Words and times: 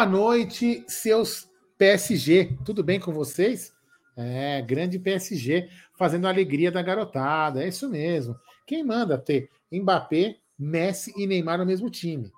Boa 0.00 0.08
noite, 0.08 0.82
seus 0.88 1.46
PSG. 1.76 2.56
Tudo 2.64 2.82
bem 2.82 2.98
com 2.98 3.12
vocês? 3.12 3.70
É, 4.16 4.62
grande 4.62 4.98
PSG, 4.98 5.68
fazendo 5.94 6.26
a 6.26 6.30
alegria 6.30 6.72
da 6.72 6.80
garotada. 6.80 7.62
É 7.62 7.68
isso 7.68 7.86
mesmo. 7.86 8.34
Quem 8.66 8.82
manda 8.82 9.18
ter 9.18 9.50
Mbappé, 9.70 10.36
Messi 10.58 11.12
e 11.18 11.26
Neymar 11.26 11.58
no 11.58 11.66
mesmo 11.66 11.90
time? 11.90 12.32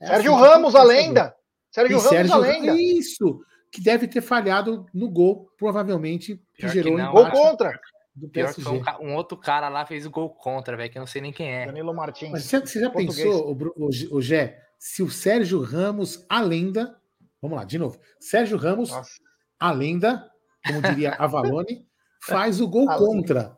É 0.00 0.06
Sérgio 0.06 0.34
assim 0.34 0.42
Ramos, 0.42 0.74
a 0.74 0.82
lenda. 0.82 1.36
Sérgio 1.70 1.96
e 1.96 1.98
Ramos, 1.98 2.08
Sérgio, 2.08 2.32
a 2.32 2.36
lenda. 2.38 2.80
Isso, 2.80 3.44
que 3.70 3.82
deve 3.82 4.08
ter 4.08 4.22
falhado 4.22 4.86
no 4.94 5.10
gol, 5.10 5.50
provavelmente, 5.58 6.36
que 6.54 6.62
Pior 6.62 6.72
gerou 6.72 6.96
que 6.96 7.02
não, 7.02 7.12
Gol 7.12 7.30
contra. 7.30 7.78
do 8.16 8.26
Pior 8.30 8.54
PSG. 8.54 8.62
que 8.62 8.90
um, 9.04 9.08
um 9.10 9.14
outro 9.16 9.36
cara 9.36 9.68
lá 9.68 9.84
fez 9.84 10.06
o 10.06 10.10
gol 10.10 10.30
contra, 10.30 10.78
velho, 10.78 10.90
que 10.90 10.96
eu 10.96 11.00
não 11.00 11.06
sei 11.06 11.20
nem 11.20 11.30
quem 11.30 11.52
é. 11.52 11.66
Danilo 11.66 11.92
Martins. 11.92 12.30
Mas 12.30 12.44
você, 12.44 12.58
você 12.58 12.80
já 12.80 12.88
Português. 12.88 13.22
pensou, 13.22 13.52
o, 13.52 13.84
o, 13.84 14.16
o 14.16 14.22
Gé, 14.22 14.62
se 14.78 15.02
o 15.02 15.10
Sérgio 15.10 15.60
Ramos, 15.60 16.24
a 16.26 16.40
lenda, 16.40 17.01
vamos 17.42 17.58
lá, 17.58 17.64
de 17.64 17.78
novo, 17.78 17.98
Sérgio 18.20 18.56
Ramos, 18.56 18.90
Nossa. 18.90 19.10
a 19.58 19.72
lenda, 19.72 20.24
como 20.66 20.80
diria 20.80 21.10
Avalone, 21.18 21.84
faz 22.24 22.60
o 22.60 22.68
gol 22.68 22.86
contra. 22.96 23.54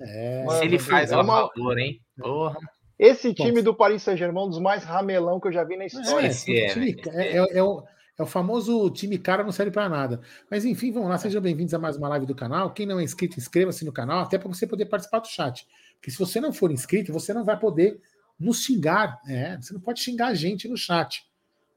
É, 0.00 0.44
Mano, 0.44 0.62
ele 0.64 0.78
faz, 0.78 1.10
é 1.12 1.16
ó, 1.16 1.22
uma- 1.22 1.48
valor, 1.56 1.78
hein? 1.78 2.00
Porra. 2.18 2.58
Esse 2.98 3.32
time 3.32 3.62
do 3.62 3.72
Paris 3.74 4.02
Saint-Germain 4.02 4.42
é 4.42 4.46
um 4.46 4.50
dos 4.50 4.58
mais 4.60 4.82
ramelão 4.82 5.38
que 5.38 5.46
eu 5.46 5.52
já 5.52 5.62
vi 5.62 5.76
na 5.76 5.86
história. 5.86 6.26
é, 6.26 6.30
Esse 6.30 6.56
é, 6.56 6.68
time- 6.72 6.94
velho. 6.94 7.10
é- 7.16 7.36
é- 7.36 7.58
é 7.58 7.62
o, 7.62 7.84
é 8.18 8.22
o 8.24 8.26
famoso 8.26 8.90
time 8.90 9.16
cara 9.18 9.44
não 9.44 9.52
serve 9.52 9.70
para 9.70 9.88
nada. 9.88 10.20
Mas 10.50 10.64
enfim, 10.64 10.90
vamos 10.90 11.08
lá, 11.08 11.16
sejam 11.16 11.40
bem-vindos 11.40 11.72
a 11.74 11.78
mais 11.78 11.96
uma 11.96 12.08
live 12.08 12.26
do 12.26 12.34
canal. 12.34 12.72
Quem 12.72 12.86
não 12.86 12.98
é 12.98 13.04
inscrito, 13.04 13.38
inscreva-se 13.38 13.84
no 13.84 13.92
canal, 13.92 14.18
até 14.24 14.36
para 14.36 14.48
você 14.48 14.66
poder 14.66 14.86
participar 14.86 15.20
do 15.20 15.28
chat. 15.28 15.64
Porque 15.94 16.10
se 16.10 16.18
você 16.18 16.40
não 16.40 16.52
for 16.52 16.72
inscrito, 16.72 17.12
você 17.12 17.32
não 17.32 17.44
vai 17.44 17.56
poder 17.56 18.00
nos 18.38 18.62
xingar. 18.64 19.20
É, 19.28 19.56
você 19.56 19.72
não 19.72 19.80
pode 19.80 20.00
xingar 20.00 20.26
a 20.28 20.34
gente 20.34 20.66
no 20.68 20.76
chat. 20.76 21.22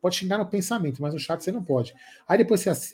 Pode 0.02 0.16
xingar 0.16 0.38
no 0.38 0.46
pensamento, 0.48 1.02
mas 1.02 1.14
no 1.14 1.20
chat 1.20 1.44
você 1.44 1.52
não 1.52 1.64
pode. 1.64 1.94
Aí 2.28 2.38
depois 2.38 2.62
você 2.62 2.94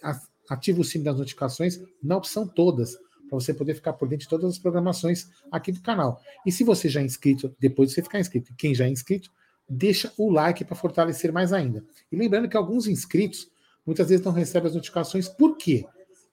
ativa 0.50 0.82
o 0.82 0.84
sino 0.84 1.04
das 1.04 1.18
notificações 1.18 1.80
na 2.04 2.18
opção 2.18 2.48
todas, 2.48 2.96
para 3.30 3.40
você 3.40 3.54
poder 3.54 3.74
ficar 3.76 3.94
por 3.94 4.08
dentro 4.08 4.24
de 4.26 4.30
todas 4.30 4.52
as 4.52 4.58
programações 4.58 5.28
aqui 5.52 5.72
do 5.72 5.82
canal. 5.82 6.22
E 6.46 6.52
se 6.52 6.64
você 6.64 6.88
já 6.90 7.02
é 7.02 7.04
inscrito, 7.04 7.54
depois 7.60 7.90
de 7.90 7.96
você 7.96 8.02
ficar 8.02 8.20
inscrito, 8.20 8.54
quem 8.58 8.74
já 8.74 8.86
é 8.86 8.90
inscrito, 8.90 9.30
deixa 9.70 10.14
o 10.18 10.32
like 10.32 10.64
para 10.64 10.76
fortalecer 10.76 11.32
mais 11.32 11.52
ainda. 11.52 11.84
E 12.12 12.16
lembrando 12.16 12.48
que 12.48 12.56
alguns 12.56 12.88
inscritos 12.88 13.50
muitas 13.86 14.10
vezes 14.10 14.26
não 14.26 14.32
recebem 14.32 14.68
as 14.70 14.76
notificações. 14.76 15.28
Por 15.28 15.58
quê? 15.58 15.86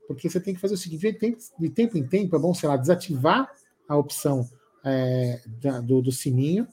Porque 0.07 0.29
você 0.29 0.41
tem 0.41 0.55
que 0.55 0.61
fazer 0.61 0.75
o 0.75 0.79
seguinte: 0.79 1.01
de 1.01 1.13
tempo, 1.15 1.39
de 1.59 1.71
tempo 1.71 1.99
em 1.99 2.07
tempo 2.07 2.37
é 2.37 2.39
bom, 2.39 2.55
sei 2.55 2.69
lá, 2.69 2.77
desativar 2.77 3.51
a 3.89 3.97
opção 3.97 4.49
é, 4.85 5.41
da- 5.61 5.81
do, 5.81 6.01
do 6.03 6.13
sininho, 6.13 6.69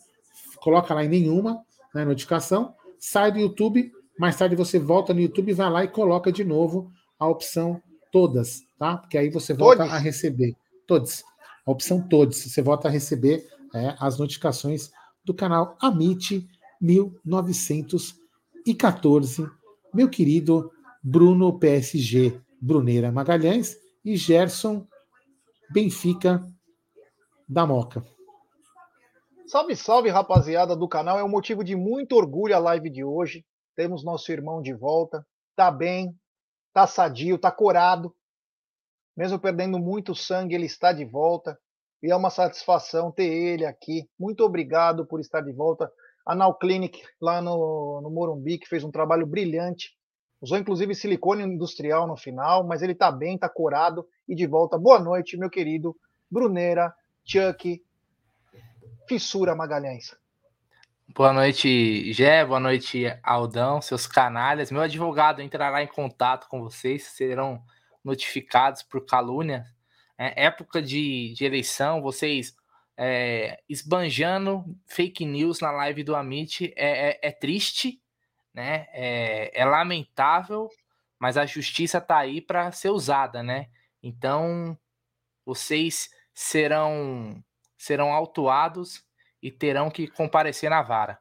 coloca 0.57 0.93
lá 0.93 1.03
em 1.03 1.09
nenhuma 1.09 1.63
né, 1.95 2.05
notificação, 2.05 2.75
sai 3.01 3.31
do 3.31 3.39
YouTube, 3.39 3.91
mais 4.19 4.37
tarde 4.37 4.55
você 4.55 4.77
volta 4.77 5.11
no 5.13 5.19
YouTube, 5.19 5.53
vai 5.53 5.69
lá 5.69 5.83
e 5.83 5.87
coloca 5.87 6.31
de 6.31 6.43
novo 6.43 6.91
a 7.17 7.27
opção 7.27 7.81
todas, 8.11 8.61
tá? 8.77 8.97
Porque 8.97 9.17
aí 9.17 9.31
você 9.31 9.55
volta 9.55 9.77
Todes? 9.77 9.93
a 9.93 9.97
receber 9.97 10.55
todos. 10.85 11.23
A 11.65 11.71
opção 11.71 12.07
todos, 12.07 12.37
você 12.37 12.61
volta 12.61 12.87
a 12.87 12.91
receber 12.91 13.43
é, 13.73 13.95
as 13.99 14.19
notificações 14.19 14.91
do 15.25 15.33
canal 15.33 15.75
Amit 15.81 16.47
1914, 16.79 19.49
meu 19.93 20.07
querido 20.07 20.71
Bruno 21.03 21.57
PSG, 21.57 22.39
Bruneira 22.61 23.11
Magalhães 23.11 23.75
e 24.05 24.15
Gerson 24.15 24.85
Benfica 25.71 26.47
da 27.47 27.65
Moca. 27.65 28.05
Salve, 29.51 29.75
salve, 29.75 30.09
rapaziada 30.09 30.77
do 30.77 30.87
canal. 30.87 31.19
É 31.19 31.23
um 31.25 31.27
motivo 31.27 31.61
de 31.61 31.75
muito 31.75 32.15
orgulho 32.15 32.55
a 32.55 32.57
live 32.57 32.89
de 32.89 33.03
hoje. 33.03 33.45
Temos 33.75 34.01
nosso 34.01 34.31
irmão 34.31 34.61
de 34.61 34.73
volta. 34.73 35.27
Tá 35.57 35.69
bem, 35.69 36.15
tá 36.71 36.87
sadio, 36.87 37.37
tá 37.37 37.51
corado. 37.51 38.15
Mesmo 39.13 39.37
perdendo 39.37 39.77
muito 39.77 40.15
sangue, 40.15 40.55
ele 40.55 40.67
está 40.67 40.93
de 40.93 41.03
volta. 41.03 41.59
E 42.01 42.09
é 42.09 42.15
uma 42.15 42.29
satisfação 42.29 43.11
ter 43.11 43.25
ele 43.25 43.65
aqui. 43.65 44.09
Muito 44.17 44.41
obrigado 44.45 45.05
por 45.05 45.19
estar 45.19 45.41
de 45.41 45.51
volta. 45.51 45.91
A 46.25 46.33
Now 46.33 46.57
Clinic, 46.57 47.01
lá 47.19 47.41
no, 47.41 47.99
no 48.01 48.09
Morumbi, 48.09 48.57
que 48.57 48.69
fez 48.69 48.85
um 48.85 48.89
trabalho 48.89 49.27
brilhante. 49.27 49.89
Usou 50.41 50.57
inclusive 50.57 50.95
silicone 50.95 51.43
industrial 51.43 52.07
no 52.07 52.15
final, 52.15 52.65
mas 52.65 52.81
ele 52.81 52.95
tá 52.95 53.11
bem, 53.11 53.37
tá 53.37 53.49
corado 53.49 54.07
e 54.29 54.33
de 54.33 54.47
volta. 54.47 54.77
Boa 54.77 54.97
noite, 54.97 55.35
meu 55.35 55.49
querido 55.49 55.93
Bruneira, 56.31 56.95
Chuck, 57.25 57.81
Fissura 59.11 59.53
Magalhães. 59.53 60.15
Boa 61.13 61.33
noite, 61.33 62.13
Gé. 62.13 62.45
Boa 62.45 62.61
noite, 62.61 63.03
Aldão, 63.21 63.81
seus 63.81 64.07
canalhas. 64.07 64.71
Meu 64.71 64.79
advogado 64.81 65.41
entrará 65.41 65.83
em 65.83 65.87
contato 65.87 66.47
com 66.47 66.61
vocês, 66.61 67.03
serão 67.03 67.61
notificados 68.01 68.83
por 68.83 69.05
calúnia. 69.05 69.65
É, 70.17 70.45
época 70.45 70.81
de, 70.81 71.33
de 71.33 71.43
eleição, 71.43 72.01
vocês 72.01 72.55
é, 72.95 73.61
esbanjando 73.67 74.63
fake 74.87 75.25
news 75.25 75.59
na 75.59 75.71
live 75.71 76.05
do 76.05 76.15
Amit 76.15 76.73
é, 76.77 77.09
é- 77.09 77.19
é 77.21 77.31
triste, 77.33 78.01
né? 78.53 78.87
É, 78.93 79.61
é 79.61 79.65
lamentável, 79.65 80.69
mas 81.19 81.35
a 81.35 81.45
justiça 81.45 81.99
tá 81.99 82.17
aí 82.17 82.39
para 82.39 82.71
ser 82.71 82.91
usada, 82.91 83.43
né? 83.43 83.67
Então, 84.01 84.79
vocês 85.45 86.09
serão 86.33 87.43
serão 87.81 88.13
autuados 88.13 89.03
e 89.41 89.49
terão 89.51 89.89
que 89.89 90.07
comparecer 90.07 90.69
na 90.69 90.81
vara. 90.83 91.17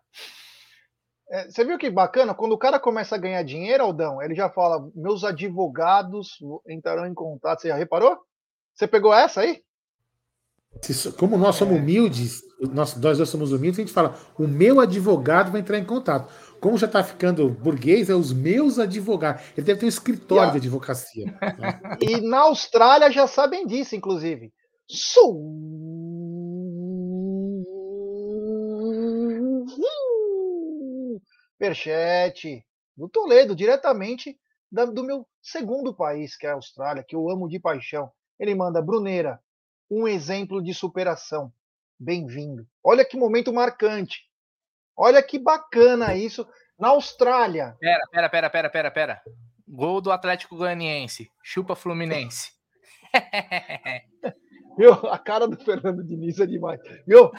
É, 1.31 1.49
você 1.49 1.65
viu 1.65 1.79
que 1.79 1.89
bacana? 1.89 2.35
Quando 2.35 2.53
o 2.53 2.59
cara 2.59 2.79
começa 2.79 3.15
a 3.15 3.19
ganhar 3.19 3.43
dinheiro, 3.43 3.85
Aldão, 3.85 4.21
ele 4.21 4.35
já 4.35 4.51
fala: 4.51 4.87
meus 4.95 5.25
advogados 5.25 6.39
entrarão 6.69 7.07
em 7.07 7.15
contato. 7.15 7.61
Você 7.63 7.69
já 7.69 7.77
reparou? 7.77 8.19
Você 8.75 8.87
pegou 8.87 9.15
essa 9.15 9.41
aí? 9.41 9.63
Como 11.19 11.37
nós 11.37 11.57
somos 11.57 11.77
humildes, 11.79 12.41
nós, 12.61 12.95
nós 12.97 13.17
dois 13.17 13.29
somos 13.29 13.53
humildes, 13.53 13.79
a 13.79 13.83
gente 13.83 13.93
fala: 13.93 14.15
o 14.39 14.47
meu 14.47 14.81
advogado 14.81 15.51
vai 15.51 15.61
entrar 15.61 15.79
em 15.79 15.85
contato. 15.85 16.33
Como 16.61 16.77
já 16.77 16.87
está 16.87 17.03
ficando 17.03 17.49
burguês, 17.49 18.11
é 18.11 18.15
os 18.15 18.33
meus 18.33 18.79
advogados. 18.79 19.43
Ele 19.57 19.65
deve 19.67 19.81
ter 19.81 19.87
um 19.87 19.89
escritório 19.89 20.51
a- 20.51 20.53
de 20.53 20.59
advocacia. 20.59 21.25
né? 21.59 21.81
E 22.03 22.21
na 22.21 22.41
Austrália 22.41 23.11
já 23.11 23.27
sabem 23.27 23.67
disso, 23.67 23.97
inclusive. 23.97 24.53
Superchat 31.75 32.65
do 32.97 33.09
Toledo, 33.09 33.55
diretamente 33.55 34.39
da- 34.71 34.85
do 34.85 35.05
meu 35.05 35.27
segundo 35.41 35.95
país, 35.95 36.37
que 36.37 36.47
é 36.47 36.51
a 36.51 36.55
Austrália, 36.55 37.05
que 37.07 37.15
eu 37.15 37.31
amo 37.31 37.49
de 37.49 37.59
paixão. 37.59 38.11
Ele 38.39 38.55
manda, 38.55 38.83
Bruneira, 38.83 39.41
um 39.91 40.07
exemplo 40.07 40.63
de 40.63 40.75
superação. 40.75 41.53
Bem-vindo. 41.99 42.67
Olha 42.83 43.05
que 43.05 43.17
momento 43.17 43.53
marcante. 43.53 44.21
Olha 44.97 45.23
que 45.23 45.39
bacana 45.39 46.15
isso. 46.15 46.47
Na 46.79 46.89
Austrália, 46.89 47.77
Pera, 47.79 48.01
pera, 48.11 48.29
pera, 48.29 48.51
pera, 48.51 48.71
pera, 48.71 48.91
pera. 48.91 49.23
Gol 49.69 50.01
do 50.01 50.11
Atlético 50.11 50.57
Goianiense. 50.57 51.31
Chupa 51.43 51.77
Fluminense. 51.77 52.53
Meu, 54.81 54.95
a 55.13 55.19
cara 55.19 55.47
do 55.47 55.57
Fernando 55.63 56.03
Diniz 56.03 56.39
é 56.41 56.47
demais. 56.47 56.81
Meu, 57.07 57.31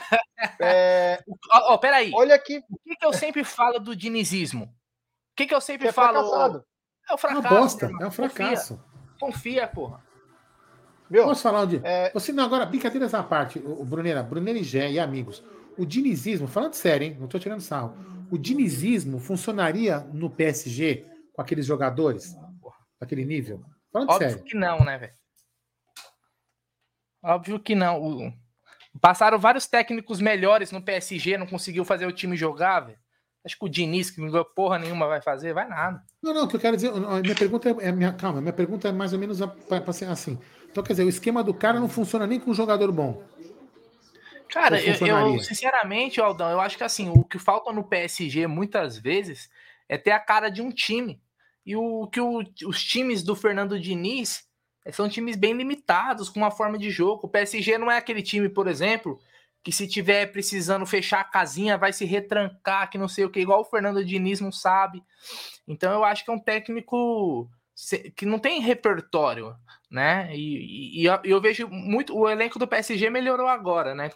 é, 0.60 1.18
Ó, 1.50 1.74
ó, 1.74 1.78
peraí. 1.78 2.12
olha 2.14 2.38
que, 2.38 2.58
O 2.70 2.78
que, 2.84 2.94
que 2.94 3.04
eu 3.04 3.12
sempre 3.12 3.42
falo 3.42 3.80
do 3.80 3.96
dinizismo? 3.96 4.64
O 4.66 4.68
que, 5.36 5.46
que 5.46 5.54
eu 5.54 5.60
sempre 5.60 5.82
que 5.82 5.88
é 5.88 5.92
falo? 5.92 6.20
fracassado. 6.28 6.64
É 7.10 7.12
o 7.12 7.14
É 7.14 7.14
uma 7.14 7.18
fracasso. 7.18 7.54
bosta, 7.54 7.88
meu 7.88 8.02
é 8.02 8.06
um 8.06 8.10
fracasso. 8.12 8.76
Confia, 9.18 9.66
confia, 9.66 9.66
porra. 9.68 10.00
Meu, 11.10 11.24
Posso 11.24 11.42
falar 11.42 11.62
onde? 11.62 11.80
é, 11.84 12.10
Você 12.12 12.32
não, 12.32 12.44
agora, 12.44 12.64
brincadeiras 12.64 13.12
à 13.12 13.22
parte, 13.24 13.58
o 13.58 13.84
Bruneira, 13.84 14.22
Bruneira 14.22 14.58
e 14.58 14.62
Gé 14.64 14.90
e 14.90 14.98
amigos. 15.00 15.42
O 15.76 15.84
dinizismo, 15.84 16.46
falando 16.46 16.74
sério, 16.74 17.06
hein? 17.08 17.16
Não 17.18 17.24
estou 17.26 17.40
tirando 17.40 17.60
sarro. 17.60 17.94
O 18.30 18.38
dinizismo 18.38 19.18
funcionaria 19.18 19.98
no 20.12 20.30
PSG 20.30 21.06
com 21.34 21.42
aqueles 21.42 21.66
jogadores? 21.66 22.34
Daquele 23.00 23.24
nível? 23.24 23.62
Falando 23.92 24.10
Óbvio 24.10 24.28
sério. 24.30 24.44
que 24.44 24.56
não, 24.56 24.78
né, 24.84 24.96
velho? 24.96 25.12
Óbvio 27.22 27.58
que 27.60 27.74
não. 27.74 28.32
Passaram 29.00 29.38
vários 29.38 29.66
técnicos 29.66 30.20
melhores 30.20 30.70
no 30.72 30.82
PSG, 30.82 31.38
não 31.38 31.46
conseguiu 31.46 31.84
fazer 31.84 32.06
o 32.06 32.12
time 32.12 32.36
jogar, 32.36 32.80
velho. 32.80 32.98
Acho 33.44 33.58
que 33.58 33.64
o 33.64 33.68
Diniz, 33.68 34.10
que 34.10 34.20
não 34.20 34.30
ganhou 34.30 34.44
porra 34.44 34.78
nenhuma, 34.78 35.06
vai 35.08 35.20
fazer? 35.20 35.52
Vai 35.52 35.66
nada. 35.68 36.02
Não, 36.22 36.32
não, 36.32 36.44
o 36.44 36.48
que 36.48 36.54
eu 36.56 36.60
quero 36.60 36.76
dizer, 36.76 36.92
minha 36.92 37.34
pergunta 37.34 37.68
é, 37.68 37.88
é 37.88 37.92
minha, 37.92 38.12
calma, 38.12 38.40
minha 38.40 38.52
pergunta 38.52 38.88
é 38.88 38.92
mais 38.92 39.12
ou 39.12 39.18
menos 39.18 39.40
assim. 40.08 40.38
Então, 40.70 40.82
quer 40.82 40.92
dizer, 40.92 41.04
o 41.04 41.08
esquema 41.08 41.42
do 41.42 41.52
cara 41.52 41.80
não 41.80 41.88
funciona 41.88 42.26
nem 42.26 42.38
com 42.38 42.50
um 42.52 42.54
jogador 42.54 42.92
bom. 42.92 43.22
Cara, 44.48 44.80
eu, 44.80 44.94
eu, 45.06 45.40
sinceramente, 45.40 46.20
Aldão, 46.20 46.50
eu 46.50 46.60
acho 46.60 46.76
que 46.76 46.84
assim, 46.84 47.08
o 47.08 47.24
que 47.24 47.38
falta 47.38 47.72
no 47.72 47.82
PSG 47.82 48.46
muitas 48.46 48.98
vezes 48.98 49.50
é 49.88 49.96
ter 49.96 50.10
a 50.12 50.20
cara 50.20 50.50
de 50.50 50.60
um 50.62 50.70
time. 50.70 51.20
E 51.64 51.74
o 51.74 52.06
que 52.08 52.20
o- 52.20 52.44
os 52.66 52.84
times 52.84 53.22
do 53.22 53.34
Fernando 53.34 53.80
Diniz 53.80 54.44
são 54.90 55.08
times 55.08 55.36
bem 55.36 55.52
limitados, 55.52 56.28
com 56.28 56.40
uma 56.40 56.50
forma 56.50 56.76
de 56.76 56.90
jogo. 56.90 57.26
O 57.26 57.30
PSG 57.30 57.78
não 57.78 57.90
é 57.90 57.96
aquele 57.96 58.22
time, 58.22 58.48
por 58.48 58.66
exemplo, 58.66 59.20
que 59.62 59.70
se 59.70 59.86
tiver 59.86 60.26
precisando 60.32 60.84
fechar 60.84 61.20
a 61.20 61.24
casinha, 61.24 61.78
vai 61.78 61.92
se 61.92 62.04
retrancar, 62.04 62.90
que 62.90 62.98
não 62.98 63.06
sei 63.06 63.24
o 63.24 63.30
que, 63.30 63.40
igual 63.40 63.60
o 63.60 63.64
Fernando 63.64 64.04
Diniz 64.04 64.40
não 64.40 64.50
sabe. 64.50 65.02
Então 65.68 65.92
eu 65.92 66.04
acho 66.04 66.24
que 66.24 66.30
é 66.30 66.34
um 66.34 66.38
técnico 66.38 67.48
que 68.16 68.26
não 68.26 68.38
tem 68.38 68.60
repertório, 68.60 69.54
né? 69.90 70.34
E, 70.34 71.00
e, 71.00 71.06
e, 71.06 71.06
eu 71.24 71.40
vejo 71.40 71.68
muito. 71.68 72.16
O 72.16 72.28
elenco 72.28 72.58
do 72.58 72.66
PSG 72.66 73.08
melhorou 73.08 73.46
agora, 73.46 73.94
né? 73.94 74.10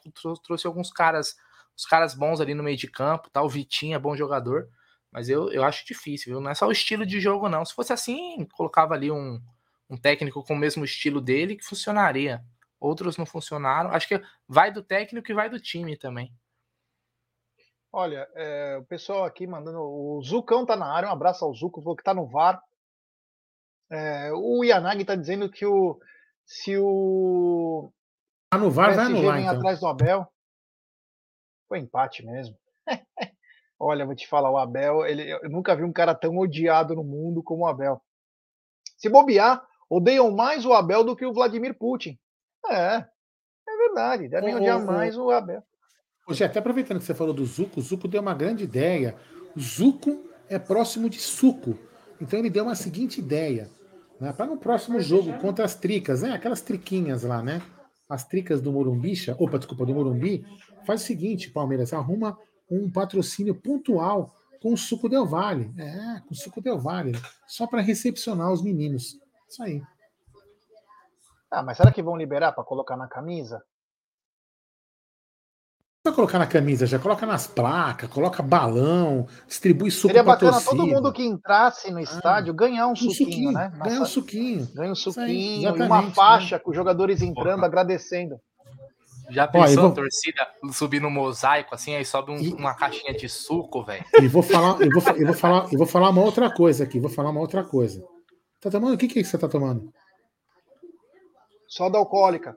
Trouxe 0.45 0.67
alguns 0.67 0.91
caras, 0.91 1.37
os 1.77 1.85
caras 1.85 2.15
bons 2.15 2.41
ali 2.41 2.55
no 2.55 2.63
meio 2.63 2.77
de 2.77 2.89
campo, 2.89 3.31
tal. 3.31 3.45
Tá? 3.45 3.47
O 3.47 3.49
Vitinho 3.49 3.95
é 3.95 3.99
bom 3.99 4.17
jogador, 4.17 4.69
mas 5.13 5.29
eu, 5.29 5.51
eu 5.53 5.65
acho 5.65 5.87
difícil, 5.87 6.33
viu? 6.33 6.41
Não 6.41 6.51
é 6.51 6.55
só 6.55 6.67
o 6.67 6.73
estilo 6.73 7.07
de 7.07 7.21
jogo, 7.21 7.49
não. 7.49 7.65
Se 7.65 7.75
fosse 7.75 7.93
assim, 7.93 8.47
colocava 8.53 8.95
ali 8.95 9.11
um, 9.11 9.41
um 9.89 9.97
técnico 9.97 10.43
com 10.43 10.55
o 10.55 10.59
mesmo 10.59 10.85
estilo 10.85 11.21
dele 11.21 11.57
que 11.57 11.65
funcionaria. 11.65 12.43
Outros 12.79 13.17
não 13.17 13.27
funcionaram. 13.27 13.91
Acho 13.91 14.09
que 14.09 14.23
vai 14.47 14.71
do 14.71 14.83
técnico 14.83 15.31
e 15.31 15.35
vai 15.35 15.49
do 15.49 15.61
time 15.61 15.97
também. 15.97 16.33
Olha, 17.93 18.29
é, 18.35 18.77
o 18.77 18.85
pessoal 18.85 19.25
aqui 19.25 19.47
mandando. 19.47 19.81
O 19.81 20.21
Zucão 20.23 20.67
tá 20.67 20.77
na 20.77 20.93
área, 20.93 21.09
um 21.09 21.13
abraço 21.13 21.45
ao 21.45 21.55
Zuco, 21.55 21.81
falou 21.81 21.97
que 21.97 22.03
tá 22.03 22.13
no 22.13 22.27
VAR. 22.27 22.63
É, 23.91 24.33
o 24.33 24.63
Yanagi 24.65 25.05
tá 25.05 25.15
dizendo 25.15 25.51
que 25.51 25.65
o. 25.65 25.99
Se 26.45 26.77
o. 26.77 27.91
Tá 28.51 28.59
no 28.59 28.71
VAR, 28.71 28.95
vai 28.95 29.07
anular, 29.07 29.37
vem 29.37 29.47
então. 29.47 29.57
atrás 29.57 29.81
do 29.81 29.87
Abel. 29.87 30.27
Foi 31.69 31.79
empate 31.79 32.25
mesmo. 32.25 32.57
Olha, 33.79 34.07
vou 34.07 34.15
te 34.15 34.27
falar, 34.27 34.51
o 34.51 34.59
Abel, 34.59 35.05
ele, 35.05 35.31
eu 35.31 35.51
nunca 35.51 35.75
vi 35.75 35.85
um 35.85 35.93
cara 35.93 36.15
tão 36.15 36.37
odiado 36.39 36.95
no 36.95 37.05
mundo 37.05 37.43
como 37.43 37.65
o 37.65 37.67
Abel. 37.67 38.01
Se 38.97 39.09
bobear, 39.09 39.63
odeiam 39.89 40.31
mais 40.31 40.65
o 40.65 40.73
Abel 40.73 41.05
do 41.05 41.17
que 41.17 41.25
o 41.25 41.33
Vladimir 41.33 41.75
Putin. 41.75 42.19
É, 42.69 43.05
é 43.69 43.77
verdade. 43.79 44.29
Devem 44.29 44.55
ô, 44.55 44.59
odiar 44.59 44.83
ô, 44.83 44.87
mais 44.87 45.17
o 45.17 45.31
Abel. 45.31 45.63
Hoje, 46.29 46.43
até 46.43 46.59
aproveitando 46.59 46.99
que 46.99 47.05
você 47.05 47.15
falou 47.15 47.33
do 47.33 47.45
Zuco, 47.45 47.79
o 47.79 47.83
Zuco 47.83 48.09
deu 48.09 48.21
uma 48.21 48.35
grande 48.35 48.65
ideia. 48.65 49.15
O 49.57 49.61
Zuco 49.61 50.25
é 50.49 50.59
próximo 50.59 51.09
de 51.09 51.21
suco. 51.21 51.79
Então 52.21 52.39
ele 52.39 52.51
deu 52.51 52.65
uma 52.65 52.75
seguinte 52.75 53.21
ideia. 53.21 53.71
Né, 54.21 54.33
para 54.33 54.47
no 54.47 54.57
próximo 54.57 54.99
jogo 54.99 55.39
contra 55.39 55.65
as 55.65 55.75
tricas, 55.75 56.23
né? 56.23 56.33
Aquelas 56.33 56.63
triquinhas 56.63 57.23
lá, 57.23 57.43
né? 57.43 57.61
As 58.09 58.27
tricas 58.27 58.63
do 58.63 58.73
Morumbicha, 58.73 59.37
opa, 59.39 59.59
desculpa, 59.59 59.85
do 59.85 59.95
Morumbi, 59.95 60.45
faz 60.87 61.03
o 61.03 61.05
seguinte, 61.05 61.51
Palmeiras, 61.51 61.93
arruma 61.93 62.39
um 62.71 62.91
patrocínio 62.91 63.55
pontual 63.55 64.35
com 64.63 64.73
o 64.73 64.77
Suco 64.77 65.09
Del 65.09 65.27
Vale. 65.27 65.71
É, 65.77 66.21
com 66.27 66.33
o 66.33 66.37
Suco 66.37 66.63
Del 66.63 66.79
Vale. 66.79 67.13
Só 67.47 67.67
para 67.67 67.83
recepcionar 67.83 68.51
os 68.51 68.63
meninos. 68.63 69.19
Isso 69.49 69.63
aí. 69.63 69.83
Ah, 71.51 71.63
mas 71.63 71.77
será 71.77 71.93
que 71.93 72.03
vão 72.03 72.17
liberar 72.17 72.53
para 72.53 72.65
colocar 72.65 72.97
na 72.97 73.07
camisa? 73.07 73.63
Não 76.07 76.13
colocar 76.13 76.39
na 76.39 76.47
camisa, 76.47 76.87
já 76.87 77.01
coloca 77.01 77.27
nas 77.27 77.49
placas, 77.49 78.09
coloca 78.09 78.41
balão, 78.41 79.27
distribui 79.45 79.91
suco 79.91 80.09
Seria 80.09 80.23
bacana 80.23 80.53
torcida. 80.53 80.71
todo 80.71 80.87
mundo 80.87 81.13
que 81.13 81.25
entrasse 81.25 81.91
no 81.91 81.99
ah, 81.99 82.03
estádio 82.03 82.53
ah, 82.53 82.57
ganhar 82.57 82.87
um, 82.87 82.93
um 82.93 82.97
suquinho, 82.97 83.17
suquinho, 83.17 83.53
né? 83.53 83.73
Ganhar 83.83 84.01
um 84.01 84.07
suquinho. 84.07 84.69
Ganha 84.73 84.93
um 84.93 84.95
suquinho, 84.95 85.69
aí, 85.69 85.83
uma 85.83 86.11
faixa 86.13 86.57
né? 86.57 86.59
com 86.61 86.71
os 86.71 86.77
jogadores 86.77 87.23
entrando, 87.23 87.57
Porra. 87.57 87.67
agradecendo. 87.67 88.41
Já 89.29 89.49
pensou 89.49 89.79
Ó, 89.79 89.83
vou... 89.83 89.91
a 89.91 89.95
torcida 89.95 90.47
subir 90.73 91.01
no 91.01 91.11
mosaico 91.11 91.75
assim, 91.75 91.97
aí 91.97 92.05
sobe 92.05 92.31
um, 92.31 92.37
e... 92.37 92.55
uma 92.55 92.75
caixinha 92.75 93.13
de 93.13 93.29
suco, 93.29 93.83
velho. 93.83 94.05
E 94.23 94.29
vou 94.29 94.45
falar, 94.45 94.81
eu 94.81 94.91
vou, 94.91 95.03
eu 95.17 95.27
vou 95.27 95.35
falar, 95.35 95.69
eu 95.73 95.79
vou 95.79 95.87
falar 95.89 96.11
uma 96.11 96.23
outra 96.23 96.49
coisa 96.49 96.85
aqui, 96.85 97.01
vou 97.01 97.11
falar 97.11 97.31
uma 97.31 97.41
outra 97.41 97.65
coisa. 97.65 98.01
Tá 98.67 98.71
tomando? 98.71 98.95
O 98.95 98.99
que 98.99 99.07
que 99.07 99.23
você 99.23 99.39
tá 99.39 99.47
tomando? 99.47 99.93
Soda 101.69 101.99
alcoólica. 101.99 102.57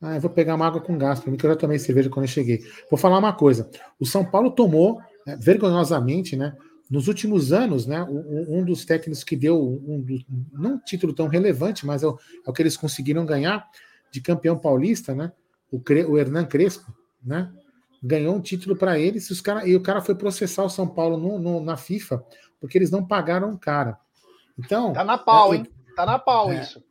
Ah, 0.00 0.14
eu 0.14 0.22
vou 0.22 0.30
pegar 0.30 0.54
uma 0.54 0.66
água 0.66 0.80
com 0.80 0.96
gás 0.96 1.20
para 1.20 1.30
mim, 1.30 1.36
que 1.36 1.44
eu 1.44 1.50
já 1.50 1.56
tomei 1.56 1.78
cerveja 1.78 2.08
quando 2.08 2.24
eu 2.24 2.30
cheguei. 2.30 2.64
Vou 2.90 2.98
falar 2.98 3.18
uma 3.18 3.34
coisa. 3.34 3.68
O 4.00 4.06
São 4.06 4.24
Paulo 4.24 4.50
tomou, 4.50 5.02
né, 5.26 5.36
vergonhosamente, 5.38 6.34
né? 6.34 6.56
Nos 6.90 7.08
últimos 7.08 7.52
anos, 7.52 7.86
né, 7.86 8.02
um, 8.04 8.60
um 8.60 8.64
dos 8.64 8.86
técnicos 8.86 9.22
que 9.22 9.36
deu 9.36 9.62
um, 9.62 9.96
um, 9.96 10.24
não 10.50 10.74
um 10.74 10.78
título 10.78 11.12
tão 11.12 11.26
relevante, 11.26 11.84
mas 11.84 12.02
é 12.02 12.06
o, 12.06 12.18
é 12.46 12.48
o, 12.48 12.52
que 12.54 12.62
eles 12.62 12.78
conseguiram 12.78 13.26
ganhar 13.26 13.68
de 14.10 14.22
campeão 14.22 14.58
paulista, 14.58 15.14
né? 15.14 15.30
O, 15.70 15.78
Cre, 15.78 16.06
o 16.06 16.16
Hernan 16.16 16.46
Crespo, 16.46 16.90
né? 17.22 17.52
Ganhou 18.02 18.34
um 18.34 18.40
título 18.40 18.76
para 18.76 18.98
eles 18.98 19.28
os 19.28 19.42
cara, 19.42 19.68
e 19.68 19.76
o 19.76 19.82
cara 19.82 20.00
foi 20.00 20.14
processar 20.14 20.64
o 20.64 20.70
São 20.70 20.88
Paulo 20.88 21.18
no, 21.18 21.38
no, 21.38 21.60
na 21.60 21.76
FIFA 21.76 22.24
porque 22.58 22.78
eles 22.78 22.90
não 22.90 23.06
pagaram 23.06 23.52
o 23.52 23.58
cara. 23.58 23.98
Então. 24.58 24.92
Tá 24.92 25.04
na 25.04 25.18
pau, 25.18 25.54
é, 25.54 25.58
hein? 25.58 25.66
Tá 25.94 26.06
na 26.06 26.18
pau 26.18 26.50
é, 26.50 26.60
isso. 26.60 26.82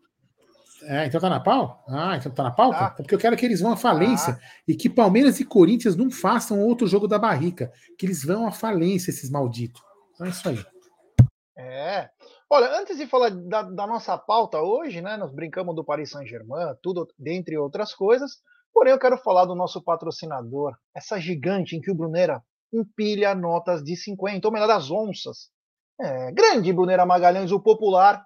É, 0.83 1.05
então 1.05 1.19
tá 1.19 1.29
na 1.29 1.39
pau? 1.39 1.83
Ah, 1.87 2.15
então 2.15 2.31
tá 2.31 2.43
na 2.43 2.51
pauta? 2.51 2.77
Tá. 2.77 2.89
Porque 2.91 3.13
eu 3.13 3.19
quero 3.19 3.35
que 3.35 3.45
eles 3.45 3.59
vão 3.59 3.71
à 3.71 3.77
falência 3.77 4.35
tá. 4.35 4.41
e 4.67 4.75
que 4.75 4.89
Palmeiras 4.89 5.39
e 5.39 5.45
Corinthians 5.45 5.95
não 5.95 6.11
façam 6.11 6.61
outro 6.61 6.87
jogo 6.87 7.07
da 7.07 7.17
barrica. 7.17 7.71
Que 7.97 8.05
eles 8.05 8.23
vão 8.23 8.47
à 8.47 8.51
falência, 8.51 9.09
esses 9.09 9.29
malditos. 9.29 9.81
Então 10.13 10.27
é 10.27 10.29
isso 10.29 10.47
aí. 10.47 10.63
É. 11.57 12.09
Olha, 12.49 12.79
antes 12.79 12.97
de 12.97 13.07
falar 13.07 13.29
da, 13.29 13.63
da 13.63 13.87
nossa 13.87 14.17
pauta 14.17 14.61
hoje, 14.61 15.01
né? 15.01 15.17
Nós 15.17 15.33
brincamos 15.33 15.75
do 15.75 15.83
Paris 15.83 16.11
Saint-Germain, 16.11 16.75
tudo 16.81 17.07
dentre 17.17 17.57
outras 17.57 17.93
coisas. 17.93 18.37
Porém, 18.73 18.93
eu 18.93 18.99
quero 18.99 19.17
falar 19.17 19.45
do 19.45 19.55
nosso 19.55 19.81
patrocinador, 19.81 20.75
essa 20.95 21.19
gigante 21.19 21.75
em 21.75 21.81
que 21.81 21.91
o 21.91 21.95
Brunera 21.95 22.43
empilha 22.71 23.33
notas 23.33 23.83
de 23.83 23.95
50, 23.95 24.47
ou 24.47 24.53
melhor, 24.53 24.67
das 24.67 24.91
onças. 24.91 25.49
É, 25.99 26.31
grande 26.31 26.71
Brunera 26.71 27.05
Magalhães, 27.05 27.51
o 27.51 27.59
popular, 27.59 28.23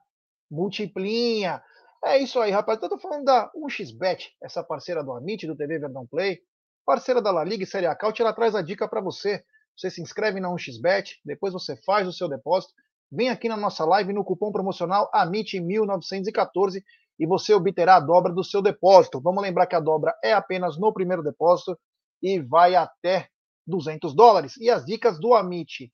multiplinha, 0.49 1.63
é 2.03 2.17
isso 2.17 2.39
aí, 2.39 2.51
rapaz. 2.51 2.81
Eu 2.81 2.89
tô 2.89 2.97
falando 2.97 3.25
da 3.25 3.49
1xBet, 3.55 4.31
essa 4.41 4.63
parceira 4.63 5.03
do 5.03 5.13
Amit, 5.13 5.47
do 5.47 5.55
TV 5.55 5.79
Verdão 5.79 6.05
Play, 6.05 6.39
parceira 6.85 7.21
da 7.21 7.31
La 7.31 7.43
Liga 7.43 7.63
e 7.63 7.67
Série 7.67 7.85
A 7.85 7.95
Caut, 7.95 8.19
ela 8.21 8.33
traz 8.33 8.55
a 8.55 8.61
dica 8.61 8.87
para 8.87 8.99
você. 8.99 9.43
Você 9.77 9.89
se 9.89 10.01
inscreve 10.01 10.39
na 10.39 10.49
1xBet, 10.49 11.17
depois 11.23 11.53
você 11.53 11.77
faz 11.85 12.07
o 12.07 12.13
seu 12.13 12.27
depósito, 12.27 12.73
vem 13.09 13.29
aqui 13.29 13.47
na 13.47 13.55
nossa 13.55 13.85
live 13.85 14.11
no 14.11 14.23
cupom 14.23 14.51
promocional 14.51 15.09
AMIT1914 15.13 16.83
e 17.19 17.25
você 17.25 17.53
obterá 17.53 17.95
a 17.97 17.99
dobra 17.99 18.33
do 18.33 18.43
seu 18.43 18.61
depósito. 18.61 19.21
Vamos 19.21 19.43
lembrar 19.43 19.67
que 19.67 19.75
a 19.75 19.79
dobra 19.79 20.13
é 20.23 20.33
apenas 20.33 20.77
no 20.77 20.91
primeiro 20.91 21.23
depósito 21.23 21.77
e 22.21 22.39
vai 22.39 22.75
até 22.75 23.29
200 23.67 24.13
dólares. 24.15 24.57
E 24.57 24.69
as 24.69 24.83
dicas 24.85 25.19
do 25.19 25.33
Amit, 25.33 25.91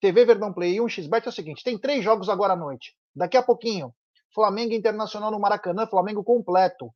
TV 0.00 0.24
Verdão 0.24 0.52
Play 0.52 0.76
e 0.76 0.80
1xBet 0.80 1.26
é 1.26 1.28
o 1.28 1.32
seguinte, 1.32 1.62
tem 1.62 1.78
três 1.78 2.02
jogos 2.02 2.28
agora 2.28 2.54
à 2.54 2.56
noite. 2.56 2.94
Daqui 3.14 3.36
a 3.36 3.42
pouquinho, 3.42 3.92
Flamengo 4.34 4.72
Internacional 4.72 5.30
no 5.30 5.38
Maracanã, 5.38 5.86
Flamengo 5.86 6.24
completo. 6.24 6.90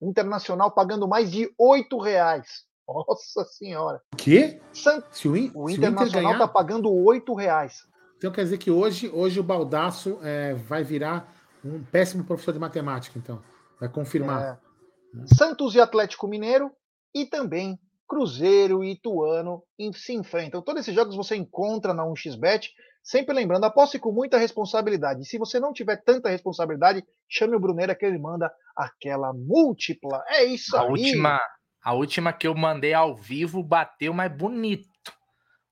Internacional 0.00 0.70
pagando 0.70 1.08
mais 1.08 1.30
de 1.30 1.52
oito 1.58 1.98
reais. 1.98 2.64
Nossa 2.86 3.44
senhora. 3.44 4.00
O 4.12 4.16
quê? 4.16 4.60
San... 4.72 5.02
Se 5.10 5.26
o, 5.26 5.36
in... 5.36 5.50
o 5.54 5.70
Internacional 5.70 6.32
está 6.32 6.46
pagando 6.46 6.92
oito 6.92 7.34
reais. 7.34 7.78
Então 8.18 8.30
quer 8.30 8.44
dizer 8.44 8.58
que 8.58 8.70
hoje, 8.70 9.10
hoje 9.12 9.40
o 9.40 9.42
Baldaço 9.42 10.18
é, 10.22 10.54
vai 10.54 10.84
virar 10.84 11.32
um 11.64 11.82
péssimo 11.82 12.24
professor 12.24 12.52
de 12.52 12.58
matemática, 12.58 13.18
então. 13.18 13.42
Vai 13.80 13.88
confirmar. 13.88 14.42
É. 14.42 15.34
Santos 15.34 15.74
e 15.74 15.80
Atlético 15.80 16.28
Mineiro 16.28 16.70
e 17.14 17.24
também 17.24 17.78
Cruzeiro 18.08 18.84
e 18.84 18.92
Ituano 18.92 19.62
se 19.94 20.14
enfrentam. 20.14 20.62
Todos 20.62 20.82
esses 20.82 20.94
jogos 20.94 21.16
você 21.16 21.36
encontra 21.36 21.94
na 21.94 22.04
1xBet. 22.04 22.68
Sempre 23.02 23.34
lembrando, 23.34 23.64
aposte 23.64 23.98
com 23.98 24.12
muita 24.12 24.38
responsabilidade. 24.38 25.22
E 25.22 25.24
se 25.26 25.38
você 25.38 25.60
não 25.60 25.72
tiver 25.72 26.02
tanta 26.02 26.30
responsabilidade, 26.30 27.04
chame 27.28 27.54
o 27.54 27.60
Bruneira 27.60 27.94
que 27.94 28.04
ele 28.04 28.18
manda 28.18 28.50
aquela 28.74 29.32
múltipla. 29.34 30.24
É 30.28 30.44
isso 30.44 30.76
a 30.76 30.82
aí. 30.82 30.88
Última, 30.88 31.40
a 31.82 31.92
última 31.92 32.32
que 32.32 32.46
eu 32.46 32.54
mandei 32.54 32.94
ao 32.94 33.14
vivo 33.14 33.62
bateu 33.62 34.14
mais 34.14 34.34
bonito. 34.34 34.88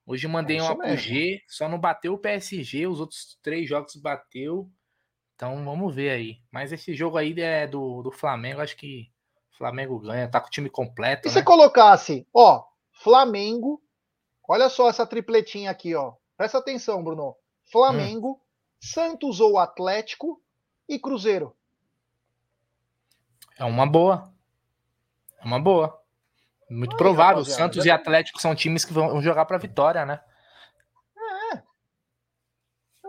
Hoje 0.05 0.27
mandei 0.27 0.59
é 0.59 0.63
uma 0.63 0.97
G, 0.97 1.41
só 1.49 1.69
não 1.69 1.79
bateu 1.79 2.15
o 2.15 2.19
PSG, 2.19 2.87
os 2.87 3.01
outros 3.01 3.39
três 3.43 3.69
jogos 3.69 3.95
bateu. 3.97 4.69
Então 5.35 5.65
vamos 5.65 5.95
ver 5.95 6.11
aí. 6.11 6.37
Mas 6.51 6.73
esse 6.73 6.95
jogo 6.95 7.17
aí 7.17 7.33
é 7.41 7.67
do, 7.67 8.03
do 8.03 8.11
Flamengo, 8.11 8.61
acho 8.61 8.77
que 8.77 9.12
Flamengo 9.63 10.01
ganha, 10.01 10.29
tá 10.29 10.41
com 10.41 10.49
o 10.49 10.51
time 10.51 10.69
completo. 10.69 11.29
E 11.29 11.31
né? 11.31 11.35
se 11.35 11.45
colocasse, 11.45 12.27
ó, 12.35 12.65
Flamengo, 12.91 13.81
olha 14.49 14.69
só 14.69 14.89
essa 14.89 15.07
tripletinha 15.07 15.71
aqui, 15.71 15.95
ó. 15.95 16.15
Presta 16.37 16.59
atenção, 16.59 17.05
Bruno. 17.05 17.37
Flamengo, 17.71 18.33
hum. 18.33 18.41
Santos 18.81 19.39
ou 19.39 19.61
Atlético 19.61 20.43
e 20.89 20.99
Cruzeiro. 20.99 21.55
É 23.57 23.65
uma 23.65 23.87
boa. 23.87 24.35
É 25.41 25.45
uma 25.45 25.61
boa. 25.61 25.97
Muito 26.69 26.97
provável. 26.97 27.45
Santos 27.45 27.85
e 27.85 27.91
Atlético 27.91 28.41
são 28.41 28.57
times 28.57 28.85
que 28.85 28.93
vão 28.93 29.23
jogar 29.23 29.45
para 29.45 29.59
vitória, 29.59 30.05
né? 30.05 30.21
É. 31.55 31.63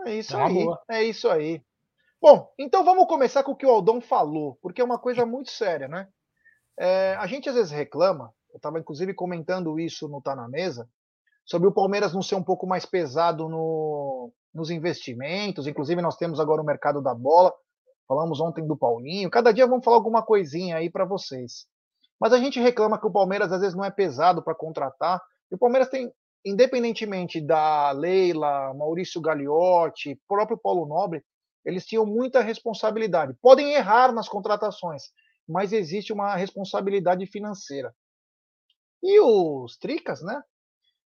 É 0.06 0.14
isso 0.14 0.36
é 0.36 0.42
aí. 0.44 0.54
Boa. 0.54 0.82
É 0.88 1.02
isso 1.02 1.28
aí. 1.28 1.60
Bom, 2.22 2.48
então 2.56 2.84
vamos 2.84 3.08
começar 3.08 3.42
com 3.42 3.50
o 3.50 3.56
que 3.56 3.66
o 3.66 3.70
Aldão 3.70 4.00
falou, 4.00 4.56
porque 4.62 4.80
é 4.80 4.84
uma 4.84 5.00
coisa 5.00 5.26
muito 5.26 5.50
séria, 5.50 5.88
né? 5.88 6.06
É, 6.78 7.14
a 7.14 7.26
gente 7.26 7.48
às 7.48 7.54
vezes 7.54 7.70
reclama, 7.70 8.32
eu 8.52 8.56
estava 8.56 8.78
inclusive 8.78 9.14
comentando 9.14 9.78
isso 9.78 10.08
no 10.08 10.20
Tá 10.20 10.34
na 10.34 10.48
Mesa, 10.48 10.88
sobre 11.44 11.68
o 11.68 11.72
Palmeiras 11.72 12.14
não 12.14 12.22
ser 12.22 12.34
um 12.34 12.42
pouco 12.42 12.66
mais 12.66 12.86
pesado 12.86 13.48
no, 13.48 14.32
nos 14.52 14.70
investimentos. 14.70 15.66
Inclusive, 15.66 16.00
nós 16.00 16.16
temos 16.16 16.40
agora 16.40 16.62
o 16.62 16.64
mercado 16.64 17.02
da 17.02 17.14
bola. 17.14 17.52
Falamos 18.08 18.40
ontem 18.40 18.66
do 18.66 18.76
Paulinho. 18.76 19.30
Cada 19.30 19.52
dia 19.52 19.66
vamos 19.66 19.84
falar 19.84 19.96
alguma 19.96 20.22
coisinha 20.22 20.76
aí 20.76 20.90
para 20.90 21.04
vocês. 21.04 21.66
Mas 22.20 22.32
a 22.32 22.38
gente 22.38 22.60
reclama 22.60 22.98
que 22.98 23.06
o 23.06 23.12
Palmeiras 23.12 23.52
às 23.52 23.60
vezes 23.60 23.76
não 23.76 23.84
é 23.84 23.90
pesado 23.90 24.42
para 24.42 24.54
contratar. 24.54 25.20
E 25.50 25.54
o 25.54 25.58
Palmeiras 25.58 25.88
tem, 25.88 26.12
independentemente 26.44 27.40
da 27.40 27.90
Leila, 27.90 28.72
Maurício 28.74 29.20
Gagliotti, 29.20 30.18
próprio 30.28 30.56
Paulo 30.56 30.86
Nobre, 30.86 31.22
eles 31.64 31.86
tinham 31.86 32.06
muita 32.06 32.40
responsabilidade. 32.40 33.34
Podem 33.40 33.72
errar 33.72 34.12
nas 34.12 34.28
contratações, 34.28 35.04
mas 35.48 35.72
existe 35.72 36.12
uma 36.12 36.34
responsabilidade 36.36 37.26
financeira. 37.26 37.94
E 39.02 39.20
os 39.20 39.76
Tricas, 39.76 40.22
né? 40.22 40.42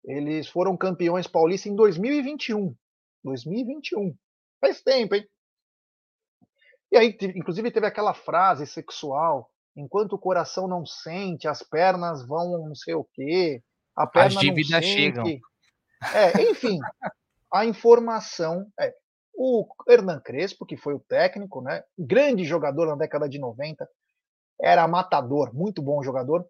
Eles 0.04 0.48
foram 0.48 0.76
campeões 0.76 1.26
paulistas 1.26 1.70
em 1.70 1.74
2021. 1.74 2.74
2021. 3.24 4.16
Faz 4.60 4.80
tempo, 4.82 5.14
hein? 5.14 5.26
E 6.92 6.96
aí, 6.96 7.16
inclusive, 7.34 7.70
teve 7.70 7.86
aquela 7.86 8.14
frase 8.14 8.66
sexual: 8.66 9.50
enquanto 9.76 10.14
o 10.14 10.18
coração 10.18 10.66
não 10.66 10.84
sente, 10.84 11.46
as 11.46 11.62
pernas 11.62 12.26
vão 12.26 12.66
não 12.66 12.74
sei 12.74 12.94
o 12.94 13.04
quê. 13.04 13.62
A 13.96 14.06
perna 14.06 14.28
as 14.28 14.36
dívidas 14.36 14.84
chegam. 14.84 15.24
É, 16.14 16.50
enfim, 16.50 16.78
a 17.52 17.64
informação 17.64 18.66
é. 18.78 18.94
O 19.42 19.66
Hernan 19.88 20.20
Crespo, 20.20 20.66
que 20.66 20.76
foi 20.76 20.92
o 20.92 21.00
técnico, 21.00 21.62
né? 21.62 21.82
Grande 21.98 22.44
jogador 22.44 22.86
na 22.86 22.94
década 22.94 23.26
de 23.26 23.38
90, 23.38 23.88
era 24.62 24.86
matador, 24.86 25.54
muito 25.54 25.82
bom 25.82 26.02
jogador, 26.02 26.46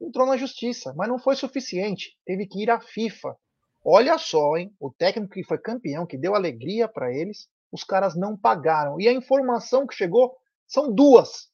entrou 0.00 0.26
na 0.26 0.36
justiça, 0.36 0.92
mas 0.94 1.08
não 1.08 1.18
foi 1.18 1.36
suficiente. 1.36 2.16
Teve 2.24 2.46
que 2.46 2.62
ir 2.62 2.70
à 2.70 2.80
FIFA. 2.80 3.36
Olha 3.84 4.18
só, 4.18 4.56
hein? 4.56 4.74
O 4.78 4.90
técnico 4.90 5.34
que 5.34 5.44
foi 5.44 5.58
campeão, 5.58 6.06
que 6.06 6.18
deu 6.18 6.34
alegria 6.34 6.88
para 6.88 7.12
eles, 7.12 7.48
os 7.70 7.84
caras 7.84 8.14
não 8.14 8.36
pagaram. 8.36 9.00
E 9.00 9.08
a 9.08 9.12
informação 9.12 9.86
que 9.86 9.94
chegou 9.94 10.36
são 10.66 10.92
duas. 10.92 11.50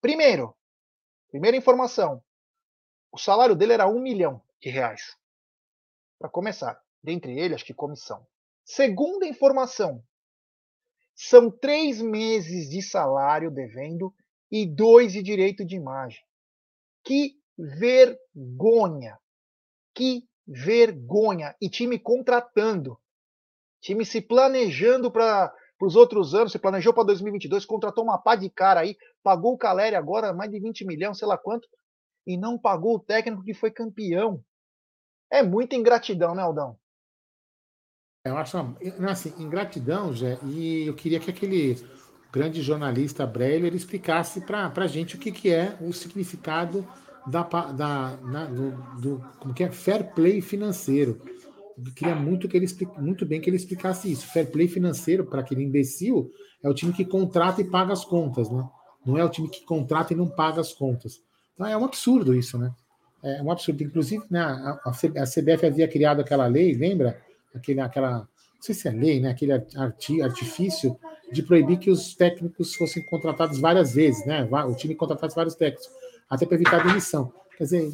Primeiro, 0.00 0.54
primeira 1.30 1.56
informação, 1.56 2.22
o 3.10 3.18
salário 3.18 3.54
dele 3.54 3.72
era 3.72 3.88
um 3.88 4.00
milhão 4.00 4.42
de 4.60 4.68
reais. 4.68 5.16
Para 6.18 6.28
começar, 6.28 6.80
dentre 7.02 7.38
ele, 7.38 7.54
acho 7.54 7.64
que 7.64 7.74
comissão. 7.74 8.26
Segunda 8.64 9.26
informação, 9.26 10.02
são 11.14 11.50
três 11.50 12.00
meses 12.00 12.68
de 12.68 12.82
salário 12.82 13.50
devendo 13.50 14.12
e 14.54 14.64
dois 14.64 15.12
de 15.12 15.20
direito 15.20 15.64
de 15.64 15.74
imagem. 15.74 16.22
Que 17.02 17.36
vergonha! 17.58 19.18
Que 19.92 20.28
vergonha! 20.46 21.56
E 21.60 21.68
time 21.68 21.98
contratando. 21.98 22.96
Time 23.80 24.06
se 24.06 24.20
planejando 24.20 25.10
para 25.10 25.52
os 25.82 25.96
outros 25.96 26.36
anos, 26.36 26.52
se 26.52 26.58
planejou 26.60 26.94
para 26.94 27.02
2022, 27.02 27.66
contratou 27.66 28.04
uma 28.04 28.16
pá 28.16 28.36
de 28.36 28.48
cara 28.48 28.82
aí, 28.82 28.96
pagou 29.24 29.54
o 29.54 29.58
Caleri 29.58 29.96
agora 29.96 30.32
mais 30.32 30.52
de 30.52 30.60
20 30.60 30.86
milhões, 30.86 31.18
sei 31.18 31.26
lá 31.26 31.36
quanto, 31.36 31.68
e 32.24 32.36
não 32.36 32.56
pagou 32.56 32.94
o 32.94 33.00
técnico 33.00 33.42
que 33.42 33.54
foi 33.54 33.72
campeão. 33.72 34.40
É 35.32 35.42
muita 35.42 35.74
ingratidão, 35.74 36.32
né, 36.32 36.42
Aldão? 36.42 36.78
Eu 38.24 38.36
acho 38.38 38.56
assim, 39.10 39.34
ingratidão, 39.36 40.14
Jé, 40.14 40.38
e 40.44 40.86
eu 40.86 40.94
queria 40.94 41.18
que 41.18 41.30
aquele 41.30 41.74
grande 42.34 42.60
jornalista 42.62 43.24
Breyer 43.24 43.72
explicasse 43.76 44.40
para 44.40 44.72
a 44.74 44.86
gente 44.88 45.14
o 45.14 45.18
que, 45.18 45.30
que 45.30 45.50
é 45.50 45.76
o 45.80 45.92
significado 45.92 46.84
da, 47.24 47.42
da, 47.42 48.16
na, 48.24 48.46
do, 48.46 48.72
do, 49.00 49.24
como 49.38 49.54
que 49.54 49.62
é 49.62 49.70
fair 49.70 50.12
play 50.14 50.40
financeiro. 50.40 51.20
Eu 51.78 51.92
queria 51.94 52.16
muito 52.16 52.48
que 52.48 52.56
ele 52.56 52.66
muito 52.98 53.24
bem 53.24 53.40
que 53.40 53.48
ele 53.48 53.56
explicasse 53.56 54.10
isso. 54.10 54.26
Fair 54.32 54.50
play 54.50 54.66
financeiro 54.66 55.24
para 55.24 55.42
aquele 55.42 55.62
imbecil 55.62 56.28
é 56.60 56.68
o 56.68 56.74
time 56.74 56.92
que 56.92 57.04
contrata 57.04 57.60
e 57.60 57.64
paga 57.64 57.92
as 57.92 58.04
contas, 58.04 58.50
né? 58.50 58.68
Não 59.06 59.16
é 59.16 59.24
o 59.24 59.28
time 59.28 59.48
que 59.48 59.64
contrata 59.64 60.12
e 60.12 60.16
não 60.16 60.28
paga 60.28 60.60
as 60.60 60.72
contas. 60.72 61.22
Então 61.54 61.66
é 61.66 61.76
um 61.76 61.84
absurdo 61.84 62.34
isso, 62.34 62.58
né? 62.58 62.72
É 63.22 63.42
um 63.42 63.50
absurdo. 63.50 63.84
Inclusive, 63.84 64.24
né, 64.28 64.40
a, 64.40 64.80
a 64.84 65.24
CBF 65.24 65.66
havia 65.66 65.86
criado 65.86 66.20
aquela 66.20 66.48
lei, 66.48 66.74
lembra? 66.74 67.20
Aquele, 67.54 67.80
aquela, 67.80 68.18
não 68.18 68.26
sei 68.60 68.74
se 68.74 68.88
é 68.88 68.90
lei, 68.90 69.20
né? 69.20 69.30
Aquele 69.30 69.52
artifício 70.22 70.98
de 71.34 71.42
proibir 71.42 71.78
que 71.78 71.90
os 71.90 72.14
técnicos 72.14 72.74
fossem 72.74 73.02
contratados 73.02 73.58
várias 73.58 73.94
vezes, 73.94 74.24
né? 74.24 74.48
O 74.66 74.74
time 74.74 74.94
contratasse 74.94 75.34
vários 75.34 75.54
técnicos, 75.54 75.88
até 76.30 76.46
para 76.46 76.54
evitar 76.54 76.86
demissão. 76.86 77.32
Quer 77.58 77.64
dizer, 77.64 77.92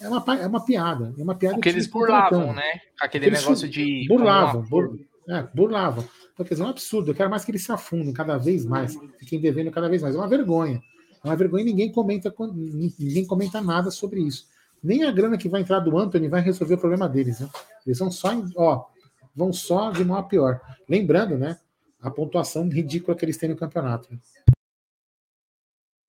é 0.00 0.08
uma, 0.08 0.24
é 0.38 0.46
uma 0.46 0.64
piada. 0.64 1.14
É 1.16 1.22
uma 1.22 1.34
piada 1.34 1.54
Porque 1.56 1.68
eles 1.68 1.86
burlavam, 1.86 2.52
né? 2.52 2.80
Aquele 3.00 3.26
eles 3.26 3.40
negócio 3.40 3.68
de. 3.68 4.06
Burlavam, 4.08 4.62
bur, 4.62 4.98
é, 5.28 5.46
burlavam. 5.54 6.04
Então, 6.34 6.44
quer 6.44 6.54
dizer, 6.54 6.62
é 6.62 6.66
um 6.66 6.70
absurdo. 6.70 7.10
Eu 7.10 7.14
quero 7.14 7.30
mais 7.30 7.44
que 7.44 7.50
eles 7.50 7.62
se 7.62 7.70
afundem 7.70 8.12
cada 8.12 8.36
vez 8.36 8.64
mais, 8.64 8.98
fiquem 9.18 9.40
devendo 9.40 9.70
cada 9.70 9.88
vez 9.88 10.02
mais. 10.02 10.14
É 10.14 10.18
uma 10.18 10.28
vergonha. 10.28 10.82
É 11.22 11.28
uma 11.28 11.36
vergonha 11.36 11.62
e 11.62 11.66
ninguém 11.66 11.92
comenta, 11.92 12.34
ninguém 12.98 13.24
comenta 13.24 13.60
nada 13.60 13.90
sobre 13.90 14.20
isso. 14.20 14.46
Nem 14.82 15.04
a 15.04 15.12
grana 15.12 15.38
que 15.38 15.48
vai 15.48 15.60
entrar 15.60 15.78
do 15.78 15.96
Anthony 15.96 16.26
vai 16.26 16.40
resolver 16.40 16.74
o 16.74 16.78
problema 16.78 17.08
deles. 17.08 17.38
Né? 17.38 17.48
Eles 17.86 17.98
vão 18.00 18.10
só, 18.10 18.30
ó, 18.56 18.86
vão 19.34 19.52
só 19.52 19.92
de 19.92 20.04
mal 20.04 20.18
a 20.18 20.22
pior. 20.24 20.60
Lembrando, 20.88 21.38
né? 21.38 21.58
A 22.02 22.10
pontuação 22.10 22.68
ridícula 22.68 23.16
que 23.16 23.24
eles 23.24 23.38
têm 23.38 23.48
no 23.48 23.56
campeonato. 23.56 24.08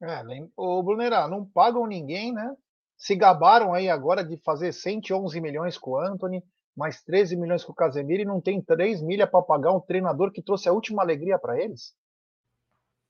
É, 0.02 0.22
o 0.58 0.84
Brunerá, 0.84 1.28
não 1.28 1.46
pagam 1.46 1.86
ninguém, 1.86 2.34
né? 2.34 2.54
Se 2.98 3.16
gabaram 3.16 3.74
aí 3.74 3.90
agora 3.90 4.24
de 4.24 4.38
fazer 4.38 4.74
111 4.74 5.40
milhões 5.40 5.78
com 5.78 5.92
o 5.92 6.00
Anthony, 6.00 6.44
mais 6.76 7.02
13 7.04 7.36
milhões 7.38 7.64
com 7.64 7.72
o 7.72 7.76
Casemiro 7.76 8.24
e 8.24 8.26
não 8.26 8.42
tem 8.42 8.62
3 8.62 9.02
milha 9.02 9.28
para 9.28 9.42
pagar 9.44 9.72
um 9.72 9.80
treinador 9.80 10.32
que 10.32 10.42
trouxe 10.42 10.68
a 10.68 10.74
última 10.74 11.04
alegria 11.04 11.38
para 11.38 11.62
eles? 11.62 11.96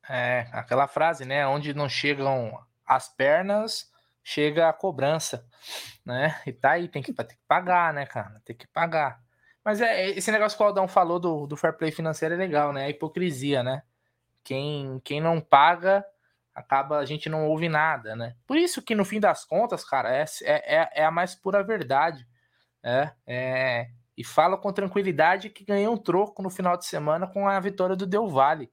É, 0.09 0.47
aquela 0.51 0.87
frase, 0.87 1.25
né? 1.25 1.47
Onde 1.47 1.73
não 1.73 1.87
chegam 1.87 2.59
as 2.85 3.07
pernas, 3.07 3.89
chega 4.21 4.67
a 4.67 4.73
cobrança, 4.73 5.47
né? 6.05 6.41
E 6.45 6.51
tá 6.51 6.71
aí, 6.71 6.89
tem 6.89 7.01
que, 7.01 7.13
tem 7.13 7.27
que 7.27 7.37
pagar, 7.47 7.93
né, 7.93 8.05
cara? 8.05 8.41
Tem 8.43 8.55
que 8.55 8.67
pagar. 8.67 9.22
Mas 9.63 9.79
é, 9.79 10.09
esse 10.09 10.31
negócio 10.31 10.57
que 10.57 10.63
o 10.63 10.67
Aldão 10.67 10.87
falou 10.87 11.19
do, 11.19 11.47
do 11.47 11.55
fair 11.55 11.73
play 11.77 11.91
financeiro 11.91 12.35
é 12.35 12.37
legal, 12.37 12.73
né? 12.73 12.85
A 12.85 12.89
hipocrisia, 12.89 13.63
né? 13.63 13.83
Quem, 14.43 14.99
quem 15.03 15.21
não 15.21 15.39
paga, 15.39 16.05
acaba, 16.53 16.97
a 16.97 17.05
gente 17.05 17.29
não 17.29 17.47
ouve 17.47 17.69
nada, 17.69 18.15
né? 18.15 18.35
Por 18.45 18.57
isso 18.57 18.81
que 18.81 18.93
no 18.93 19.05
fim 19.05 19.19
das 19.19 19.45
contas, 19.45 19.85
cara, 19.85 20.13
é, 20.13 20.25
é, 20.43 20.89
é 21.01 21.05
a 21.05 21.11
mais 21.11 21.33
pura 21.33 21.63
verdade. 21.63 22.27
É, 22.83 23.11
é, 23.25 23.89
e 24.17 24.23
fala 24.25 24.57
com 24.57 24.73
tranquilidade 24.73 25.49
que 25.49 25.63
ganhou 25.63 25.93
um 25.93 25.97
troco 25.97 26.43
no 26.43 26.49
final 26.49 26.75
de 26.77 26.85
semana 26.85 27.25
com 27.25 27.47
a 27.47 27.57
vitória 27.59 27.95
do 27.95 28.05
Del 28.05 28.27
Valle. 28.27 28.69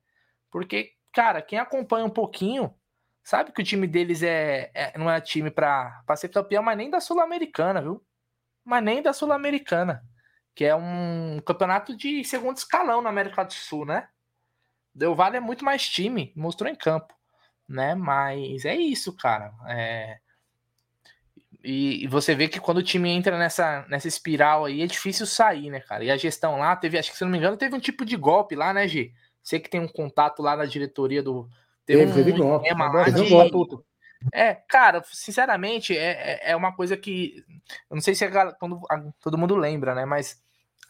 Porque, 0.51 0.95
cara, 1.13 1.41
quem 1.41 1.59
acompanha 1.61 2.05
um 2.05 2.11
pouquinho 2.11 2.75
sabe 3.23 3.53
que 3.53 3.63
o 3.63 3.65
time 3.65 3.87
deles 3.87 4.23
é, 4.25 4.71
é 4.75 4.99
não 4.99 5.09
é 5.09 5.21
time 5.21 5.51
para 5.51 6.03
ser 6.17 6.29
campeão, 6.31 6.65
mas 6.65 6.77
nem 6.77 6.91
da 6.91 7.01
Sul-Americana, 7.01 7.81
viu? 7.81 8.05
Mas 8.65 8.83
nem 8.83 9.01
da 9.01 9.13
Sul-Americana 9.13 10.03
que 10.61 10.64
é 10.67 10.76
um 10.76 11.40
campeonato 11.43 11.97
de 11.97 12.23
segundo 12.23 12.59
escalão 12.59 13.00
na 13.00 13.09
América 13.09 13.43
do 13.43 13.52
Sul, 13.55 13.87
né? 13.87 14.07
Del 14.95 15.14
Valle 15.14 15.38
é 15.38 15.40
muito 15.40 15.64
mais 15.64 15.88
time, 15.88 16.35
mostrou 16.37 16.71
em 16.71 16.75
campo, 16.75 17.14
né? 17.67 17.95
Mas 17.95 18.67
é 18.67 18.76
isso, 18.76 19.17
cara. 19.17 19.55
É... 19.67 20.19
E, 21.64 22.05
e, 22.05 22.07
você 22.07 22.35
vê 22.35 22.47
que 22.47 22.61
quando 22.61 22.76
o 22.76 22.83
time 22.83 23.09
entra 23.09 23.38
nessa, 23.38 23.87
nessa 23.88 24.07
espiral 24.07 24.67
aí, 24.67 24.83
é 24.83 24.87
difícil 24.87 25.25
sair, 25.25 25.71
né, 25.71 25.81
cara? 25.81 26.05
E 26.05 26.11
a 26.11 26.17
gestão 26.19 26.59
lá 26.59 26.76
teve, 26.76 26.99
acho 26.99 27.11
que 27.11 27.17
se 27.17 27.25
não 27.25 27.31
me 27.31 27.38
engano, 27.38 27.57
teve 27.57 27.75
um 27.75 27.81
tipo 27.81 28.05
de 28.05 28.19
golpe 28.19 28.55
lá, 28.55 28.75
né, 28.75 28.87
G? 28.87 29.14
Você 29.43 29.59
que 29.59 29.71
tem 29.71 29.81
um 29.81 29.88
contato 29.88 30.43
lá 30.43 30.55
na 30.55 30.67
diretoria 30.67 31.23
do. 31.23 31.49
Teve, 31.87 32.05
teve, 32.05 32.12
um 32.12 32.14
teve 32.17 32.33
golpe. 32.33 32.69
Lá 32.75 33.05
de... 33.09 33.85
É, 34.31 34.55
cara, 34.69 35.02
sinceramente, 35.07 35.97
é, 35.97 36.11
é, 36.11 36.50
é 36.50 36.57
uma 36.57 36.76
coisa 36.76 36.99
que. 36.99 37.43
Eu 37.88 37.95
não 37.95 38.02
sei 38.02 38.14
se 38.14 38.26
a, 38.26 38.52
quando 38.52 38.79
a, 38.90 39.02
todo 39.23 39.38
mundo 39.38 39.57
lembra, 39.57 39.95
né? 39.95 40.05
Mas 40.05 40.38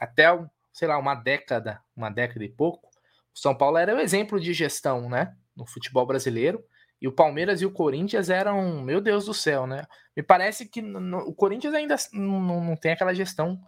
até, 0.00 0.26
sei 0.72 0.88
lá, 0.88 0.98
uma 0.98 1.14
década, 1.14 1.80
uma 1.94 2.10
década 2.10 2.44
e 2.44 2.48
pouco, 2.48 2.88
o 3.34 3.38
São 3.38 3.54
Paulo 3.54 3.76
era 3.76 3.94
o 3.94 4.00
exemplo 4.00 4.40
de 4.40 4.52
gestão, 4.52 5.08
né? 5.08 5.36
No 5.54 5.66
futebol 5.66 6.06
brasileiro. 6.06 6.64
E 7.00 7.08
o 7.08 7.12
Palmeiras 7.12 7.62
e 7.62 7.66
o 7.66 7.72
Corinthians 7.72 8.28
eram, 8.28 8.82
meu 8.82 9.00
Deus 9.00 9.24
do 9.24 9.32
céu, 9.32 9.66
né? 9.66 9.86
Me 10.14 10.22
parece 10.22 10.68
que 10.68 10.82
no, 10.82 11.18
o 11.18 11.34
Corinthians 11.34 11.74
ainda 11.74 11.96
não, 12.12 12.40
não 12.62 12.76
tem 12.76 12.92
aquela 12.92 13.14
gestão, 13.14 13.60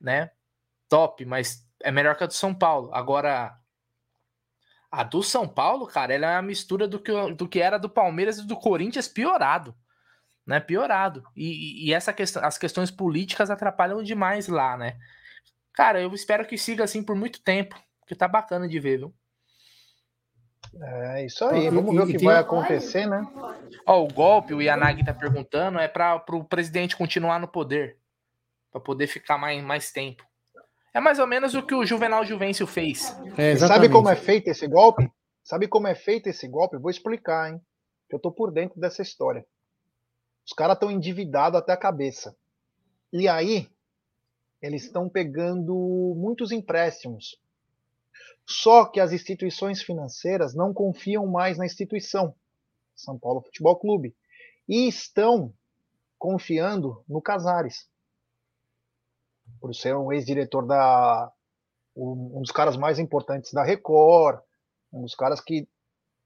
né? 0.00 0.30
Top, 0.88 1.24
mas 1.24 1.66
é 1.82 1.90
melhor 1.90 2.16
que 2.16 2.24
a 2.24 2.26
do 2.26 2.34
São 2.34 2.54
Paulo. 2.54 2.90
Agora, 2.92 3.56
a 4.90 5.02
do 5.02 5.22
São 5.22 5.48
Paulo, 5.48 5.86
cara, 5.86 6.12
ela 6.12 6.30
é 6.30 6.36
uma 6.36 6.42
mistura 6.42 6.86
do 6.86 7.00
que, 7.00 7.12
do 7.32 7.48
que 7.48 7.60
era 7.60 7.78
do 7.78 7.88
Palmeiras 7.88 8.38
e 8.38 8.46
do 8.46 8.56
Corinthians 8.56 9.08
piorado. 9.08 9.74
Né? 10.46 10.60
Piorado. 10.60 11.24
E, 11.34 11.88
e 11.88 11.94
essa 11.94 12.12
questão, 12.12 12.44
as 12.44 12.58
questões 12.58 12.90
políticas 12.90 13.48
atrapalham 13.48 14.02
demais 14.02 14.48
lá, 14.48 14.76
né? 14.76 14.98
Cara, 15.74 16.00
eu 16.00 16.12
espero 16.12 16.46
que 16.46 16.58
siga 16.58 16.84
assim 16.84 17.02
por 17.02 17.16
muito 17.16 17.42
tempo, 17.42 17.76
porque 18.00 18.14
tá 18.14 18.28
bacana 18.28 18.68
de 18.68 18.78
ver, 18.78 18.98
viu? 18.98 19.14
É 20.80 21.26
isso 21.26 21.44
aí, 21.44 21.68
vamos 21.68 21.94
ver 21.94 22.02
o 22.02 22.06
que 22.06 22.24
vai 22.24 22.38
acontecer, 22.38 23.06
né? 23.06 23.22
Ó, 23.86 24.04
o 24.04 24.08
golpe, 24.08 24.54
o 24.54 24.62
Yanagi 24.62 25.04
tá 25.04 25.12
perguntando, 25.12 25.78
é 25.78 25.86
para 25.86 26.22
o 26.30 26.44
presidente 26.44 26.96
continuar 26.96 27.38
no 27.38 27.48
poder, 27.48 27.98
para 28.70 28.80
poder 28.80 29.06
ficar 29.06 29.36
mais, 29.36 29.62
mais 29.62 29.90
tempo. 29.90 30.24
É 30.94 31.00
mais 31.00 31.18
ou 31.18 31.26
menos 31.26 31.54
o 31.54 31.62
que 31.62 31.74
o 31.74 31.84
Juvenal 31.84 32.24
Juvencio 32.24 32.66
fez. 32.66 33.16
É, 33.36 33.56
sabe 33.56 33.88
como 33.88 34.08
é 34.08 34.16
feito 34.16 34.48
esse 34.48 34.66
golpe? 34.66 35.10
Sabe 35.42 35.66
como 35.66 35.86
é 35.86 35.94
feito 35.94 36.28
esse 36.28 36.46
golpe? 36.46 36.76
vou 36.76 36.90
explicar, 36.90 37.50
hein? 37.50 37.60
Que 38.08 38.14
eu 38.14 38.18
tô 38.18 38.30
por 38.30 38.50
dentro 38.50 38.78
dessa 38.78 39.02
história. 39.02 39.44
Os 40.46 40.52
caras 40.52 40.74
estão 40.74 40.90
endividados 40.90 41.58
até 41.58 41.72
a 41.72 41.76
cabeça. 41.76 42.36
E 43.12 43.28
aí, 43.28 43.68
eles 44.62 44.84
estão 44.84 45.08
pegando 45.08 45.74
muitos 46.16 46.52
empréstimos. 46.52 47.40
Só 48.46 48.84
que 48.86 49.00
as 49.00 49.12
instituições 49.12 49.82
financeiras 49.82 50.54
não 50.54 50.72
confiam 50.72 51.26
mais 51.26 51.58
na 51.58 51.66
instituição, 51.66 52.34
São 52.94 53.18
Paulo 53.18 53.42
Futebol 53.42 53.76
Clube, 53.76 54.14
e 54.68 54.88
estão 54.88 55.52
confiando 56.18 57.04
no 57.08 57.20
Casares. 57.20 57.88
Por 59.60 59.74
ser 59.74 59.96
um 59.96 60.12
ex-diretor 60.12 60.66
da. 60.66 61.32
Um 61.94 62.40
dos 62.40 62.50
caras 62.50 62.76
mais 62.76 62.98
importantes 62.98 63.52
da 63.52 63.62
Record, 63.62 64.40
um 64.90 65.02
dos 65.02 65.14
caras 65.14 65.40
que 65.42 65.68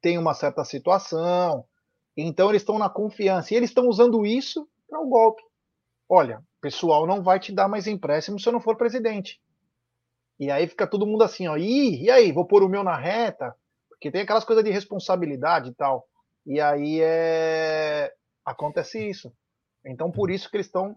tem 0.01 0.17
uma 0.17 0.33
certa 0.33 0.65
situação. 0.65 1.67
Então 2.17 2.51
eles 2.51 2.63
estão 2.63 2.79
na 2.79 2.89
confiança. 2.89 3.53
E 3.53 3.57
eles 3.57 3.71
estão 3.71 3.89
usando 3.89 4.25
isso 4.25 4.69
para 4.89 5.01
o 5.01 5.09
golpe. 5.09 5.43
Olha, 6.09 6.43
pessoal 6.61 7.07
não 7.07 7.23
vai 7.23 7.39
te 7.39 7.53
dar 7.53 7.69
mais 7.69 7.87
empréstimo 7.87 8.39
se 8.39 8.49
eu 8.49 8.53
não 8.53 8.61
for 8.61 8.77
presidente. 8.77 9.41
E 10.39 10.51
aí 10.51 10.67
fica 10.67 10.87
todo 10.87 11.07
mundo 11.07 11.23
assim, 11.23 11.47
ó, 11.49 11.57
Ih, 11.57 12.03
e 12.03 12.11
aí, 12.11 12.31
vou 12.33 12.45
pôr 12.45 12.63
o 12.63 12.69
meu 12.69 12.85
na 12.85 12.97
reta? 12.97 13.55
Porque 13.89 14.11
tem 14.11 14.21
aquelas 14.21 14.45
coisas 14.45 14.63
de 14.63 14.71
responsabilidade 14.71 15.71
e 15.71 15.75
tal. 15.75 16.07
E 16.45 16.61
aí 16.61 17.01
é... 17.01 18.13
acontece 18.45 19.09
isso. 19.09 19.33
Então 19.85 20.11
por 20.11 20.31
isso 20.31 20.51
que 20.51 20.57
eles 20.57 20.67
estão 20.67 20.97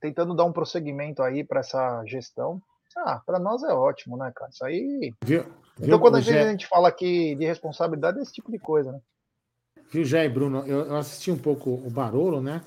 tentando 0.00 0.34
dar 0.34 0.44
um 0.44 0.52
prosseguimento 0.52 1.22
aí 1.22 1.44
para 1.44 1.60
essa 1.60 2.04
gestão. 2.06 2.60
Ah, 2.96 3.20
para 3.24 3.38
nós 3.38 3.62
é 3.62 3.72
ótimo, 3.72 4.16
né, 4.16 4.32
cara? 4.34 4.50
Isso 4.50 4.64
aí. 4.64 5.12
Viu? 5.24 5.40
Então, 5.76 5.86
Viu, 5.86 6.00
quando 6.00 6.16
a 6.16 6.20
gente, 6.20 6.36
a 6.36 6.50
gente, 6.50 6.66
fala 6.66 6.88
aqui 6.88 7.34
de 7.36 7.46
responsabilidade, 7.46 8.18
é 8.18 8.22
esse 8.22 8.32
tipo 8.32 8.50
de 8.50 8.58
coisa, 8.58 8.92
né? 8.92 9.00
Viu, 9.90 10.04
e 10.04 10.28
Bruno? 10.28 10.66
Eu, 10.66 10.86
eu, 10.86 10.96
assisti 10.96 11.30
um 11.30 11.38
pouco 11.38 11.70
o 11.70 11.90
Barolo, 11.90 12.40
né? 12.40 12.62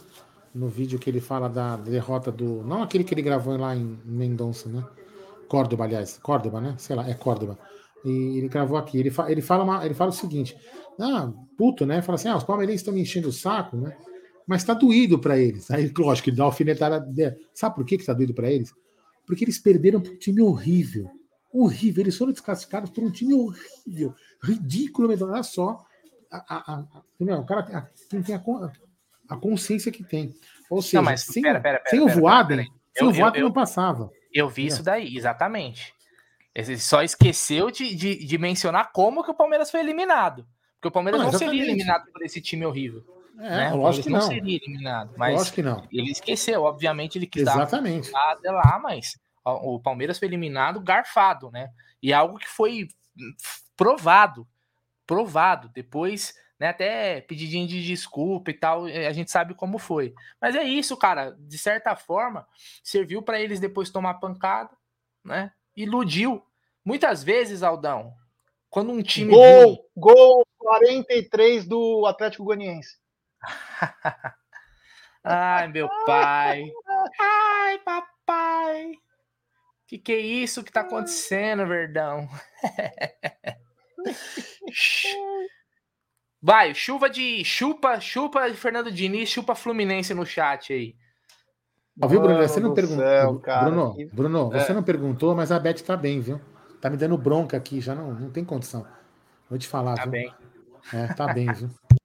No 0.53 0.67
vídeo 0.67 0.99
que 0.99 1.09
ele 1.09 1.21
fala 1.21 1.47
da 1.47 1.77
derrota 1.77 2.31
do. 2.31 2.63
Não 2.63 2.83
aquele 2.83 3.03
que 3.03 3.13
ele 3.13 3.21
gravou 3.21 3.55
lá 3.57 3.75
em 3.75 3.99
Mendonça, 4.05 4.67
né? 4.67 4.85
Córdoba, 5.47 5.85
aliás. 5.85 6.17
Córdoba, 6.17 6.59
né? 6.59 6.75
Sei 6.77 6.95
lá, 6.95 7.09
é 7.09 7.13
Córdoba. 7.13 7.57
E 8.03 8.37
ele 8.37 8.47
gravou 8.47 8.77
aqui. 8.77 8.97
Ele, 8.97 9.09
fa, 9.09 9.31
ele, 9.31 9.41
fala, 9.41 9.63
uma, 9.63 9.85
ele 9.85 9.93
fala 9.93 10.09
o 10.09 10.13
seguinte: 10.13 10.57
ah, 10.99 11.31
puto, 11.57 11.85
né? 11.85 12.01
Fala 12.01 12.15
assim: 12.15 12.27
ah, 12.27 12.37
os 12.37 12.43
palmeirenses 12.43 12.81
estão 12.81 12.93
me 12.93 13.01
enchendo 13.01 13.29
o 13.29 13.33
saco, 13.33 13.77
né? 13.77 13.95
Mas 14.45 14.63
tá 14.63 14.73
doído 14.73 15.19
para 15.19 15.37
eles. 15.37 15.69
Aí, 15.71 15.91
lógico, 15.97 16.29
ele 16.29 16.37
dá 16.37 16.43
alfinetada. 16.43 17.05
Sabe 17.53 17.75
por 17.75 17.85
que, 17.85 17.97
que 17.97 18.05
tá 18.05 18.13
doído 18.13 18.33
para 18.33 18.51
eles? 18.51 18.73
Porque 19.25 19.45
eles 19.45 19.59
perderam 19.59 20.01
para 20.01 20.11
um 20.11 20.17
time 20.17 20.41
horrível. 20.41 21.09
Horrível. 21.53 22.03
Eles 22.03 22.17
foram 22.17 22.31
desclassificados 22.31 22.89
por 22.89 23.03
um 23.03 23.11
time 23.11 23.33
horrível. 23.33 24.13
Ridículo, 24.43 25.07
mas 25.07 25.21
olha 25.21 25.43
só. 25.43 25.83
A, 26.31 26.55
a, 26.55 26.79
a, 26.79 27.39
o 27.39 27.45
cara 27.45 27.89
tem, 28.09 28.21
tem 28.21 28.35
a, 28.35 28.43
a, 29.33 29.37
consciência 29.37 29.91
que 29.91 30.03
tem. 30.03 30.33
Ou 30.69 30.81
seja, 30.81 30.97
não, 30.97 31.03
mas, 31.03 31.21
sem, 31.21 31.41
pera, 31.41 31.59
pera, 31.59 31.79
pera, 31.79 31.89
sem 31.89 31.99
o 31.99 32.07
Voaden, 32.07 32.67
sem 32.95 33.07
o 33.07 33.11
Voaden 33.11 33.43
não 33.43 33.51
passava. 33.51 34.11
Eu 34.33 34.47
vi 34.47 34.63
é. 34.63 34.67
isso 34.67 34.83
daí, 34.83 35.15
exatamente. 35.15 35.93
Ele 36.53 36.77
só 36.77 37.01
esqueceu 37.01 37.71
de, 37.71 37.95
de, 37.95 38.25
de, 38.25 38.37
mencionar 38.37 38.91
como 38.91 39.23
que 39.23 39.31
o 39.31 39.33
Palmeiras 39.33 39.71
foi 39.71 39.79
eliminado. 39.79 40.45
Porque 40.75 40.87
o 40.89 40.91
Palmeiras 40.91 41.21
não, 41.21 41.31
não 41.31 41.37
seria 41.37 41.63
eliminado 41.63 42.11
por 42.11 42.21
esse 42.23 42.41
time 42.41 42.65
horrível. 42.65 43.03
É, 43.39 43.49
né? 43.49 43.73
lógico 43.73 44.07
que 44.07 44.13
não. 44.13 44.19
não 44.19 44.27
seria 44.27 44.57
eliminado. 44.57 45.13
Mas 45.17 45.35
lógico 45.35 45.55
que 45.55 45.63
não. 45.63 45.87
Ele 45.91 46.11
esqueceu, 46.11 46.63
obviamente, 46.63 47.17
ele 47.17 47.27
quis 47.27 47.43
Exatamente. 47.43 48.11
dar 48.11 48.51
lá, 48.51 48.79
mas 48.81 49.17
o 49.45 49.79
Palmeiras 49.79 50.19
foi 50.19 50.27
eliminado 50.27 50.79
garfado, 50.81 51.49
né? 51.51 51.69
E 52.01 52.11
é 52.11 52.15
algo 52.15 52.37
que 52.37 52.47
foi 52.47 52.87
provado, 53.75 54.47
provado. 55.07 55.69
Depois, 55.69 56.33
né, 56.61 56.67
até 56.67 57.21
pedidinho 57.21 57.67
de 57.67 57.83
desculpa 57.83 58.51
e 58.51 58.53
tal, 58.53 58.87
eh, 58.87 59.07
a 59.07 59.11
gente 59.11 59.31
sabe 59.31 59.55
como 59.55 59.79
foi. 59.79 60.13
Mas 60.39 60.55
é 60.55 60.61
isso, 60.61 60.95
cara. 60.95 61.35
De 61.39 61.57
certa 61.57 61.95
forma, 61.95 62.47
serviu 62.83 63.23
para 63.23 63.41
eles 63.41 63.59
depois 63.59 63.89
tomar 63.89 64.19
pancada, 64.19 64.69
né? 65.25 65.51
Iludiu. 65.75 66.45
Muitas 66.85 67.23
vezes, 67.23 67.63
Aldão, 67.63 68.13
quando 68.69 68.91
um 68.91 69.01
time. 69.01 69.31
Gol! 69.31 69.89
Gol 69.97 70.45
43 70.59 71.65
do 71.65 72.05
Atlético 72.05 72.43
Goianiense. 72.43 72.99
Ai, 75.23 75.67
meu 75.67 75.89
pai. 76.05 76.71
Ai, 77.19 77.79
papai. 77.79 78.91
Que 79.87 79.97
que 79.97 80.11
é 80.11 80.19
isso 80.19 80.63
que 80.63 80.71
tá 80.71 80.81
acontecendo, 80.81 81.65
Verdão? 81.65 82.29
Vai, 86.41 86.73
chuva 86.73 87.07
de 87.07 87.45
chupa, 87.45 87.99
chupa 87.99 88.51
Fernando 88.55 88.91
Diniz, 88.91 89.29
chupa 89.29 89.53
Fluminense 89.53 90.13
no 90.13 90.25
chat 90.25 90.73
aí. 90.73 90.95
Ó, 92.01 92.07
viu, 92.07 92.19
Bruno? 92.19 92.41
Você 92.41 92.59
não 92.59 92.73
perguntou. 92.73 93.05
Céu, 93.05 93.41
Bruno, 93.63 93.95
que... 93.95 94.05
Bruno, 94.05 94.49
você 94.49 94.71
é. 94.71 94.73
não 94.73 94.81
perguntou, 94.81 95.35
mas 95.35 95.51
a 95.51 95.59
Beth 95.59 95.83
tá 95.85 95.95
bem, 95.95 96.19
viu? 96.19 96.41
Tá 96.81 96.89
me 96.89 96.97
dando 96.97 97.15
bronca 97.15 97.57
aqui, 97.57 97.79
já 97.79 97.93
não, 97.93 98.11
não 98.13 98.31
tem 98.31 98.43
condição. 98.43 98.87
Vou 99.47 99.59
te 99.59 99.67
falar, 99.67 99.95
tá 99.95 100.03
viu? 100.03 100.11
bem. 100.11 100.33
É, 100.91 101.13
tá 101.13 101.31
bem, 101.31 101.53
viu? 101.53 101.69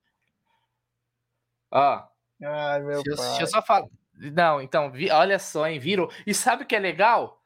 Ó. 1.73 2.03
Ai, 2.43 2.83
meu 2.83 3.01
deixa, 3.01 3.17
pai. 3.17 3.27
Deixa 3.29 3.43
eu 3.43 3.47
só 3.47 3.61
falar. 3.63 3.87
Não, 4.13 4.61
então, 4.61 4.91
vi, 4.91 5.09
olha 5.09 5.39
só, 5.39 5.67
hein, 5.67 5.79
virou. 5.79 6.11
E 6.27 6.33
sabe 6.33 6.63
o 6.63 6.65
que 6.65 6.75
é 6.75 6.79
legal? 6.79 7.41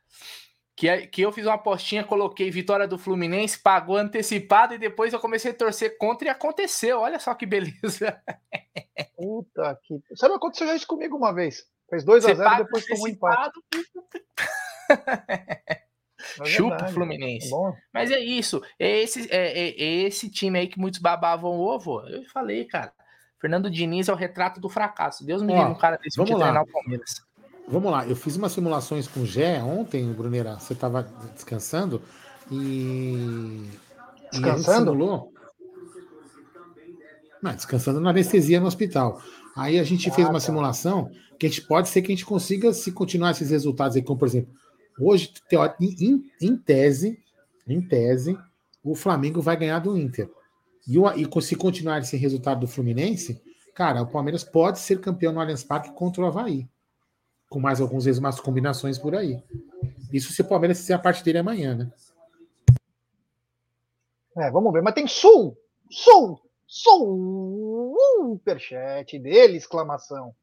Que, 0.81 1.05
que 1.05 1.21
eu 1.21 1.31
fiz 1.31 1.45
uma 1.45 1.53
apostinha, 1.53 2.03
coloquei 2.03 2.49
vitória 2.49 2.87
do 2.87 2.97
Fluminense, 2.97 3.59
pagou 3.59 3.97
antecipado 3.97 4.73
e 4.73 4.79
depois 4.79 5.13
eu 5.13 5.19
comecei 5.19 5.51
a 5.51 5.53
torcer 5.53 5.95
contra 5.99 6.27
e 6.27 6.31
aconteceu. 6.31 7.01
Olha 7.01 7.19
só 7.19 7.35
que 7.35 7.45
beleza. 7.45 8.19
Puta 9.15 9.79
que. 9.83 10.01
Sabe, 10.15 10.33
aconteceu 10.33 10.75
isso 10.75 10.87
comigo 10.87 11.15
uma 11.15 11.31
vez. 11.31 11.67
Fez 11.87 12.03
2x0 12.03 12.55
e 12.55 12.63
depois 12.63 12.83
tomou 12.87 13.05
um 13.05 13.09
empate. 13.09 13.59
É 14.89 16.45
Chupa 16.49 16.85
o 16.85 16.91
Fluminense. 16.93 17.53
É 17.53 17.73
Mas 17.93 18.09
é 18.09 18.19
isso. 18.19 18.59
É 18.79 19.01
esse, 19.01 19.31
é, 19.31 19.59
é, 19.59 19.69
é, 19.69 20.07
esse 20.07 20.31
time 20.31 20.57
aí 20.57 20.67
que 20.67 20.79
muitos 20.79 20.99
babavam 20.99 21.51
o 21.51 21.61
ovo. 21.61 22.01
Eu 22.07 22.23
falei, 22.31 22.65
cara. 22.65 22.91
Fernando 23.39 23.69
Diniz 23.69 24.09
é 24.09 24.13
o 24.13 24.15
retrato 24.15 24.59
do 24.59 24.67
fracasso. 24.67 25.23
Deus 25.23 25.43
me 25.43 25.53
livre 25.53 25.69
um 25.69 25.77
cara 25.77 25.97
desse 25.97 26.17
vamos 26.17 26.39
lá. 26.39 26.59
o 26.59 26.67
Palmeiras. 26.67 27.23
Vamos 27.67 27.91
lá, 27.91 28.05
eu 28.07 28.15
fiz 28.15 28.35
umas 28.35 28.51
simulações 28.51 29.07
com 29.07 29.21
o 29.21 29.25
Gé 29.25 29.61
ontem, 29.63 30.11
Bruneira. 30.11 30.59
Você 30.59 30.73
estava 30.73 31.03
descansando 31.33 32.01
e. 32.51 33.63
Descansando? 34.31 34.91
E 34.91 34.93
simulou... 34.93 35.33
Não, 37.41 37.55
descansando 37.55 37.99
na 37.99 38.11
anestesia 38.11 38.59
no 38.59 38.67
hospital. 38.67 39.21
Aí 39.55 39.79
a 39.79 39.83
gente 39.83 40.09
ah, 40.09 40.13
fez 40.13 40.27
uma 40.27 40.35
tá. 40.35 40.41
simulação 40.41 41.09
que 41.39 41.47
a 41.47 41.49
gente 41.49 41.63
pode 41.63 41.89
ser 41.89 42.01
que 42.01 42.11
a 42.11 42.15
gente 42.15 42.25
consiga, 42.25 42.71
se 42.71 42.91
continuar 42.91 43.31
esses 43.31 43.49
resultados 43.49 43.95
aí, 43.95 44.03
como 44.03 44.19
por 44.19 44.27
exemplo, 44.27 44.53
hoje, 44.99 45.33
em, 45.79 46.23
em 46.39 46.55
tese, 46.55 47.17
em 47.67 47.81
tese, 47.81 48.37
o 48.83 48.95
Flamengo 48.95 49.41
vai 49.41 49.57
ganhar 49.57 49.79
do 49.79 49.97
Inter. 49.97 50.29
E, 50.87 50.99
o, 50.99 51.09
e 51.11 51.41
se 51.41 51.55
continuar 51.55 51.99
esse 51.99 52.15
resultado 52.15 52.61
do 52.61 52.67
Fluminense, 52.67 53.41
cara, 53.73 54.01
o 54.01 54.07
Palmeiras 54.07 54.43
pode 54.43 54.79
ser 54.79 54.99
campeão 54.99 55.33
no 55.33 55.39
Allianz 55.39 55.63
Parque 55.63 55.91
contra 55.93 56.21
o 56.21 56.25
Havaí. 56.25 56.67
Com 57.51 57.59
mais 57.59 57.81
alguns 57.81 58.05
vezes 58.05 58.17
umas 58.17 58.39
combinações 58.39 58.97
por 58.97 59.13
aí. 59.13 59.43
Isso 60.11 60.31
se 60.31 60.41
o 60.41 60.47
Palmeiras 60.47 60.79
fizer 60.79 60.93
a 60.93 60.99
parte 60.99 61.21
dele 61.21 61.39
amanhã, 61.39 61.75
né? 61.75 61.91
É, 64.37 64.49
vamos 64.49 64.71
ver. 64.71 64.81
Mas 64.81 64.93
tem 64.93 65.05
Sul! 65.05 65.57
Sul! 65.89 66.41
Sul! 66.65 67.93
Superchat 68.21 69.19
dele, 69.19 69.57
exclamação. 69.57 70.33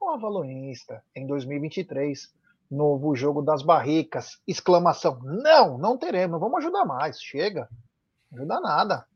O 0.00 0.08
Avalonista, 0.08 1.04
em 1.14 1.24
2023. 1.24 2.36
Novo 2.68 3.14
jogo 3.14 3.40
das 3.40 3.62
barricas, 3.62 4.40
exclamação. 4.44 5.20
Não, 5.22 5.78
não 5.78 5.96
teremos, 5.96 6.32
não 6.32 6.40
vamos 6.40 6.58
ajudar 6.58 6.84
mais. 6.84 7.22
Chega. 7.22 7.68
Não 8.32 8.40
ajuda 8.40 8.60
nada. 8.60 9.06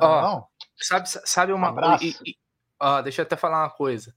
Ó, 0.00 0.44
sabe, 0.78 1.06
sabe 1.06 1.52
uma 1.52 1.74
coisa. 1.74 2.22
Ó, 2.80 3.02
deixa 3.02 3.20
eu 3.20 3.26
até 3.26 3.36
falar 3.36 3.62
uma 3.62 3.70
coisa. 3.70 4.14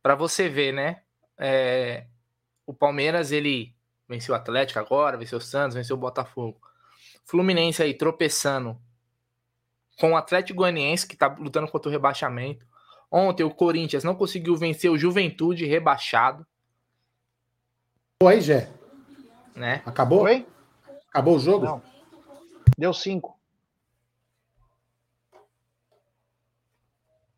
Para 0.00 0.14
você 0.14 0.48
ver, 0.48 0.72
né? 0.72 1.02
É, 1.40 2.06
o 2.66 2.74
Palmeiras, 2.74 3.32
ele 3.32 3.74
venceu 4.06 4.34
o 4.34 4.36
Atlético 4.36 4.78
agora, 4.78 5.16
venceu 5.16 5.38
o 5.38 5.40
Santos, 5.40 5.74
venceu 5.74 5.96
o 5.96 5.98
Botafogo. 5.98 6.60
Fluminense 7.24 7.82
aí 7.82 7.94
tropeçando 7.94 8.78
com 9.98 10.12
o 10.12 10.16
Atlético 10.16 10.58
Goianiense, 10.58 11.06
que 11.06 11.16
tá 11.16 11.34
lutando 11.38 11.68
contra 11.68 11.88
o 11.88 11.92
rebaixamento. 11.92 12.66
Ontem 13.10 13.42
o 13.42 13.54
Corinthians 13.54 14.04
não 14.04 14.14
conseguiu 14.14 14.56
vencer 14.56 14.90
o 14.90 14.98
Juventude 14.98 15.64
rebaixado. 15.64 16.46
Oi, 18.22 18.40
Gé. 18.40 18.70
Né? 19.54 19.82
Acabou? 19.86 20.22
Oi? 20.22 20.46
Acabou 21.08 21.36
o 21.36 21.40
jogo? 21.40 21.64
Não. 21.64 21.82
Deu 22.76 22.92
cinco. 22.92 23.38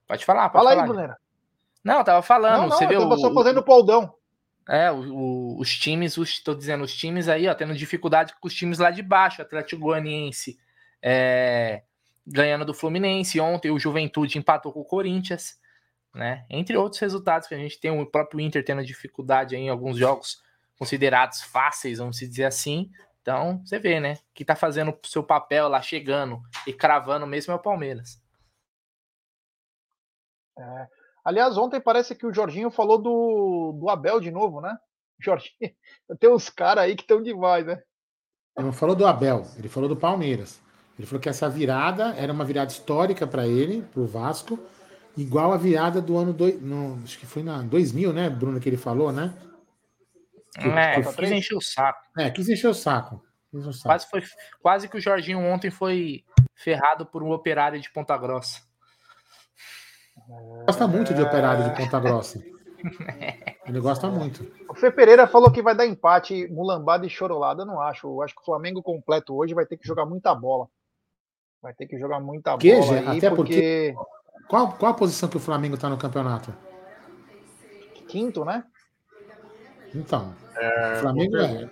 Pode 0.07 0.25
falar, 0.25 0.51
pode 0.51 0.65
Fala 0.65 0.71
falar. 0.71 0.83
aí, 0.83 0.89
Brunera. 0.89 1.22
Não, 1.85 2.05
tava 2.05 2.23
falando. 2.23 2.63
Não, 2.63 2.69
não, 2.69 2.77
você 2.77 2.85
eu 2.85 2.89
viu 2.89 3.19
só 3.19 3.33
fazendo 3.35 3.59
o 3.59 3.65
poldão. 3.65 4.15
É, 4.69 4.91
o, 4.93 5.13
o, 5.13 5.61
os 5.61 5.77
times, 5.77 6.15
tô 6.43 6.55
dizendo, 6.55 6.85
os 6.85 6.95
times 6.95 7.29
aí, 7.29 7.49
ó, 7.49 7.55
tendo 7.55 7.75
dificuldade 7.75 8.35
com 8.41 8.47
os 8.47 8.55
times 8.55 8.79
lá 8.79 8.91
de 8.91 9.03
baixo. 9.03 9.43
Atlético 9.43 9.83
Goianiense 9.83 10.59
é, 11.03 11.83
ganhando 12.27 12.65
do 12.65 12.73
Fluminense. 12.75 13.41
Ontem 13.41 13.71
o 13.71 13.79
Juventude 13.79 14.39
empatou 14.39 14.73
com 14.73 14.81
o 14.81 14.85
Corinthians. 14.85 15.59
né? 16.15 16.47
Entre 16.49 16.77
outros 16.77 17.01
resultados 17.01 17.49
que 17.49 17.55
a 17.55 17.59
gente 17.59 17.81
tem, 17.81 17.91
o 17.91 18.07
próprio 18.07 18.41
Inter 18.41 18.65
tendo 18.65 18.85
dificuldade 18.85 19.57
em 19.57 19.69
alguns 19.69 19.97
jogos 19.97 20.43
considerados 20.79 21.43
fáceis, 21.43 21.99
vamos 21.99 22.19
dizer 22.19 22.45
assim. 22.45 22.91
Então, 23.21 23.63
você 23.65 23.79
vê, 23.79 24.01
né? 24.01 24.19
Que 24.35 24.45
tá 24.45 24.57
fazendo 24.57 24.91
o 24.91 25.07
seu 25.07 25.23
papel 25.23 25.69
lá, 25.69 25.81
chegando 25.81 26.43
e 26.67 26.73
cravando 26.73 27.27
mesmo 27.27 27.53
é 27.53 27.57
o 27.57 27.59
Palmeiras. 27.59 28.21
É. 30.59 30.89
Aliás, 31.25 31.57
ontem 31.57 31.81
parece 31.81 32.15
que 32.15 32.27
o 32.27 32.33
Jorginho 32.33 32.71
falou 32.71 32.99
do, 32.99 33.79
do 33.81 33.89
Abel 33.89 34.21
de 34.21 34.31
novo, 34.31 34.61
né? 34.61 34.77
Jorginho, 35.21 35.73
tem 36.19 36.31
uns 36.31 36.51
caras 36.51 36.85
aí 36.85 36.97
que 36.97 37.03
estão 37.03 37.23
demais, 37.23 37.65
né? 37.65 37.81
Ele 38.57 38.67
não 38.67 38.73
falou 38.73 38.95
do 38.95 39.07
Abel, 39.07 39.47
ele 39.57 39.69
falou 39.69 39.89
do 39.89 39.97
Palmeiras. 39.97 40.61
Ele 40.99 41.07
falou 41.07 41.21
que 41.21 41.29
essa 41.29 41.49
virada 41.49 42.15
era 42.17 42.33
uma 42.33 42.45
virada 42.45 42.71
histórica 42.71 43.27
para 43.27 43.47
ele, 43.47 43.83
para 43.83 44.01
o 44.01 44.07
Vasco, 44.07 44.59
igual 45.17 45.53
a 45.53 45.57
virada 45.57 46.03
do 46.03 46.19
ano. 46.19 46.33
Do, 46.33 46.53
no, 46.61 47.03
acho 47.03 47.19
que 47.19 47.27
foi 47.27 47.43
na 47.43 47.63
2000, 47.63 48.13
né, 48.13 48.29
Bruno, 48.29 48.61
que 48.61 48.69
ele 48.69 48.77
falou, 48.77 49.11
né? 49.11 49.33
Que, 50.55 50.69
é, 50.69 51.01
que 51.01 51.15
quis 51.15 51.31
encher 51.31 51.57
o 51.57 51.61
saco. 51.63 52.01
É, 52.19 52.31
quis 52.31 52.49
encher 52.49 52.69
o 52.69 52.75
saco. 52.75 53.23
o 53.53 53.73
saco. 53.73 53.85
Quase, 53.85 54.11
foi, 54.11 54.23
quase 54.61 54.89
que 54.89 54.99
o 54.99 55.01
Jorginho 55.01 55.41
ontem 55.41 55.71
foi 55.71 56.25
ferrado 56.55 57.07
por 57.07 57.23
um 57.23 57.33
operário 57.33 57.81
de 57.81 57.91
Ponta 57.91 58.17
Grossa. 58.19 58.61
Gosta 60.67 60.87
muito 60.87 61.15
de 61.15 61.23
operário 61.23 61.65
de 61.65 61.77
Ponta 61.77 62.01
Grossa. 62.01 62.43
Ele 63.67 63.81
gosta 63.81 64.09
muito. 64.09 64.45
O 64.69 64.75
Fê 64.75 64.91
Pereira 64.91 65.27
falou 65.27 65.51
que 65.51 65.63
vai 65.63 65.75
dar 65.75 65.87
empate, 65.87 66.49
mulambada 66.49 67.07
e 67.07 67.11
chorolada. 67.11 67.63
Eu 67.63 67.67
não 67.67 67.81
acho. 67.81 68.07
Eu 68.07 68.23
acho 68.23 68.35
que 68.35 68.43
o 68.43 68.45
Flamengo 68.45 68.83
completo 68.83 69.35
hoje 69.37 69.55
vai 69.55 69.67
ter 69.67 69.77
que 69.77 69.87
jogar 69.87 70.05
muita 70.05 70.35
bola. 70.35 70.69
Vai 71.61 71.73
ter 71.75 71.87
que 71.87 71.99
jogar 71.99 72.21
muita 72.21 72.57
que, 72.59 72.75
bola. 72.75 73.11
Aí, 73.11 73.19
Até 73.19 73.31
porque. 73.31 73.95
porque... 73.95 74.13
Qual, 74.49 74.73
qual 74.73 74.93
a 74.93 74.97
posição 74.97 75.29
que 75.29 75.37
o 75.37 75.41
Flamengo 75.41 75.77
está 75.77 75.89
no 75.89 75.97
campeonato? 75.97 76.53
Quinto, 78.09 78.45
né? 78.45 78.65
Então. 79.95 80.35
É, 80.57 80.95
o 80.95 80.97
Flamengo 80.97 81.37
é. 81.37 81.71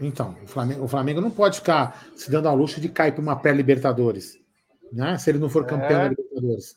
Então, 0.00 0.36
o 0.42 0.46
Flamengo, 0.46 0.84
o 0.84 0.88
Flamengo 0.88 1.20
não 1.20 1.30
pode 1.30 1.58
ficar 1.58 2.06
se 2.16 2.30
dando 2.30 2.48
ao 2.48 2.56
luxo 2.56 2.80
de 2.80 2.88
cair 2.88 3.12
para 3.12 3.20
uma 3.20 3.36
pré-Libertadores. 3.36 4.38
Né? 4.92 5.18
Se 5.18 5.30
ele 5.30 5.38
não 5.38 5.48
for 5.48 5.66
campeão 5.66 6.00
é. 6.00 6.04
da 6.04 6.08
Libertadores 6.08 6.76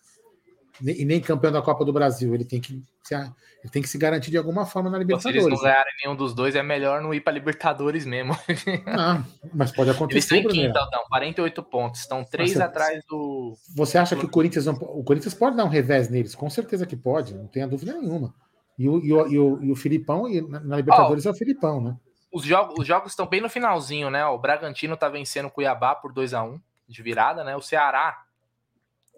e 0.82 1.06
nem 1.06 1.20
campeão 1.20 1.52
da 1.52 1.62
Copa 1.62 1.84
do 1.84 1.94
Brasil. 1.94 2.34
Ele 2.34 2.46
tem 2.46 2.60
que 2.60 2.84
se, 3.04 3.16
ele 3.16 3.72
tem 3.72 3.82
que 3.82 3.90
se 3.90 3.98
garantir 3.98 4.32
de 4.32 4.38
alguma 4.38 4.66
forma 4.66 4.90
na 4.90 4.98
Libertadores. 4.98 5.44
Se 5.44 5.48
eles 5.48 5.60
não 5.60 5.64
ganharem 5.64 5.94
nenhum 6.04 6.16
dos 6.16 6.34
dois, 6.34 6.56
é 6.56 6.64
melhor 6.64 7.02
não 7.02 7.14
ir 7.14 7.22
para 7.22 7.34
Libertadores 7.34 8.06
mesmo. 8.06 8.38
Não, 8.86 9.26
mas 9.54 9.72
pode 9.72 9.90
acontecer. 9.90 10.36
Eles 10.36 10.46
estão 10.46 10.64
em 10.64 10.68
quinta, 10.68 10.86
então, 10.88 11.04
48 11.10 11.64
pontos. 11.64 12.02
Estão 12.02 12.24
três 12.24 12.54
você, 12.54 12.62
atrás 12.62 13.04
do. 13.10 13.56
Você 13.76 13.98
acha 13.98 14.16
que 14.16 14.26
o 14.26 14.30
Corinthians 14.30 14.66
não, 14.66 14.74
o 14.74 15.04
Corinthians 15.04 15.34
pode 15.34 15.56
dar 15.56 15.66
um 15.66 15.70
revés 15.70 16.10
neles? 16.10 16.36
Com 16.36 16.50
certeza 16.50 16.86
que 16.86 16.96
pode, 16.96 17.34
não 17.34 17.48
tenha 17.48 17.68
dúvida 17.68 17.94
nenhuma. 17.94 18.34
E 18.78 18.88
o, 18.88 19.04
e 19.04 19.12
o, 19.12 19.28
e 19.28 19.40
o, 19.40 19.64
e 19.64 19.72
o 19.72 19.76
Filipão, 19.76 20.28
e 20.28 20.42
na 20.42 20.76
Libertadores 20.76 21.26
oh, 21.26 21.30
é 21.30 21.32
o 21.32 21.36
Filipão, 21.36 21.82
né? 21.82 21.96
Os 22.32 22.44
jogos, 22.44 22.76
os 22.78 22.86
jogos 22.86 23.12
estão 23.12 23.26
bem 23.26 23.42
no 23.42 23.50
finalzinho, 23.50 24.10
né? 24.10 24.26
O 24.28 24.38
Bragantino 24.38 24.96
tá 24.96 25.10
vencendo 25.10 25.48
o 25.48 25.52
Cuiabá 25.52 25.96
por 25.96 26.14
2 26.14 26.34
a 26.34 26.44
1 26.44 26.60
de 26.88 27.02
virada, 27.02 27.44
né? 27.44 27.56
O 27.56 27.62
Ceará 27.62 28.27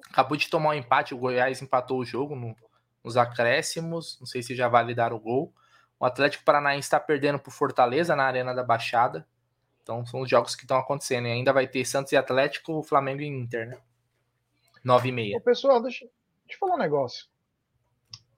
Acabou 0.10 0.38
de 0.38 0.50
tomar 0.50 0.70
um 0.70 0.74
empate, 0.74 1.14
o 1.14 1.18
Goiás 1.18 1.62
empatou 1.62 2.00
o 2.00 2.06
jogo 2.06 2.36
no, 2.36 2.56
nos 3.04 3.18
acréscimos. 3.18 4.18
Não 4.20 4.28
sei 4.28 4.42
se 4.42 4.56
já 4.56 4.68
validaram 4.68 5.16
o 5.16 5.20
gol. 5.20 5.54
O 6.00 6.06
Atlético 6.06 6.44
Paranaense 6.44 6.88
está 6.88 7.00
perdendo 7.00 7.40
por 7.40 7.52
Fortaleza 7.52 8.16
na 8.16 8.24
Arena 8.24 8.54
da 8.54 8.64
Baixada. 8.64 9.28
Então 9.84 10.06
são 10.06 10.22
os 10.22 10.30
jogos 10.30 10.56
que 10.56 10.64
estão 10.64 10.78
acontecendo. 10.78 11.28
E 11.28 11.32
ainda 11.32 11.52
vai 11.52 11.68
ter 11.68 11.84
Santos 11.86 12.12
e 12.12 12.18
Atlético, 12.18 12.84
Flamengo 12.84 13.22
e 13.22 13.28
Inter, 13.28 13.68
né? 13.68 13.78
9 14.84 15.10
e 15.10 15.12
meia. 15.12 15.42
pessoal, 15.42 15.82
deixa, 15.82 16.06
deixa 16.46 16.56
eu 16.56 16.60
falar 16.60 16.76
um 16.76 16.80
negócio. 16.80 17.28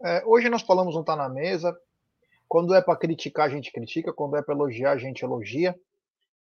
É, 0.04 0.24
hoje 0.26 0.50
nós 0.50 0.64
falamos 0.64 0.96
não 0.96 1.04
tá 1.04 1.16
na 1.16 1.30
mesa. 1.30 1.78
Quando 2.48 2.74
é 2.74 2.82
para 2.82 2.98
criticar, 2.98 3.46
a 3.46 3.50
gente 3.50 3.72
critica. 3.72 4.12
Quando 4.12 4.36
é 4.38 4.42
para 4.42 4.56
elogiar, 4.56 4.92
a 4.92 4.98
gente 4.98 5.24
elogia. 5.24 5.80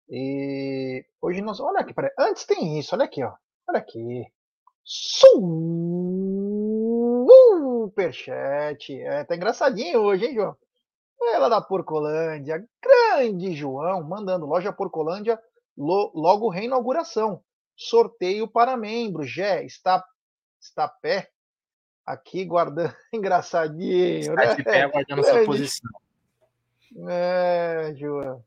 E 0.08 1.04
hoje 1.20 1.40
nós. 1.40 1.58
Olha 1.60 1.80
aqui, 1.80 1.94
peraí. 1.94 2.10
Antes 2.18 2.44
tem 2.44 2.78
isso, 2.78 2.94
olha 2.94 3.04
aqui, 3.04 3.24
ó. 3.24 3.32
Olha 3.68 3.78
aqui. 3.78 4.24
Superchat. 7.96 9.02
É, 9.02 9.24
tá 9.24 9.34
engraçadinho 9.34 9.98
hoje, 10.00 10.26
hein, 10.26 10.34
João? 10.34 10.56
Ela 11.34 11.48
da 11.48 11.60
Porcolândia, 11.60 12.64
grande 12.80 13.52
João, 13.52 14.04
mandando 14.04 14.46
loja 14.46 14.72
Porcolândia, 14.72 15.40
lo, 15.76 16.12
logo 16.14 16.48
reinauguração. 16.48 17.42
Sorteio 17.74 18.46
para 18.46 18.76
membros. 18.76 19.28
Gé, 19.28 19.64
está, 19.64 20.04
está 20.60 20.86
pé 20.86 21.30
aqui 22.04 22.44
guardando. 22.44 22.94
Engraçadinho, 23.12 24.20
está 24.20 24.34
né? 24.34 24.54
de 24.54 24.62
pé 24.62 24.86
guardando 24.88 25.24
sua 25.24 25.44
posição. 25.44 25.90
É, 27.08 27.92
João. 27.96 28.44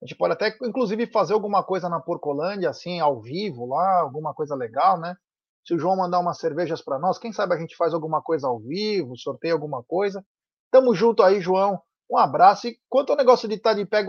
A 0.02 0.06
gente 0.06 0.18
pode 0.18 0.34
até, 0.34 0.56
inclusive, 0.64 1.06
fazer 1.08 1.34
alguma 1.34 1.64
coisa 1.64 1.90
na 1.90 2.00
Porcolândia, 2.00 2.70
assim, 2.70 3.00
ao 3.00 3.22
vivo 3.22 3.68
lá, 3.68 4.00
alguma 4.00 4.34
coisa 4.34 4.56
legal, 4.56 5.00
né? 5.00 5.16
Se 5.64 5.76
o 5.76 5.80
João 5.80 5.98
mandar 5.98 6.20
umas 6.20 6.40
cervejas 6.40 6.82
para 6.82 6.98
nós, 6.98 7.20
quem 7.20 7.32
sabe 7.32 7.54
a 7.54 7.60
gente 7.60 7.76
faz 7.76 7.94
alguma 7.94 8.22
coisa 8.22 8.48
ao 8.48 8.60
vivo, 8.60 9.16
sorteia 9.18 9.54
alguma 9.54 9.84
coisa. 9.84 10.26
Tamo 10.72 10.96
junto 10.96 11.22
aí, 11.22 11.40
João. 11.40 11.80
Um 12.12 12.18
abraço. 12.18 12.68
E 12.68 12.78
quanto 12.90 13.12
ao 13.12 13.18
negócio 13.18 13.48
de 13.48 13.56
estar 13.56 13.70
tá 13.72 13.76
de 13.76 13.86
pé 13.86 14.00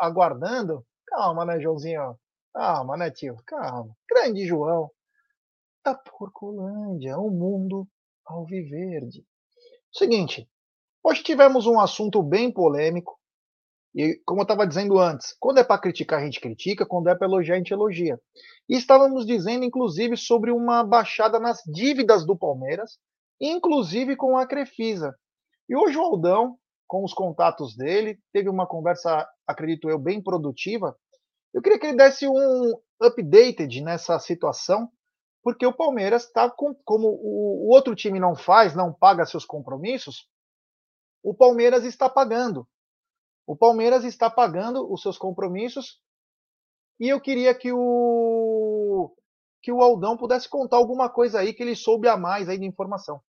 aguardando, 0.00 0.84
calma, 1.06 1.46
né, 1.46 1.58
Joãozinho? 1.58 2.18
Calma, 2.52 2.96
né, 2.96 3.10
tio? 3.10 3.36
Calma. 3.46 3.96
Grande 4.08 4.46
João. 4.46 4.90
Da 5.82 5.94
Porcolândia, 5.94 7.16
o 7.16 7.28
um 7.28 7.30
mundo 7.30 7.88
alviverde. 8.26 9.24
Seguinte, 9.90 10.46
hoje 11.02 11.22
tivemos 11.22 11.66
um 11.66 11.80
assunto 11.80 12.22
bem 12.22 12.52
polêmico. 12.52 13.18
E 13.94 14.20
como 14.26 14.40
eu 14.40 14.42
estava 14.42 14.66
dizendo 14.66 14.98
antes, 14.98 15.34
quando 15.40 15.58
é 15.58 15.64
para 15.64 15.80
criticar, 15.80 16.20
a 16.20 16.24
gente 16.24 16.40
critica, 16.40 16.84
quando 16.84 17.08
é 17.08 17.14
para 17.14 17.26
elogiar, 17.26 17.54
a 17.54 17.58
gente 17.58 17.72
elogia. 17.72 18.20
E 18.68 18.76
estávamos 18.76 19.24
dizendo, 19.24 19.64
inclusive, 19.64 20.14
sobre 20.16 20.50
uma 20.50 20.84
baixada 20.84 21.40
nas 21.40 21.62
dívidas 21.66 22.26
do 22.26 22.36
Palmeiras, 22.36 22.98
inclusive 23.40 24.14
com 24.14 24.36
a 24.36 24.46
Crefisa. 24.46 25.16
E 25.66 25.74
hoje 25.74 25.96
o 25.96 26.02
Aldão 26.02 26.58
com 26.88 27.04
os 27.04 27.12
contatos 27.12 27.76
dele, 27.76 28.18
teve 28.32 28.48
uma 28.48 28.66
conversa, 28.66 29.28
acredito 29.46 29.90
eu, 29.90 29.98
bem 29.98 30.22
produtiva. 30.22 30.96
Eu 31.52 31.60
queria 31.60 31.78
que 31.78 31.86
ele 31.86 31.96
desse 31.96 32.26
um 32.26 32.72
updated 33.00 33.82
nessa 33.82 34.18
situação, 34.18 34.90
porque 35.42 35.66
o 35.66 35.72
Palmeiras 35.72 36.24
está 36.24 36.50
com, 36.50 36.74
como 36.84 37.08
o, 37.08 37.68
outro 37.72 37.94
time 37.94 38.18
não 38.18 38.34
faz, 38.34 38.74
não 38.74 38.92
paga 38.92 39.26
seus 39.26 39.44
compromissos, 39.44 40.26
o 41.22 41.34
Palmeiras 41.34 41.84
está 41.84 42.08
pagando. 42.08 42.66
O 43.46 43.56
Palmeiras 43.56 44.04
está 44.04 44.30
pagando 44.30 44.90
os 44.92 45.02
seus 45.02 45.18
compromissos 45.18 46.00
e 46.98 47.08
eu 47.08 47.20
queria 47.20 47.54
que 47.54 47.72
o 47.72 49.14
que 49.60 49.72
o 49.72 49.82
Aldão 49.82 50.16
pudesse 50.16 50.48
contar 50.48 50.76
alguma 50.76 51.10
coisa 51.10 51.40
aí 51.40 51.52
que 51.52 51.62
ele 51.62 51.74
soube 51.74 52.08
a 52.08 52.16
mais 52.16 52.48
aí 52.48 52.58
de 52.58 52.64
informação. 52.64 53.20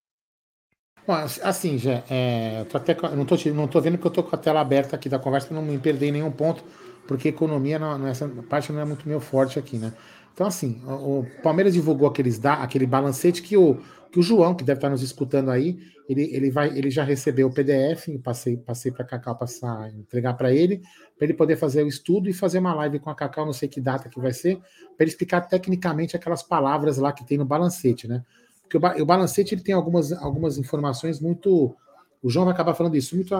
Assim, 1.43 1.77
já, 1.77 2.03
é, 2.09 2.65
até, 2.73 2.95
não, 3.15 3.25
tô, 3.25 3.35
não 3.53 3.67
tô 3.67 3.81
vendo 3.81 3.97
que 3.97 4.05
eu 4.05 4.11
tô 4.11 4.23
com 4.23 4.35
a 4.35 4.39
tela 4.39 4.61
aberta 4.61 4.95
aqui 4.95 5.09
da 5.09 5.17
conversa 5.17 5.53
não 5.53 5.61
me 5.61 5.77
perder 5.77 6.07
em 6.07 6.11
nenhum 6.11 6.31
ponto, 6.31 6.63
porque 7.07 7.29
economia, 7.29 7.79
não, 7.79 8.07
essa 8.07 8.27
parte 8.49 8.71
não 8.71 8.79
é 8.79 8.85
muito 8.85 9.07
meu 9.07 9.19
forte 9.19 9.57
aqui, 9.57 9.77
né? 9.77 9.93
Então, 10.33 10.47
assim, 10.47 10.81
o, 10.85 11.25
Palmeiras 11.41 11.73
divulgou 11.73 12.07
aqueles, 12.07 12.39
aquele 12.45 12.85
balancete 12.85 13.41
que 13.41 13.57
o, 13.57 13.77
que 14.11 14.19
o 14.19 14.21
João, 14.21 14.55
que 14.55 14.63
deve 14.63 14.77
estar 14.77 14.89
nos 14.89 15.01
escutando 15.01 15.51
aí, 15.51 15.79
ele, 16.07 16.23
ele, 16.33 16.49
vai, 16.49 16.75
ele 16.77 16.89
já 16.89 17.03
recebeu 17.03 17.47
o 17.47 17.53
PDF, 17.53 18.07
passei, 18.23 18.57
passei 18.57 18.91
para 18.91 19.03
a 19.03 19.07
Cacau 19.07 19.35
passar, 19.35 19.93
entregar 19.93 20.33
para 20.35 20.53
ele, 20.53 20.81
para 21.17 21.25
ele 21.25 21.33
poder 21.33 21.55
fazer 21.55 21.83
o 21.83 21.87
estudo 21.87 22.29
e 22.29 22.33
fazer 22.33 22.59
uma 22.59 22.73
live 22.73 22.99
com 22.99 23.09
a 23.09 23.15
Cacau, 23.15 23.45
não 23.45 23.53
sei 23.53 23.67
que 23.67 23.81
data 23.81 24.09
que 24.09 24.19
vai 24.19 24.31
ser, 24.31 24.57
para 24.95 25.03
ele 25.03 25.11
explicar 25.11 25.41
tecnicamente 25.41 26.15
aquelas 26.15 26.41
palavras 26.41 26.97
lá 26.97 27.11
que 27.11 27.25
tem 27.25 27.37
no 27.37 27.45
balancete, 27.45 28.07
né? 28.07 28.23
Porque 28.69 28.77
o, 28.77 29.01
o 29.01 29.05
balancete 29.05 29.55
ele 29.55 29.63
tem 29.63 29.73
algumas, 29.73 30.11
algumas 30.13 30.57
informações 30.57 31.19
muito. 31.19 31.75
O 32.21 32.29
João 32.29 32.45
vai 32.45 32.53
acabar 32.53 32.75
falando 32.75 32.95
isso, 32.95 33.15
muito. 33.15 33.35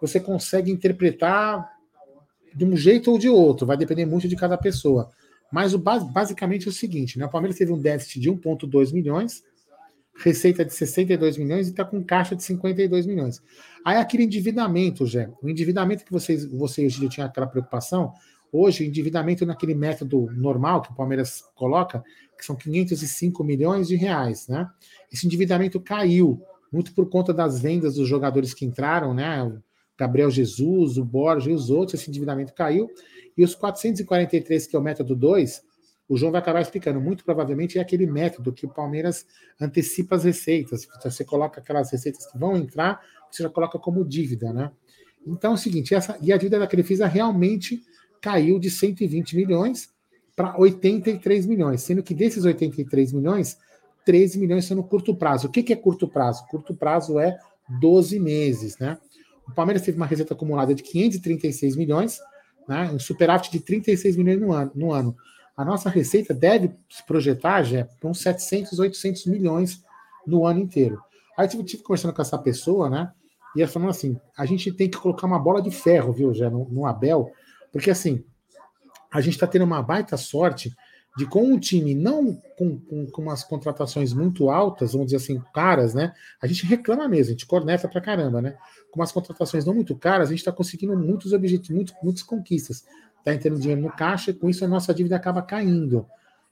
Você 0.00 0.18
consegue 0.18 0.72
interpretar 0.72 1.70
de 2.54 2.64
um 2.64 2.76
jeito 2.76 3.10
ou 3.10 3.18
de 3.18 3.28
outro, 3.28 3.66
vai 3.66 3.76
depender 3.76 4.04
muito 4.04 4.26
de 4.26 4.34
cada 4.34 4.58
pessoa. 4.58 5.08
Mas 5.52 5.72
o, 5.72 5.78
basicamente 5.78 6.66
é 6.66 6.70
o 6.70 6.72
seguinte: 6.72 7.18
né? 7.18 7.26
o 7.26 7.30
Palmeiras 7.30 7.56
teve 7.56 7.72
um 7.72 7.78
déficit 7.78 8.20
de 8.20 8.30
1,2 8.30 8.92
milhões, 8.92 9.44
receita 10.16 10.64
de 10.64 10.74
62 10.74 11.38
milhões 11.38 11.68
e 11.68 11.70
está 11.70 11.84
com 11.84 12.02
caixa 12.02 12.34
de 12.34 12.42
52 12.42 13.06
milhões. 13.06 13.40
Aí 13.84 13.98
aquele 13.98 14.24
endividamento, 14.24 15.06
Jé, 15.06 15.30
o 15.40 15.48
endividamento 15.48 16.04
que 16.04 16.12
vocês, 16.12 16.44
vocês 16.46 16.92
já 16.92 17.08
tinham 17.08 17.26
aquela 17.28 17.46
preocupação, 17.46 18.12
hoje 18.52 18.84
o 18.84 18.86
endividamento 18.86 19.46
naquele 19.46 19.74
método 19.74 20.30
normal 20.32 20.82
que 20.82 20.92
o 20.92 20.94
Palmeiras 20.94 21.42
coloca, 21.54 22.04
que 22.38 22.44
são 22.44 22.54
505 22.54 23.42
milhões 23.42 23.88
de 23.88 23.96
reais, 23.96 24.46
né? 24.46 24.68
Esse 25.10 25.26
endividamento 25.26 25.80
caiu 25.80 26.42
muito 26.70 26.92
por 26.92 27.08
conta 27.08 27.32
das 27.32 27.60
vendas 27.60 27.94
dos 27.94 28.06
jogadores 28.06 28.52
que 28.52 28.64
entraram, 28.64 29.14
né? 29.14 29.42
O 29.42 29.62
Gabriel 29.98 30.30
Jesus, 30.30 30.98
o 30.98 31.04
Borges 31.04 31.50
e 31.50 31.54
os 31.54 31.70
outros, 31.70 32.00
esse 32.00 32.10
endividamento 32.10 32.52
caiu. 32.52 32.90
E 33.36 33.42
os 33.42 33.54
443, 33.54 34.66
que 34.66 34.76
é 34.76 34.78
o 34.78 34.82
método 34.82 35.16
2, 35.16 35.62
o 36.08 36.16
João 36.16 36.32
vai 36.32 36.40
acabar 36.40 36.60
explicando. 36.60 37.00
Muito 37.00 37.24
provavelmente 37.24 37.78
é 37.78 37.80
aquele 37.80 38.06
método 38.06 38.52
que 38.52 38.66
o 38.66 38.68
Palmeiras 38.68 39.26
antecipa 39.60 40.16
as 40.16 40.24
receitas. 40.24 40.86
Você 41.02 41.24
coloca 41.24 41.60
aquelas 41.60 41.90
receitas 41.90 42.26
que 42.26 42.38
vão 42.38 42.56
entrar, 42.56 43.00
você 43.30 43.42
já 43.42 43.48
coloca 43.48 43.78
como 43.78 44.04
dívida, 44.04 44.52
né? 44.52 44.70
Então 45.26 45.52
é 45.52 45.54
o 45.54 45.58
seguinte, 45.58 45.94
essa, 45.94 46.18
e 46.20 46.32
a 46.32 46.36
dívida 46.36 46.58
da 46.58 46.66
Crefisa 46.66 47.06
realmente 47.06 47.82
caiu 48.22 48.58
de 48.58 48.70
120 48.70 49.36
milhões 49.36 49.90
para 50.34 50.58
83 50.58 51.44
milhões, 51.44 51.82
sendo 51.82 52.02
que 52.02 52.14
desses 52.14 52.44
83 52.44 53.12
milhões, 53.12 53.58
13 54.06 54.38
milhões 54.38 54.64
são 54.64 54.76
no 54.76 54.84
curto 54.84 55.14
prazo. 55.14 55.48
O 55.48 55.50
que, 55.50 55.62
que 55.62 55.72
é 55.74 55.76
curto 55.76 56.08
prazo? 56.08 56.46
Curto 56.46 56.74
prazo 56.74 57.18
é 57.18 57.38
12 57.68 58.18
meses, 58.18 58.78
né? 58.78 58.96
O 59.46 59.52
Palmeiras 59.52 59.82
teve 59.82 59.98
uma 59.98 60.06
receita 60.06 60.32
acumulada 60.32 60.74
de 60.74 60.82
536 60.82 61.76
milhões, 61.76 62.18
né? 62.66 62.90
um 62.90 62.98
superávit 62.98 63.50
de 63.50 63.60
36 63.60 64.16
milhões 64.16 64.40
no 64.40 64.52
ano. 64.52 64.72
No 64.74 64.92
ano 64.92 65.16
a 65.56 65.64
nossa 65.64 65.90
receita 65.90 66.32
deve 66.32 66.72
se 66.88 67.04
projetar 67.06 67.62
já 67.62 67.84
para 68.00 68.08
uns 68.08 68.20
700, 68.20 68.78
800 68.78 69.26
milhões 69.26 69.82
no 70.26 70.46
ano 70.46 70.60
inteiro. 70.60 71.00
Aí 71.36 71.48
eu 71.52 71.64
tive, 71.64 71.82
conversando 71.82 72.14
com 72.14 72.22
essa 72.22 72.38
pessoa, 72.38 72.88
né? 72.88 73.12
E 73.54 73.60
ela 73.60 73.70
falando 73.70 73.90
assim: 73.90 74.18
a 74.36 74.46
gente 74.46 74.72
tem 74.72 74.88
que 74.88 74.98
colocar 74.98 75.26
uma 75.26 75.38
bola 75.38 75.60
de 75.60 75.70
ferro, 75.70 76.12
viu, 76.12 76.32
já 76.32 76.48
no, 76.48 76.68
no 76.70 76.86
Abel, 76.86 77.30
porque 77.72 77.90
assim, 77.90 78.24
a 79.10 79.20
gente 79.20 79.34
está 79.34 79.46
tendo 79.46 79.64
uma 79.64 79.82
baita 79.82 80.16
sorte 80.16 80.74
de 81.16 81.26
com 81.26 81.42
um 81.44 81.58
time 81.58 81.94
não 81.94 82.34
com, 82.56 82.78
com, 82.78 83.06
com, 83.06 83.22
umas 83.22 83.44
contratações 83.44 84.12
muito 84.12 84.48
altas, 84.48 84.92
vamos 84.92 85.08
dizer 85.08 85.18
assim, 85.18 85.42
caras, 85.52 85.92
né? 85.92 86.14
A 86.40 86.46
gente 86.46 86.64
reclama 86.64 87.06
mesmo, 87.08 87.30
a 87.30 87.32
gente 87.32 87.46
corneta 87.46 87.88
pra 87.88 88.00
caramba, 88.00 88.40
né? 88.40 88.56
Com 88.90 89.00
umas 89.00 89.12
contratações 89.12 89.64
não 89.64 89.74
muito 89.74 89.94
caras, 89.96 90.28
a 90.28 90.30
gente 90.30 90.40
está 90.40 90.52
conseguindo 90.52 90.96
muitos 90.96 91.32
objetivos, 91.32 91.74
muito, 91.74 91.94
muitas 92.02 92.22
conquistas 92.22 92.84
está 93.22 93.32
entrando 93.32 93.60
dinheiro 93.60 93.80
no 93.80 93.90
caixa 93.90 94.30
e 94.30 94.34
com 94.34 94.50
isso 94.50 94.64
a 94.64 94.68
nossa 94.68 94.92
dívida 94.92 95.16
acaba 95.16 95.42
caindo. 95.42 96.06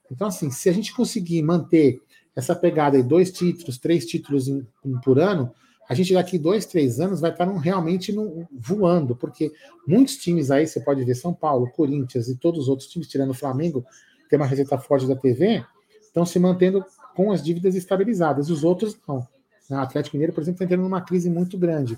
Então, 0.09 0.27
assim, 0.27 0.49
se 0.49 0.69
a 0.69 0.73
gente 0.73 0.93
conseguir 0.93 1.41
manter 1.41 2.01
essa 2.35 2.55
pegada 2.55 2.97
aí, 2.97 3.03
dois 3.03 3.31
títulos, 3.31 3.77
três 3.77 4.05
títulos 4.05 4.47
em, 4.47 4.65
em, 4.83 4.99
por 5.01 5.19
ano, 5.19 5.53
a 5.89 5.93
gente 5.93 6.13
daqui 6.13 6.37
dois, 6.37 6.65
três 6.65 6.99
anos 6.99 7.19
vai 7.19 7.31
estar 7.31 7.45
num, 7.45 7.57
realmente 7.57 8.11
num, 8.11 8.45
voando, 8.51 9.15
porque 9.15 9.51
muitos 9.87 10.17
times 10.17 10.51
aí, 10.51 10.65
você 10.65 10.79
pode 10.79 11.03
ver, 11.03 11.15
São 11.15 11.33
Paulo, 11.33 11.69
Corinthians 11.71 12.27
e 12.27 12.37
todos 12.37 12.61
os 12.61 12.69
outros 12.69 12.87
times, 12.87 13.07
tirando 13.07 13.31
o 13.31 13.35
Flamengo, 13.35 13.85
tem 14.29 14.39
uma 14.39 14.45
receita 14.45 14.77
forte 14.77 15.07
da 15.07 15.15
TV, 15.15 15.63
estão 16.01 16.25
se 16.25 16.39
mantendo 16.39 16.85
com 17.15 17.31
as 17.31 17.43
dívidas 17.43 17.75
estabilizadas, 17.75 18.49
os 18.49 18.63
outros 18.63 18.97
não. 19.07 19.27
O 19.69 19.75
Atlético 19.75 20.15
Mineiro, 20.15 20.33
por 20.33 20.41
exemplo, 20.41 20.55
está 20.55 20.65
entrando 20.65 20.83
numa 20.83 21.01
crise 21.01 21.29
muito 21.29 21.57
grande. 21.57 21.97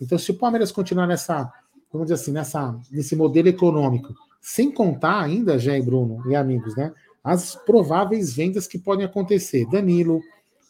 Então, 0.00 0.18
se 0.18 0.30
o 0.30 0.34
Palmeiras 0.34 0.72
continuar 0.72 1.06
nessa 1.06 1.52
vamos 1.92 2.06
dizer 2.06 2.14
assim, 2.14 2.32
nessa, 2.32 2.74
nesse 2.90 3.14
modelo 3.14 3.48
econômico, 3.48 4.14
sem 4.40 4.72
contar 4.72 5.20
ainda, 5.20 5.58
Jé 5.58 5.78
e 5.78 5.82
Bruno 5.82 6.22
e 6.28 6.34
amigos, 6.34 6.74
né, 6.74 6.92
as 7.22 7.54
prováveis 7.54 8.34
vendas 8.34 8.66
que 8.66 8.78
podem 8.78 9.04
acontecer. 9.04 9.68
Danilo, 9.70 10.20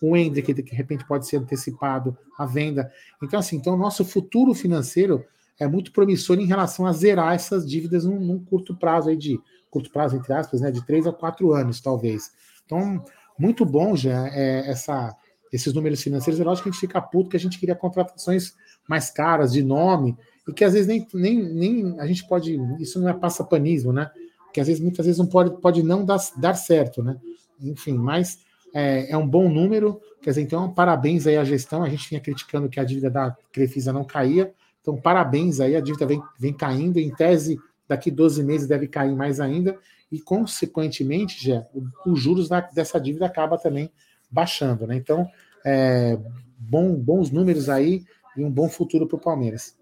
o 0.02 0.16
Hendrick, 0.16 0.52
que 0.52 0.62
de 0.62 0.74
repente 0.74 1.06
pode 1.06 1.26
ser 1.26 1.36
antecipado 1.36 2.16
a 2.36 2.44
venda. 2.44 2.90
Então, 3.22 3.38
assim, 3.38 3.56
então 3.56 3.74
o 3.74 3.78
nosso 3.78 4.04
futuro 4.04 4.52
financeiro 4.52 5.24
é 5.60 5.66
muito 5.68 5.92
promissor 5.92 6.38
em 6.38 6.46
relação 6.46 6.86
a 6.86 6.92
zerar 6.92 7.34
essas 7.34 7.68
dívidas 7.68 8.04
num, 8.04 8.18
num 8.18 8.44
curto 8.44 8.76
prazo 8.76 9.10
aí 9.10 9.16
de 9.16 9.40
curto 9.70 9.90
prazo, 9.90 10.16
entre 10.16 10.32
aspas, 10.32 10.60
né, 10.60 10.70
de 10.70 10.84
três 10.84 11.06
a 11.06 11.12
quatro 11.12 11.52
anos, 11.52 11.80
talvez. 11.80 12.32
Então, 12.66 13.02
muito 13.38 13.64
bom 13.64 13.94
já 13.94 14.28
é, 14.28 14.68
essa, 14.68 15.16
esses 15.52 15.72
números 15.72 16.02
financeiros. 16.02 16.40
É 16.40 16.44
lógico 16.44 16.64
que 16.64 16.70
a 16.70 16.72
gente 16.72 16.80
fica 16.80 17.00
puto 17.00 17.30
que 17.30 17.36
a 17.36 17.40
gente 17.40 17.58
queria 17.58 17.74
contratações 17.74 18.54
mais 18.88 19.08
caras, 19.08 19.52
de 19.52 19.62
nome, 19.62 20.16
e 20.48 20.52
que 20.52 20.64
às 20.64 20.72
vezes 20.72 20.88
nem, 20.88 21.06
nem, 21.14 21.42
nem 21.42 22.00
a 22.00 22.06
gente 22.06 22.26
pode. 22.26 22.58
Isso 22.80 23.00
não 23.00 23.08
é 23.08 23.14
passapanismo, 23.14 23.92
né? 23.92 24.10
Que 24.52 24.60
às 24.60 24.66
vezes, 24.66 24.82
muitas 24.82 25.06
vezes, 25.06 25.18
não 25.18 25.26
pode, 25.26 25.60
pode 25.60 25.82
não 25.82 26.04
dar, 26.04 26.18
dar 26.36 26.54
certo, 26.54 27.02
né? 27.02 27.18
Enfim, 27.60 27.94
mas 27.94 28.40
é, 28.74 29.10
é, 29.10 29.16
um 29.16 29.26
bom 29.26 29.48
número. 29.48 30.00
Quer 30.20 30.30
dizer, 30.30 30.42
então, 30.42 30.72
parabéns 30.72 31.26
aí 31.26 31.36
à 31.36 31.44
gestão. 31.44 31.82
A 31.82 31.88
gente 31.88 32.08
vinha 32.08 32.20
criticando 32.20 32.68
que 32.68 32.80
a 32.80 32.84
dívida 32.84 33.10
da 33.10 33.36
Crefisa 33.52 33.92
não 33.92 34.04
caía. 34.04 34.52
Então, 34.80 34.96
parabéns 34.96 35.60
aí, 35.60 35.76
a 35.76 35.80
dívida 35.80 36.06
vem, 36.06 36.22
vem 36.38 36.52
caindo. 36.52 36.98
Em 36.98 37.14
tese, 37.14 37.58
daqui 37.86 38.10
12 38.10 38.42
meses 38.42 38.66
deve 38.66 38.88
cair 38.88 39.14
mais 39.14 39.40
ainda. 39.40 39.78
E, 40.10 40.20
consequentemente, 40.20 41.44
já, 41.44 41.66
os 42.06 42.20
juros 42.20 42.48
da, 42.48 42.60
dessa 42.60 43.00
dívida 43.00 43.26
acaba 43.26 43.58
também 43.58 43.90
baixando, 44.30 44.86
né? 44.86 44.96
Então, 44.96 45.28
é, 45.64 46.18
bom, 46.58 46.94
bons 46.94 47.30
números 47.30 47.68
aí 47.68 48.04
e 48.36 48.44
um 48.44 48.50
bom 48.50 48.68
futuro 48.68 49.06
para 49.06 49.16
o 49.16 49.20
Palmeiras. 49.20 49.76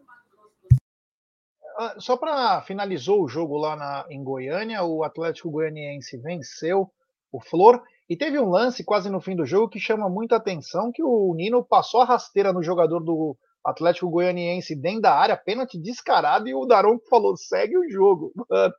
Ah, 1.79 1.95
só 1.99 2.17
para 2.17 2.61
finalizou 2.63 3.23
o 3.23 3.29
jogo 3.29 3.57
lá 3.57 3.75
na, 3.75 4.07
em 4.11 4.23
Goiânia, 4.23 4.83
o 4.83 5.03
Atlético 5.03 5.51
Goianiense 5.51 6.17
venceu 6.19 6.91
o 7.33 7.41
Flor 7.41 7.83
e 8.11 8.17
teve 8.17 8.41
um 8.41 8.51
lance 8.51 8.83
quase 8.83 9.09
no 9.09 9.21
fim 9.21 9.37
do 9.37 9.47
jogo 9.47 9.69
que 9.69 9.79
chama 9.79 10.11
muita 10.11 10.35
atenção, 10.35 10.91
que 10.91 11.01
o 11.01 11.33
Nino 11.33 11.65
passou 11.65 12.01
a 12.01 12.05
rasteira 12.05 12.53
no 12.53 12.61
jogador 12.61 12.99
do 12.99 13.39
Atlético 13.65 14.11
Goianiense 14.11 14.75
dentro 14.75 15.03
da 15.03 15.15
área, 15.15 15.37
pênalti 15.37 15.79
descarado, 15.79 16.49
e 16.49 16.55
o 16.55 16.67
Daronco 16.67 17.07
falou, 17.09 17.37
segue 17.37 17.79
o 17.79 17.89
jogo. 17.89 18.33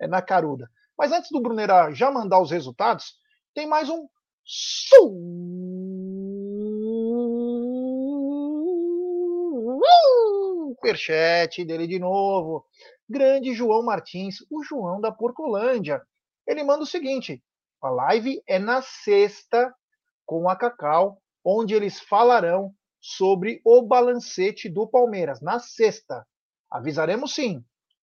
É 0.00 0.08
na 0.08 0.20
caruda. 0.20 0.68
Mas 0.98 1.12
antes 1.12 1.30
do 1.30 1.40
Brunera 1.40 1.92
já 1.92 2.10
mandar 2.10 2.40
os 2.40 2.50
resultados, 2.50 3.14
tem 3.54 3.64
mais 3.64 3.88
um 3.88 4.08
superchat 10.84 11.64
dele 11.64 11.86
de 11.86 12.00
novo. 12.00 12.66
Grande 13.08 13.54
João 13.54 13.84
Martins, 13.84 14.38
o 14.50 14.64
João 14.64 15.00
da 15.00 15.12
Porcolândia. 15.12 16.02
Ele 16.44 16.64
manda 16.64 16.82
o 16.82 16.86
seguinte: 16.86 17.40
a 17.86 17.90
live 17.90 18.42
é 18.46 18.58
na 18.58 18.82
sexta 18.82 19.72
com 20.24 20.48
a 20.48 20.56
Cacau, 20.56 21.18
onde 21.44 21.74
eles 21.74 22.00
falarão 22.00 22.72
sobre 23.00 23.60
o 23.64 23.82
balancete 23.82 24.68
do 24.68 24.86
Palmeiras. 24.86 25.40
Na 25.40 25.58
sexta. 25.58 26.26
Avisaremos 26.70 27.34
sim. 27.34 27.62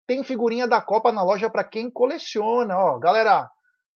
Tem 0.06 0.24
figurinha 0.24 0.68
da 0.68 0.82
Copa 0.82 1.12
na 1.12 1.24
loja 1.24 1.50
para 1.50 1.64
quem 1.64 1.90
coleciona. 1.90 2.78
Ó, 2.78 3.00
galera, 3.00 3.50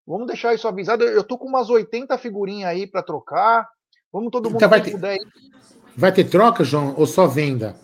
vamos 0.08 0.28
deixar 0.28 0.54
isso 0.54 0.68
avisado. 0.68 1.04
Eu 1.04 1.24
tô 1.24 1.38
com 1.38 1.48
umas 1.48 1.70
80 1.70 2.18
figurinhas 2.18 2.70
aí 2.70 2.88
para 2.88 3.04
trocar. 3.04 3.68
Vamos 4.12 4.32
todo 4.32 4.46
mundo 4.46 4.56
então 4.56 4.70
vai 4.70 4.82
ter, 4.82 4.92
puder. 4.92 5.18
Vai 5.98 6.12
ter 6.14 6.24
troca, 6.24 6.64
João, 6.64 6.96
ou 6.98 7.06
só 7.06 7.28
venda? 7.28 7.76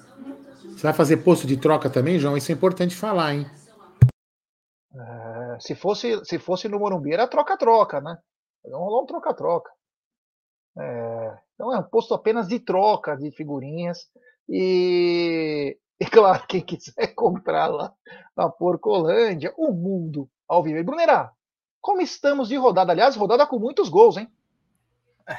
Você 0.61 0.83
vai 0.83 0.93
fazer 0.93 1.17
posto 1.17 1.45
de 1.45 1.57
troca 1.57 1.89
também, 1.89 2.17
João? 2.17 2.37
Isso 2.37 2.51
é 2.51 2.55
importante 2.55 2.95
falar, 2.95 3.35
hein? 3.35 3.45
É, 4.95 5.40
se, 5.61 5.75
fosse, 5.75 6.23
se 6.25 6.39
fosse 6.39 6.67
no 6.67 6.79
Morumbi, 6.79 7.13
era 7.13 7.27
troca-troca, 7.27 8.01
né? 8.01 8.17
Não 8.65 8.79
rolou 8.79 9.03
um 9.03 9.05
troca-troca. 9.05 9.71
É, 10.77 11.37
então 11.53 11.73
é 11.73 11.79
um 11.79 11.83
posto 11.83 12.13
apenas 12.13 12.47
de 12.47 12.59
troca 12.59 13.15
de 13.15 13.31
figurinhas. 13.31 14.09
E, 14.49 15.77
e 15.99 16.05
claro, 16.05 16.45
quem 16.47 16.61
quiser 16.61 17.07
comprar 17.15 17.67
lá 17.67 17.93
na 18.35 18.49
Porcolândia, 18.49 19.53
o 19.57 19.71
mundo 19.71 20.29
ao 20.47 20.63
vivo. 20.63 20.83
Brunerá, 20.83 21.31
como 21.79 22.01
estamos 22.01 22.49
de 22.49 22.57
rodada? 22.57 22.91
Aliás, 22.91 23.15
rodada 23.15 23.47
com 23.47 23.57
muitos 23.59 23.89
gols, 23.89 24.17
hein? 24.17 24.29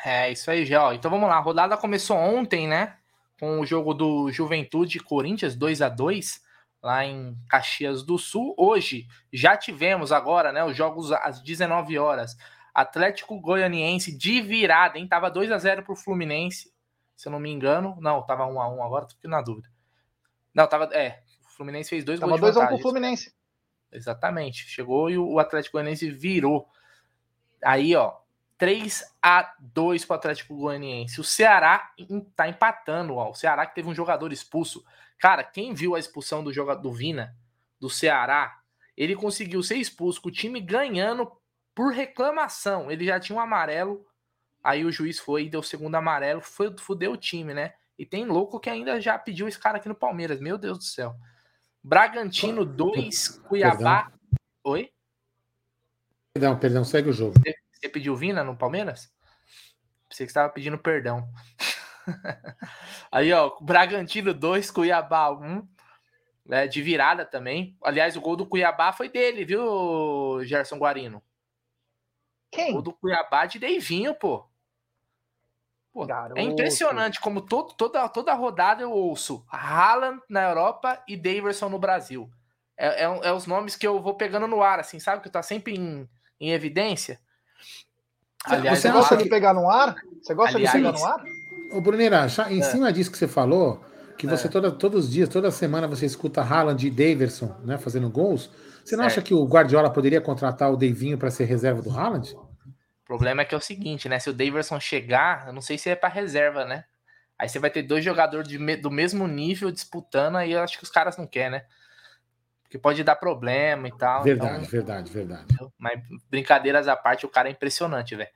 É, 0.04 0.30
isso 0.30 0.50
aí, 0.50 0.64
já. 0.64 0.94
Então 0.94 1.10
vamos 1.10 1.28
lá. 1.28 1.36
A 1.36 1.40
rodada 1.40 1.76
começou 1.76 2.16
ontem, 2.16 2.66
né? 2.66 2.96
com 3.42 3.58
o 3.58 3.66
jogo 3.66 3.92
do 3.92 4.30
Juventude 4.30 5.00
Corinthians 5.00 5.56
2 5.56 5.82
a 5.82 5.88
2 5.88 6.40
lá 6.82 7.04
em 7.04 7.36
Caxias 7.48 8.02
do 8.02 8.18
Sul. 8.18 8.54
Hoje 8.58 9.06
já 9.32 9.56
tivemos 9.56 10.10
agora, 10.10 10.50
né, 10.50 10.64
os 10.64 10.76
jogos 10.76 11.12
às 11.12 11.40
19 11.40 11.98
horas. 11.98 12.36
Atlético 12.74 13.38
Goianiense 13.40 14.16
de 14.16 14.40
virada, 14.40 14.98
hein? 14.98 15.06
Tava 15.06 15.30
2 15.30 15.52
a 15.52 15.58
0 15.58 15.82
pro 15.82 15.94
Fluminense, 15.94 16.72
se 17.14 17.28
eu 17.28 17.32
não 17.32 17.38
me 17.38 17.50
engano. 17.50 17.96
Não, 18.00 18.22
tava 18.22 18.46
1 18.46 18.60
a 18.60 18.68
1 18.68 18.82
agora, 18.82 19.06
tô 19.06 19.28
na 19.28 19.42
dúvida. 19.42 19.68
Não, 20.54 20.66
tava, 20.66 20.84
é, 20.92 21.22
o 21.46 21.50
Fluminense 21.50 21.90
fez 21.90 22.04
dois 22.04 22.18
tava 22.18 22.30
gols 22.30 22.40
de 22.40 22.52
2 22.54 22.56
a 22.56 22.64
1 22.64 22.68
pro 22.68 22.78
Fluminense. 22.82 23.34
Exatamente. 23.92 24.68
Chegou 24.68 25.10
e 25.10 25.18
o 25.18 25.38
Atlético 25.38 25.74
Goianiense 25.74 26.10
virou. 26.10 26.66
Aí, 27.62 27.94
ó, 27.94 28.16
3 28.56 29.04
a 29.20 29.54
2 29.60 30.04
para 30.04 30.14
o 30.14 30.16
Atlético 30.16 30.56
Goianiense. 30.56 31.20
O 31.20 31.24
Ceará 31.24 31.90
tá 32.34 32.48
empatando, 32.48 33.16
ó. 33.16 33.30
O 33.30 33.34
Ceará 33.34 33.66
que 33.66 33.74
teve 33.74 33.88
um 33.88 33.94
jogador 33.94 34.32
expulso. 34.32 34.84
Cara, 35.22 35.44
quem 35.44 35.72
viu 35.72 35.94
a 35.94 36.00
expulsão 36.00 36.42
do 36.42 36.52
jogador 36.52 36.82
do 36.82 36.90
Vina 36.90 37.32
do 37.78 37.88
Ceará, 37.88 38.60
ele 38.96 39.14
conseguiu 39.14 39.62
ser 39.62 39.76
expulso 39.76 40.20
com 40.20 40.28
o 40.28 40.32
time 40.32 40.60
ganhando 40.60 41.30
por 41.76 41.92
reclamação. 41.92 42.90
Ele 42.90 43.04
já 43.04 43.20
tinha 43.20 43.36
um 43.36 43.40
amarelo, 43.40 44.04
aí 44.64 44.84
o 44.84 44.90
juiz 44.90 45.20
foi 45.20 45.44
e 45.44 45.48
deu 45.48 45.60
o 45.60 45.62
segundo 45.62 45.94
amarelo, 45.94 46.40
foi 46.40 46.76
fudeu 46.76 47.12
o 47.12 47.16
time, 47.16 47.54
né? 47.54 47.72
E 47.96 48.04
tem 48.04 48.24
louco 48.26 48.58
que 48.58 48.68
ainda 48.68 49.00
já 49.00 49.16
pediu 49.16 49.46
esse 49.46 49.60
cara 49.60 49.76
aqui 49.76 49.88
no 49.88 49.94
Palmeiras. 49.94 50.40
Meu 50.40 50.58
Deus 50.58 50.78
do 50.78 50.84
céu. 50.84 51.14
Bragantino 51.80 52.64
2, 52.64 53.28
Cuiabá. 53.46 54.06
Perdão. 54.06 54.18
Oi? 54.64 54.92
Perdão, 56.34 56.58
perdão, 56.58 56.84
segue 56.84 57.10
o 57.10 57.12
jogo. 57.12 57.34
Você 57.72 57.88
pediu 57.88 58.16
Vina 58.16 58.42
no 58.42 58.56
Palmeiras? 58.56 59.08
Pensei 60.08 60.26
que 60.26 60.32
estava 60.32 60.48
pedindo 60.48 60.78
perdão. 60.78 61.32
Aí, 63.10 63.32
ó, 63.32 63.56
Bragantino 63.60 64.32
2, 64.34 64.70
Cuiabá 64.70 65.30
1. 65.30 65.66
Né, 66.44 66.66
de 66.66 66.82
virada 66.82 67.24
também. 67.24 67.76
Aliás, 67.80 68.16
o 68.16 68.20
gol 68.20 68.34
do 68.34 68.44
Cuiabá 68.44 68.92
foi 68.92 69.08
dele, 69.08 69.44
viu, 69.44 70.40
Gerson 70.44 70.76
Guarino? 70.76 71.22
Quem? 72.50 72.70
O 72.70 72.72
gol 72.74 72.82
do 72.82 72.92
Cuiabá 72.92 73.46
de 73.46 73.60
Deivinho, 73.60 74.12
pô. 74.12 74.44
pô 75.92 76.04
é 76.34 76.42
impressionante 76.42 77.20
como 77.20 77.40
todo, 77.40 77.74
toda, 77.74 78.08
toda 78.08 78.34
rodada 78.34 78.82
eu 78.82 78.90
ouço 78.90 79.46
Haaland 79.48 80.20
na 80.28 80.42
Europa 80.42 81.00
e 81.06 81.16
Daverson 81.16 81.68
no 81.68 81.78
Brasil. 81.78 82.28
É, 82.76 83.04
é, 83.04 83.20
é, 83.28 83.32
os 83.32 83.46
nomes 83.46 83.76
que 83.76 83.86
eu 83.86 84.02
vou 84.02 84.14
pegando 84.14 84.48
no 84.48 84.62
ar, 84.62 84.80
assim, 84.80 84.98
sabe? 84.98 85.22
Que 85.22 85.30
tá 85.30 85.42
sempre 85.42 85.76
em, 85.76 86.08
em 86.40 86.50
evidência. 86.50 87.20
Aliás, 88.44 88.80
você 88.80 88.90
gosta 88.90 89.16
de 89.16 89.28
pegar 89.28 89.54
no 89.54 89.70
ar? 89.70 89.94
Você 90.20 90.34
gosta 90.34 90.56
Aliás, 90.56 90.76
de 90.76 90.82
pegar 90.82 90.98
no 90.98 91.04
ar? 91.04 91.24
Ô, 91.72 91.80
Brunera, 91.80 92.26
em 92.50 92.60
é. 92.60 92.62
cima 92.62 92.92
disso 92.92 93.10
que 93.10 93.18
você 93.18 93.26
falou, 93.26 93.84
que 94.18 94.26
você 94.26 94.46
é. 94.46 94.50
toda, 94.50 94.70
todos 94.70 95.06
os 95.06 95.12
dias, 95.12 95.28
toda 95.28 95.50
semana 95.50 95.88
você 95.88 96.06
escuta 96.06 96.42
Haaland 96.42 96.86
e 96.86 96.90
Daverson 96.90 97.56
né, 97.64 97.78
fazendo 97.78 98.08
gols. 98.10 98.50
Você 98.84 98.96
não 98.96 99.04
certo. 99.04 99.18
acha 99.18 99.22
que 99.22 99.34
o 99.34 99.44
Guardiola 99.44 99.90
poderia 99.90 100.20
contratar 100.20 100.72
o 100.72 100.76
Davinho 100.76 101.16
para 101.16 101.30
ser 101.30 101.44
reserva 101.44 101.80
do 101.80 101.90
Haaland? 101.90 102.34
O 102.34 103.04
problema 103.04 103.42
é 103.42 103.44
que 103.44 103.54
é 103.54 103.58
o 103.58 103.60
seguinte, 103.60 104.08
né? 104.08 104.18
Se 104.18 104.30
o 104.30 104.32
Daverson 104.32 104.78
chegar, 104.80 105.46
eu 105.46 105.52
não 105.52 105.60
sei 105.60 105.78
se 105.78 105.90
é 105.90 105.94
para 105.94 106.08
reserva, 106.08 106.64
né? 106.64 106.84
Aí 107.38 107.48
você 107.48 107.58
vai 107.58 107.70
ter 107.70 107.82
dois 107.82 108.04
jogadores 108.04 108.48
de, 108.48 108.76
do 108.76 108.90
mesmo 108.90 109.26
nível 109.26 109.70
disputando, 109.70 110.36
aí 110.36 110.52
eu 110.52 110.62
acho 110.62 110.78
que 110.78 110.84
os 110.84 110.90
caras 110.90 111.16
não 111.16 111.26
querem, 111.26 111.52
né? 111.52 111.62
que 112.72 112.78
pode 112.78 113.04
dar 113.04 113.16
problema 113.16 113.86
e 113.86 113.92
tal. 113.92 114.22
Verdade, 114.22 114.56
então, 114.60 114.70
verdade, 114.70 115.12
verdade. 115.12 115.44
Mas 115.76 116.00
brincadeiras 116.30 116.88
à 116.88 116.96
parte, 116.96 117.26
o 117.26 117.28
cara 117.28 117.50
é 117.50 117.52
impressionante, 117.52 118.16
velho. 118.16 118.30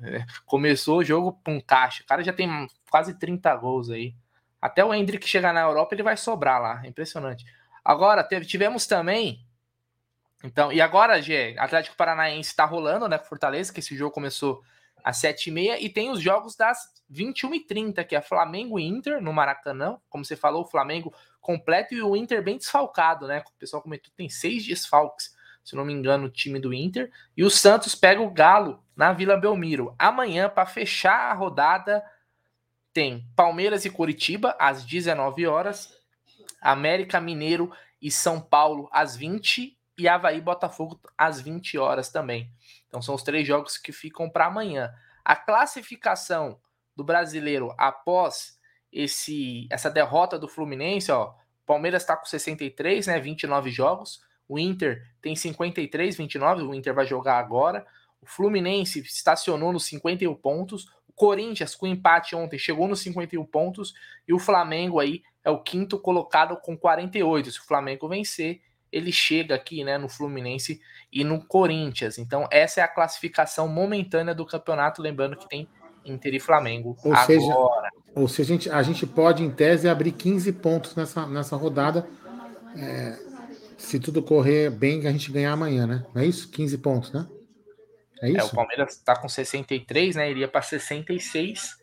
É, 0.00 0.24
começou 0.46 0.98
o 0.98 1.04
jogo 1.04 1.40
com 1.44 1.60
caixa. 1.60 2.02
O 2.02 2.06
cara 2.06 2.22
já 2.22 2.32
tem 2.32 2.66
quase 2.90 3.18
30 3.18 3.54
gols 3.56 3.90
aí. 3.90 4.14
Até 4.60 4.84
o 4.84 4.94
Hendrick 4.94 5.28
chegar 5.28 5.52
na 5.52 5.60
Europa, 5.60 5.94
ele 5.94 6.02
vai 6.02 6.16
sobrar 6.16 6.60
lá. 6.60 6.80
É 6.84 6.88
impressionante. 6.88 7.44
Agora, 7.84 8.22
teve, 8.22 8.46
tivemos 8.46 8.86
também. 8.86 9.44
Então, 10.44 10.72
e 10.72 10.80
agora, 10.80 11.20
Gê, 11.20 11.54
Atlético 11.58 11.96
Paranaense 11.96 12.54
tá 12.54 12.64
rolando, 12.64 13.08
né? 13.08 13.18
Fortaleza, 13.18 13.72
que 13.72 13.80
esse 13.80 13.96
jogo 13.96 14.12
começou 14.12 14.62
às 15.02 15.20
7h30. 15.20 15.78
E 15.80 15.88
tem 15.88 16.10
os 16.10 16.20
jogos 16.20 16.56
das 16.56 16.78
21h30, 17.10 18.04
que 18.04 18.16
é 18.16 18.20
Flamengo 18.20 18.78
e 18.78 18.86
Inter 18.86 19.20
no 19.20 19.32
Maracanã. 19.32 19.98
Como 20.08 20.24
você 20.24 20.36
falou, 20.36 20.62
o 20.62 20.68
Flamengo 20.68 21.12
completo 21.40 21.94
e 21.94 22.02
o 22.02 22.16
Inter 22.16 22.42
bem 22.42 22.56
desfalcado, 22.56 23.26
né? 23.26 23.42
O 23.46 23.58
pessoal 23.58 23.82
comentou 23.82 24.12
tem 24.16 24.28
seis 24.28 24.64
desfalques, 24.64 25.34
se 25.64 25.76
não 25.76 25.84
me 25.84 25.92
engano, 25.92 26.26
o 26.26 26.30
time 26.30 26.58
do 26.58 26.72
Inter. 26.72 27.10
E 27.36 27.44
o 27.44 27.50
Santos 27.50 27.94
pega 27.94 28.20
o 28.20 28.30
Galo 28.30 28.82
na 28.96 29.12
Vila 29.12 29.36
Belmiro. 29.36 29.94
Amanhã, 29.98 30.48
para 30.48 30.66
fechar 30.66 31.30
a 31.30 31.34
rodada, 31.34 32.02
tem 32.92 33.26
Palmeiras 33.34 33.84
e 33.84 33.90
Curitiba 33.90 34.56
às 34.58 34.84
19 34.84 35.46
horas, 35.46 35.96
América 36.60 37.20
Mineiro 37.20 37.72
e 38.00 38.10
São 38.10 38.40
Paulo 38.40 38.88
às 38.92 39.16
20 39.16 39.78
e 39.96 40.08
Havaí 40.08 40.40
Botafogo 40.40 41.00
às 41.16 41.40
20 41.40 41.78
horas 41.78 42.10
também. 42.10 42.50
Então 42.88 43.00
são 43.00 43.14
os 43.14 43.22
três 43.22 43.46
jogos 43.46 43.78
que 43.78 43.92
ficam 43.92 44.28
para 44.28 44.46
amanhã. 44.46 44.92
A 45.24 45.36
classificação 45.36 46.60
do 46.96 47.04
brasileiro 47.04 47.74
após 47.78 48.58
esse 48.92 49.66
essa 49.70 49.90
derrota 49.90 50.38
do 50.38 50.48
Fluminense, 50.48 51.10
ó, 51.10 51.34
Palmeiras 51.64 52.02
está 52.02 52.16
com 52.16 52.26
63, 52.26 53.06
né, 53.06 53.18
29 53.18 53.70
jogos. 53.70 54.20
O 54.48 54.58
Inter 54.58 55.02
tem 55.20 55.34
53, 55.34 56.16
29, 56.16 56.62
o 56.62 56.74
Inter 56.74 56.94
vai 56.94 57.06
jogar 57.06 57.38
agora. 57.38 57.86
O 58.20 58.26
Fluminense 58.26 59.00
estacionou 59.00 59.72
nos 59.72 59.84
51 59.86 60.34
pontos. 60.34 60.86
O 61.08 61.12
Corinthians, 61.14 61.74
com 61.74 61.86
empate 61.86 62.36
ontem, 62.36 62.58
chegou 62.58 62.86
nos 62.86 63.00
51 63.00 63.44
pontos. 63.44 63.94
E 64.26 64.32
o 64.32 64.38
Flamengo 64.38 65.00
aí 65.00 65.22
é 65.44 65.50
o 65.50 65.62
quinto 65.62 65.98
colocado 65.98 66.56
com 66.56 66.76
48. 66.76 67.50
Se 67.50 67.60
o 67.60 67.64
Flamengo 67.64 68.08
vencer, 68.08 68.60
ele 68.92 69.10
chega 69.10 69.54
aqui, 69.54 69.82
né, 69.82 69.98
no 69.98 70.08
Fluminense 70.08 70.80
e 71.10 71.24
no 71.24 71.44
Corinthians. 71.44 72.18
Então, 72.18 72.46
essa 72.50 72.80
é 72.80 72.84
a 72.84 72.88
classificação 72.88 73.66
momentânea 73.66 74.34
do 74.34 74.46
campeonato. 74.46 75.02
Lembrando 75.02 75.36
que 75.36 75.48
tem 75.48 75.66
Inter 76.04 76.34
e 76.34 76.40
Flamengo 76.40 76.96
ou 77.02 77.12
agora. 77.12 77.26
Seja, 77.26 77.54
ou 78.14 78.28
seja, 78.28 78.52
a 78.52 78.56
gente, 78.56 78.70
a 78.70 78.82
gente 78.82 79.06
pode, 79.06 79.42
em 79.42 79.50
tese, 79.50 79.88
abrir 79.88 80.12
15 80.12 80.52
pontos 80.52 80.94
nessa, 80.94 81.26
nessa 81.26 81.56
rodada. 81.56 82.06
É, 82.76 83.31
se 83.82 83.98
tudo 83.98 84.22
correr 84.22 84.70
bem, 84.70 85.06
a 85.06 85.12
gente 85.12 85.30
ganhar 85.30 85.52
amanhã, 85.52 85.86
né? 85.86 86.06
Não 86.14 86.22
é 86.22 86.26
isso? 86.26 86.48
15 86.48 86.78
pontos, 86.78 87.12
né? 87.12 87.26
É 88.22 88.30
isso? 88.30 88.40
É, 88.40 88.44
o 88.44 88.50
Palmeiras 88.50 88.92
está 88.92 89.16
com 89.16 89.28
63, 89.28 90.16
né? 90.16 90.30
Iria 90.30 90.46
para 90.46 90.62
66. 90.62 91.76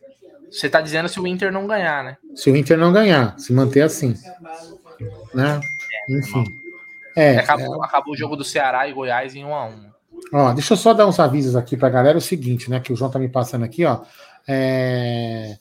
Você 0.50 0.66
está 0.66 0.80
dizendo 0.80 1.08
se 1.08 1.20
o 1.20 1.26
Inter 1.26 1.52
não 1.52 1.66
ganhar, 1.66 2.02
né? 2.02 2.16
Se 2.34 2.50
o 2.50 2.56
Inter 2.56 2.78
não 2.78 2.92
ganhar, 2.92 3.38
se 3.38 3.52
manter 3.52 3.82
assim. 3.82 4.14
Né? 5.34 5.60
É, 6.08 6.18
Enfim. 6.18 6.44
É, 7.14 7.38
acabou, 7.38 7.84
é... 7.84 7.86
acabou 7.86 8.14
o 8.14 8.16
jogo 8.16 8.34
do 8.34 8.44
Ceará 8.44 8.88
e 8.88 8.92
Goiás 8.92 9.34
em 9.34 9.44
1 9.44 9.54
a 9.54 9.66
1 9.66 9.90
Ó, 10.32 10.52
deixa 10.52 10.72
eu 10.72 10.76
só 10.76 10.94
dar 10.94 11.06
uns 11.06 11.20
avisos 11.20 11.54
aqui 11.54 11.76
para 11.76 11.88
a 11.88 11.92
galera. 11.92 12.16
É 12.16 12.18
o 12.18 12.22
seguinte, 12.22 12.70
né? 12.70 12.80
Que 12.80 12.92
o 12.92 12.96
João 12.96 13.10
tá 13.10 13.18
me 13.18 13.28
passando 13.28 13.64
aqui, 13.64 13.84
ó. 13.84 14.00
É, 14.48 15.56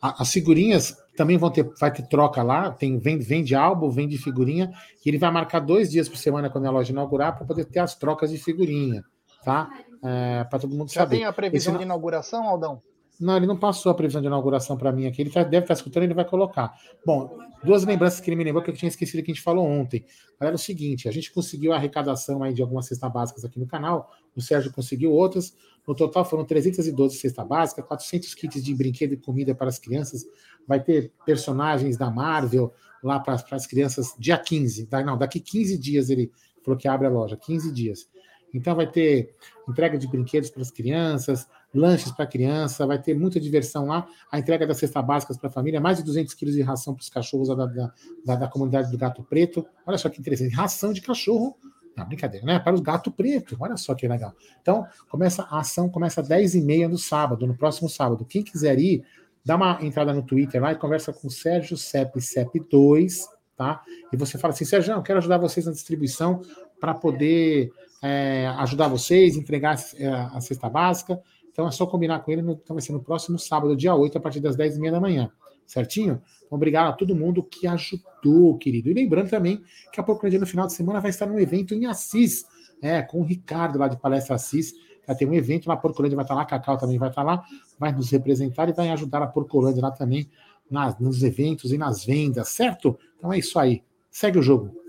as 0.00 0.32
figurinhas 0.32 0.96
também 1.16 1.36
vão 1.36 1.50
ter, 1.50 1.70
vai 1.78 1.92
ter 1.92 2.06
troca 2.06 2.42
lá. 2.42 2.70
Tem 2.70 2.98
vende, 2.98 3.24
vende 3.24 3.54
álbum, 3.54 3.90
vende 3.90 4.16
figurinha. 4.18 4.70
E 5.04 5.08
ele 5.08 5.18
vai 5.18 5.30
marcar 5.30 5.60
dois 5.60 5.90
dias 5.90 6.08
por 6.08 6.16
semana 6.16 6.50
quando 6.50 6.66
a 6.66 6.70
loja 6.70 6.92
inaugurar 6.92 7.36
para 7.36 7.46
poder 7.46 7.64
ter 7.64 7.80
as 7.80 7.94
trocas 7.94 8.30
de 8.30 8.38
figurinha, 8.38 9.04
tá? 9.44 9.68
É, 10.02 10.44
para 10.44 10.58
todo 10.58 10.74
mundo 10.74 10.90
Já 10.90 11.02
saber. 11.02 11.16
tem 11.16 11.24
a 11.24 11.32
previsão 11.32 11.74
Esse... 11.74 11.78
de 11.78 11.84
inauguração, 11.84 12.46
Aldão? 12.48 12.82
Não, 13.22 13.36
ele 13.36 13.46
não 13.46 13.56
passou 13.56 13.92
a 13.92 13.94
previsão 13.94 14.20
de 14.20 14.26
inauguração 14.26 14.76
para 14.76 14.92
mim 14.92 15.06
aqui. 15.06 15.22
Ele 15.22 15.30
tá, 15.30 15.42
deve 15.42 15.64
estar 15.64 15.74
tá 15.74 15.74
escutando, 15.74 16.02
ele 16.04 16.14
vai 16.14 16.24
colocar. 16.24 16.76
Bom, 17.06 17.38
duas 17.62 17.84
lembranças 17.84 18.20
que 18.20 18.28
ele 18.28 18.36
me 18.36 18.44
lembrou 18.44 18.62
que 18.62 18.70
eu 18.70 18.74
tinha 18.74 18.88
esquecido 18.88 19.22
que 19.22 19.30
a 19.30 19.34
gente 19.34 19.42
falou 19.42 19.64
ontem. 19.64 20.04
Era 20.40 20.54
o 20.54 20.58
seguinte: 20.58 21.08
a 21.08 21.12
gente 21.12 21.32
conseguiu 21.32 21.72
a 21.72 21.76
arrecadação 21.76 22.42
aí 22.42 22.52
de 22.52 22.60
algumas 22.60 22.86
cestas 22.86 23.12
básicas 23.12 23.44
aqui 23.44 23.58
no 23.58 23.66
canal. 23.66 24.10
O 24.34 24.40
Sérgio 24.40 24.72
conseguiu 24.72 25.12
outras. 25.12 25.54
No 25.86 25.94
total 25.94 26.24
foram 26.24 26.44
312 26.44 27.16
cestas 27.16 27.46
básicas, 27.46 27.84
400 27.84 28.34
kits 28.34 28.62
de 28.62 28.74
brinquedo 28.74 29.12
e 29.12 29.16
comida 29.16 29.54
para 29.54 29.68
as 29.68 29.78
crianças. 29.78 30.24
Vai 30.66 30.82
ter 30.82 31.12
personagens 31.24 31.96
da 31.96 32.10
Marvel 32.10 32.72
lá 33.02 33.18
para 33.18 33.34
as 33.50 33.66
crianças 33.66 34.14
dia 34.18 34.38
15. 34.38 34.86
Tá? 34.86 35.02
Não, 35.02 35.18
daqui 35.18 35.40
15 35.40 35.76
dias 35.78 36.08
ele 36.08 36.30
falou 36.64 36.78
que 36.78 36.86
abre 36.86 37.06
a 37.06 37.10
loja, 37.10 37.36
15 37.36 37.72
dias. 37.72 38.08
Então 38.54 38.74
vai 38.74 38.86
ter 38.86 39.34
entrega 39.68 39.96
de 39.96 40.06
brinquedos 40.06 40.50
para 40.50 40.62
as 40.62 40.70
crianças, 40.70 41.48
lanches 41.74 42.12
para 42.12 42.26
criança, 42.26 42.86
vai 42.86 43.00
ter 43.00 43.14
muita 43.14 43.40
diversão 43.40 43.86
lá, 43.86 44.06
a 44.30 44.38
entrega 44.38 44.66
das 44.66 44.78
cestas 44.78 45.04
básicas 45.04 45.36
para 45.36 45.48
a 45.48 45.52
família, 45.52 45.80
mais 45.80 45.98
de 45.98 46.04
200 46.04 46.34
quilos 46.34 46.54
de 46.54 46.62
ração 46.62 46.94
para 46.94 47.02
os 47.02 47.08
cachorros 47.08 47.48
da, 47.48 47.54
da, 47.54 47.92
da, 48.24 48.36
da, 48.36 48.48
comunidade 48.48 48.90
do 48.90 48.98
Gato 48.98 49.22
Preto. 49.22 49.66
Olha 49.86 49.98
só 49.98 50.08
que 50.08 50.20
interessante, 50.20 50.54
ração 50.54 50.92
de 50.92 51.00
cachorro, 51.00 51.56
não, 51.96 52.06
brincadeira, 52.06 52.44
né? 52.46 52.58
Para 52.58 52.74
os 52.74 52.80
Gato 52.80 53.10
Preto, 53.10 53.56
olha 53.60 53.76
só 53.76 53.94
que 53.94 54.08
legal. 54.08 54.34
Então, 54.60 54.86
começa 55.08 55.42
a 55.50 55.60
ação, 55.60 55.88
começa 55.88 56.20
às 56.20 56.28
10h30 56.28 56.88
no 56.88 56.98
sábado, 56.98 57.46
no 57.46 57.56
próximo 57.56 57.88
sábado. 57.88 58.24
Quem 58.24 58.42
quiser 58.42 58.78
ir, 58.78 59.04
dá 59.44 59.56
uma 59.56 59.78
entrada 59.82 60.12
no 60.12 60.22
Twitter 60.22 60.60
lá 60.60 60.72
e 60.72 60.76
conversa 60.76 61.12
com 61.12 61.28
o 61.28 61.30
Sérgio 61.30 61.76
Cep 61.76 62.18
Cep2, 62.18 63.24
tá? 63.56 63.82
E 64.12 64.16
você 64.16 64.38
fala 64.38 64.54
assim, 64.54 64.64
Sérgio, 64.64 64.94
eu 64.94 65.02
quero 65.02 65.18
ajudar 65.18 65.38
vocês 65.38 65.66
na 65.66 65.72
distribuição 65.72 66.40
para 66.80 66.94
poder 66.94 67.70
é, 68.02 68.48
ajudar 68.58 68.88
vocês, 68.88 69.36
entregar 69.36 69.76
é, 69.96 70.08
a 70.08 70.40
cesta 70.40 70.68
básica. 70.68 71.20
Então 71.52 71.68
é 71.68 71.70
só 71.70 71.86
combinar 71.86 72.20
com 72.20 72.32
ele, 72.32 72.42
no, 72.42 72.52
então 72.52 72.74
vai 72.74 72.82
ser 72.82 72.92
no 72.92 73.02
próximo 73.02 73.38
sábado, 73.38 73.76
dia 73.76 73.94
8, 73.94 74.18
a 74.18 74.20
partir 74.20 74.40
das 74.40 74.56
10h30 74.56 74.90
da 74.90 75.00
manhã. 75.00 75.30
Certinho? 75.66 76.20
Então, 76.44 76.56
obrigado 76.56 76.88
a 76.88 76.92
todo 76.92 77.14
mundo 77.14 77.42
que 77.42 77.66
ajudou, 77.66 78.58
querido. 78.58 78.90
E 78.90 78.94
lembrando 78.94 79.30
também 79.30 79.62
que 79.92 80.00
a 80.00 80.02
Procuradoria 80.02 80.40
no 80.40 80.46
final 80.46 80.66
de 80.66 80.72
semana 80.72 81.00
vai 81.00 81.10
estar 81.10 81.26
num 81.26 81.38
evento 81.38 81.74
em 81.74 81.86
Assis, 81.86 82.44
é, 82.82 83.02
com 83.02 83.20
o 83.20 83.24
Ricardo 83.24 83.78
lá 83.78 83.88
de 83.88 83.96
Palestra 83.96 84.34
Assis. 84.34 84.74
Vai 85.06 85.16
ter 85.16 85.26
um 85.26 85.34
evento 85.34 85.66
lá, 85.66 85.74
a 85.74 85.76
Porcolândia 85.76 86.16
vai 86.16 86.24
estar 86.24 86.34
lá, 86.34 86.42
a 86.42 86.46
Cacau 86.46 86.76
também 86.76 86.98
vai 86.98 87.08
estar 87.08 87.22
lá, 87.22 87.42
vai 87.78 87.92
nos 87.92 88.10
representar 88.10 88.68
e 88.68 88.72
vai 88.72 88.90
ajudar 88.90 89.22
a 89.22 89.26
Porcolândia 89.26 89.82
lá 89.82 89.90
também 89.90 90.28
nas, 90.70 90.98
nos 90.98 91.22
eventos 91.22 91.72
e 91.72 91.78
nas 91.78 92.04
vendas, 92.04 92.48
certo? 92.48 92.98
Então 93.18 93.32
é 93.32 93.38
isso 93.38 93.58
aí. 93.58 93.82
Segue 94.10 94.38
o 94.38 94.42
jogo. 94.42 94.80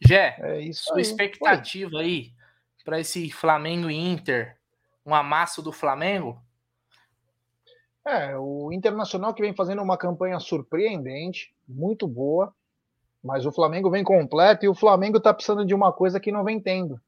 Jé, 0.00 0.36
é 0.40 0.60
isso 0.60 0.84
sua 0.84 0.96
aí. 0.96 1.02
expectativa 1.02 1.98
aí 1.98 2.32
para 2.84 3.00
esse 3.00 3.30
Flamengo 3.30 3.90
e 3.90 3.96
Inter 3.96 4.59
um 5.10 5.14
amasso 5.14 5.60
do 5.60 5.72
Flamengo? 5.72 6.40
É, 8.06 8.36
o 8.38 8.72
Internacional 8.72 9.34
que 9.34 9.42
vem 9.42 9.54
fazendo 9.54 9.82
uma 9.82 9.96
campanha 9.96 10.38
surpreendente, 10.38 11.54
muito 11.68 12.06
boa, 12.06 12.54
mas 13.22 13.44
o 13.44 13.52
Flamengo 13.52 13.90
vem 13.90 14.02
completo 14.02 14.64
e 14.64 14.68
o 14.68 14.74
Flamengo 14.74 15.18
está 15.18 15.34
precisando 15.34 15.66
de 15.66 15.74
uma 15.74 15.92
coisa 15.92 16.18
que 16.18 16.32
não 16.32 16.44
vem 16.44 16.58
tendo, 16.58 16.98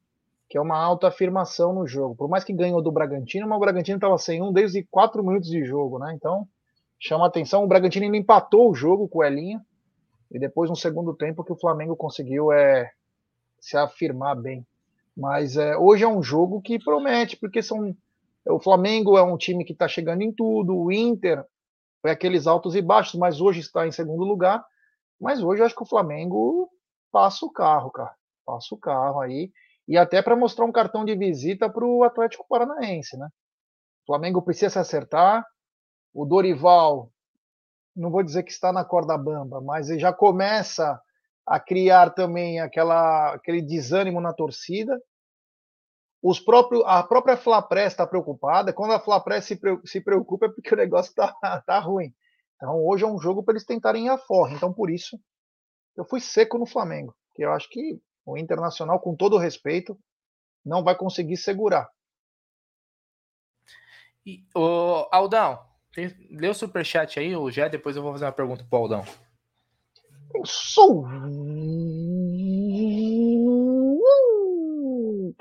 que 0.49 0.59
é 0.59 0.61
uma 0.61 0.77
autoafirmação 0.77 1.73
no 1.73 1.87
jogo. 1.87 2.15
Por 2.15 2.29
mais 2.29 2.45
que 2.45 2.53
ganhou 2.53 2.83
do 2.83 2.93
Bragantino, 2.93 3.49
mas 3.49 3.57
o 3.57 3.61
Bragantino 3.61 3.97
estava 3.97 4.19
sem 4.19 4.43
um 4.43 4.53
desde 4.53 4.83
quatro 4.85 5.25
minutos 5.25 5.49
de 5.49 5.65
jogo, 5.65 5.99
né? 5.99 6.13
Então, 6.15 6.47
chama 6.99 7.27
atenção. 7.27 7.65
O 7.65 7.69
Bragantino 7.69 8.05
ainda 8.05 8.17
empatou 8.17 8.71
o 8.71 8.75
jogo 8.75 9.09
com 9.09 9.21
o 9.21 9.25
Elinho, 9.25 9.65
e 10.31 10.39
depois, 10.39 10.69
no 10.69 10.77
segundo 10.77 11.15
tempo, 11.15 11.45
que 11.45 11.53
o 11.53 11.59
Flamengo 11.59 11.95
conseguiu 11.95 12.53
é, 12.53 12.91
se 13.61 13.77
afirmar 13.77 14.35
bem. 14.35 14.67
Mas 15.17 15.57
é, 15.57 15.77
hoje 15.77 16.05
é 16.05 16.09
um 16.09 16.23
jogo 16.23 16.61
que 16.61 16.83
promete, 16.83 17.37
porque 17.37 17.63
são 17.63 17.95
o 18.47 18.59
Flamengo 18.59 19.17
é 19.17 19.23
um 19.23 19.37
time 19.37 19.65
que 19.65 19.73
está 19.73 19.87
chegando 19.87 20.23
em 20.23 20.33
tudo, 20.33 20.77
o 20.77 20.91
Inter 20.91 21.45
foi 22.01 22.11
aqueles 22.11 22.49
altos 22.49 22.75
e 22.75 22.83
baixos, 22.83 23.15
mas 23.15 23.41
hoje 23.41 23.61
está 23.61 23.87
em 23.87 23.93
segundo 23.93 24.25
lugar. 24.25 24.65
Mas 25.21 25.41
hoje 25.41 25.63
eu 25.63 25.67
acho 25.67 25.77
que 25.77 25.85
o 25.85 25.89
Flamengo 25.89 26.69
passa 27.13 27.47
o 27.47 27.53
carro, 27.53 27.93
cara. 27.93 28.13
Passa 28.45 28.75
o 28.75 28.79
carro 28.79 29.21
aí. 29.21 29.53
E 29.87 29.97
até 29.97 30.21
para 30.21 30.35
mostrar 30.35 30.65
um 30.65 30.73
cartão 30.73 31.05
de 31.05 31.17
visita 31.17 31.71
para 31.71 31.87
o 31.87 32.03
Atlético 32.03 32.45
Paranaense, 32.49 33.17
né? 33.17 33.29
O 34.03 34.07
Flamengo 34.07 34.43
precisa 34.43 34.71
se 34.71 34.79
acertar. 34.81 35.47
O 36.13 36.25
Dorival, 36.25 37.13
não 37.95 38.11
vou 38.11 38.25
dizer 38.25 38.43
que 38.43 38.51
está 38.51 38.73
na 38.73 38.85
corda 38.85 39.17
bamba, 39.17 39.61
mas 39.61 39.89
ele 39.89 40.01
já 40.01 40.13
começa 40.13 41.01
a 41.47 41.59
criar 41.59 42.11
também 42.11 42.61
aquela, 42.61 43.35
aquele 43.35 43.61
desânimo 43.61 44.21
na 44.21 44.33
torcida 44.33 44.99
os 46.23 46.39
próprios, 46.39 46.85
a 46.87 47.03
própria 47.03 47.37
Flapress 47.37 47.93
está 47.93 48.07
preocupada. 48.07 48.73
Quando 48.73 48.93
a 48.93 49.01
Flapress 49.01 49.45
se, 49.45 49.61
se 49.85 50.01
preocupa 50.01 50.47
é 50.47 50.49
porque 50.49 50.73
o 50.73 50.77
negócio 50.77 51.11
está 51.11 51.35
tá 51.67 51.79
ruim. 51.81 52.15
Então 52.55 52.85
hoje 52.87 53.03
é 53.03 53.07
um 53.09 53.19
jogo 53.19 53.43
para 53.43 53.55
eles 53.55 53.67
tentarem 53.67 54.07
ir 54.07 54.11
a 54.11 54.17
forra. 54.17 54.55
Então 54.55 54.73
por 54.73 54.89
isso 54.89 55.19
eu 55.97 56.05
fui 56.05 56.21
seco 56.21 56.59
no 56.59 56.65
Flamengo, 56.65 57.15
que 57.35 57.45
eu 57.45 57.53
acho 57.53 57.69
que 57.69 58.01
o 58.25 58.39
Internacional, 58.39 59.01
com 59.01 59.17
todo 59.17 59.35
o 59.35 59.39
respeito, 59.39 59.99
não 60.65 60.85
vai 60.85 60.95
conseguir 60.95 61.37
segurar. 61.37 61.91
E, 64.25 64.45
o 64.55 65.09
Aldão, 65.11 65.59
tem, 65.93 66.15
lê 66.31 66.49
o 66.49 66.55
superchat 66.55 67.19
aí, 67.19 67.35
o 67.35 67.51
Jé, 67.51 67.69
depois 67.69 67.97
eu 67.97 68.03
vou 68.03 68.13
fazer 68.13 68.27
uma 68.27 68.33
pergunta 68.33 68.65
pro 68.65 68.79
Aldão. 68.79 69.05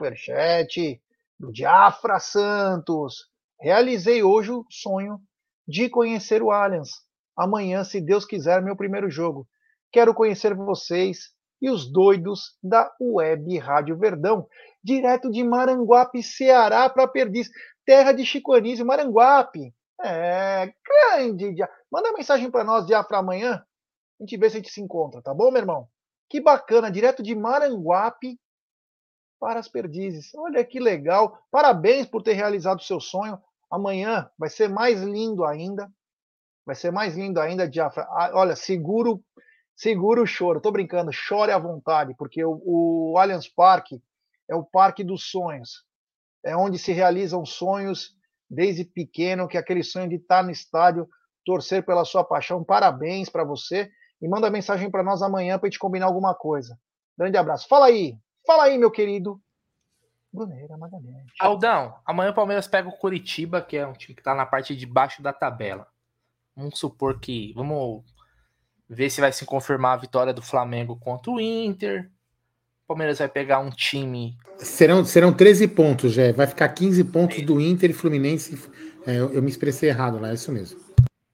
Superchat 0.01 1.01
do 1.39 1.51
Diafra 1.51 2.19
Santos. 2.19 3.29
Realizei 3.59 4.23
hoje 4.23 4.51
o 4.51 4.65
sonho 4.69 5.19
de 5.67 5.87
conhecer 5.89 6.41
o 6.43 6.51
Allianz. 6.51 6.89
Amanhã, 7.37 7.83
se 7.83 8.01
Deus 8.01 8.25
quiser, 8.25 8.61
meu 8.61 8.75
primeiro 8.75 9.09
jogo. 9.09 9.47
Quero 9.91 10.13
conhecer 10.13 10.53
vocês 10.55 11.31
e 11.61 11.69
os 11.69 11.91
doidos 11.91 12.57
da 12.61 12.91
Web 12.99 13.57
Rádio 13.59 13.97
Verdão, 13.97 14.47
direto 14.83 15.29
de 15.29 15.43
Maranguape, 15.43 16.23
Ceará, 16.23 16.89
para 16.89 17.07
Perdiz, 17.07 17.49
terra 17.85 18.11
de 18.11 18.25
Chico 18.25 18.53
Anísio, 18.53 18.85
Maranguape. 18.85 19.73
É, 20.03 20.73
grande. 20.83 21.55
Manda 21.91 22.13
mensagem 22.13 22.49
para 22.49 22.63
nós, 22.63 22.85
Diafra, 22.87 23.19
amanhã. 23.19 23.63
A 24.21 24.23
gente 24.23 24.37
vê 24.37 24.51
se 24.51 24.57
a 24.57 24.59
gente 24.59 24.71
se 24.71 24.79
encontra, 24.79 25.19
tá 25.19 25.33
bom, 25.33 25.49
meu 25.49 25.59
irmão? 25.59 25.87
Que 26.29 26.39
bacana, 26.39 26.91
direto 26.91 27.23
de 27.23 27.33
Maranguape, 27.33 28.39
para 29.39 29.59
as 29.59 29.67
perdizes. 29.67 30.31
Olha 30.35 30.63
que 30.63 30.79
legal. 30.79 31.39
Parabéns 31.49 32.05
por 32.05 32.21
ter 32.21 32.33
realizado 32.33 32.77
o 32.77 32.83
seu 32.83 32.99
sonho. 32.99 33.41
Amanhã 33.71 34.29
vai 34.37 34.47
ser 34.47 34.69
mais 34.69 35.01
lindo 35.01 35.43
ainda. 35.43 35.91
Vai 36.63 36.75
ser 36.75 36.91
mais 36.91 37.15
lindo 37.15 37.41
ainda, 37.41 37.67
Diafra. 37.67 38.03
Ah, 38.11 38.29
olha, 38.35 38.55
seguro, 38.55 39.23
seguro 39.75 40.21
o 40.21 40.27
choro. 40.27 40.61
Tô 40.61 40.71
brincando, 40.71 41.11
chore 41.11 41.51
à 41.51 41.57
vontade, 41.57 42.13
porque 42.15 42.45
o, 42.45 42.61
o 42.63 43.17
Allianz 43.17 43.47
Parque 43.47 43.99
é 44.47 44.53
o 44.53 44.63
parque 44.63 45.03
dos 45.03 45.31
sonhos. 45.31 45.83
É 46.45 46.55
onde 46.55 46.77
se 46.77 46.91
realizam 46.91 47.43
sonhos 47.43 48.15
desde 48.47 48.85
pequeno, 48.85 49.47
que 49.47 49.57
é 49.57 49.59
aquele 49.59 49.81
sonho 49.81 50.07
de 50.07 50.17
estar 50.17 50.43
no 50.43 50.51
estádio, 50.51 51.09
torcer 51.43 51.83
pela 51.83 52.05
sua 52.05 52.23
paixão. 52.23 52.63
Parabéns 52.63 53.27
para 53.27 53.43
você 53.43 53.89
e 54.21 54.27
manda 54.27 54.49
mensagem 54.49 54.89
para 54.89 55.03
nós 55.03 55.21
amanhã 55.21 55.57
para 55.57 55.67
gente 55.67 55.79
combinar 55.79 56.05
alguma 56.05 56.33
coisa. 56.35 56.77
Grande 57.17 57.37
abraço. 57.37 57.67
Fala 57.67 57.87
aí, 57.87 58.17
Fala 58.45 58.63
aí, 58.63 58.77
meu 58.77 58.91
querido. 58.91 59.39
Bruneira 60.33 60.77
Magalhães. 60.77 61.27
Aldão, 61.39 61.95
amanhã 62.05 62.31
o 62.31 62.33
Palmeiras 62.35 62.67
pega 62.67 62.87
o 62.87 62.97
Curitiba, 62.97 63.61
que 63.61 63.77
é 63.77 63.85
um 63.85 63.93
time 63.93 64.15
que 64.15 64.23
tá 64.23 64.33
na 64.33 64.45
parte 64.45 64.75
de 64.75 64.85
baixo 64.85 65.21
da 65.21 65.33
tabela. 65.33 65.87
Vamos 66.55 66.79
supor 66.79 67.19
que. 67.19 67.53
Vamos 67.53 68.03
ver 68.89 69.09
se 69.09 69.21
vai 69.21 69.31
se 69.31 69.45
confirmar 69.45 69.97
a 69.97 70.01
vitória 70.01 70.33
do 70.33 70.41
Flamengo 70.41 70.97
contra 70.97 71.31
o 71.31 71.39
Inter. 71.39 72.09
O 72.83 72.87
Palmeiras 72.87 73.19
vai 73.19 73.27
pegar 73.27 73.59
um 73.59 73.69
time. 73.69 74.37
Serão, 74.57 75.03
serão 75.05 75.33
13 75.33 75.67
pontos, 75.67 76.13
já. 76.13 76.31
Vai 76.33 76.47
ficar 76.47 76.69
15 76.69 77.03
pontos 77.05 77.39
é. 77.39 77.41
do 77.41 77.59
Inter 77.59 77.89
e 77.89 77.93
Fluminense. 77.93 78.69
É, 79.05 79.17
eu, 79.17 79.33
eu, 79.33 79.41
me 79.41 79.49
expressei 79.49 79.89
errado 79.89 80.19
lá, 80.19 80.29
é 80.29 80.33
isso 80.33 80.51
mesmo. 80.51 80.79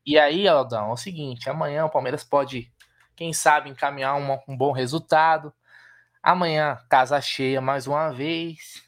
E 0.06 0.18
aí, 0.18 0.48
Aldão, 0.48 0.90
é 0.90 0.94
o 0.94 0.98
seguinte: 0.98 1.50
amanhã 1.50 1.86
o 1.86 1.90
Palmeiras 1.90 2.24
pode, 2.24 2.72
quem 3.18 3.34
sabe, 3.34 3.70
encaminhar 3.70 4.16
uma, 4.16 4.40
um 4.48 4.56
bom 4.56 4.72
resultado 4.72 5.54
Amanhã, 6.28 6.78
casa 6.90 7.22
cheia 7.22 7.62
mais 7.62 7.88
uma 7.88 8.12
vez. 8.12 8.84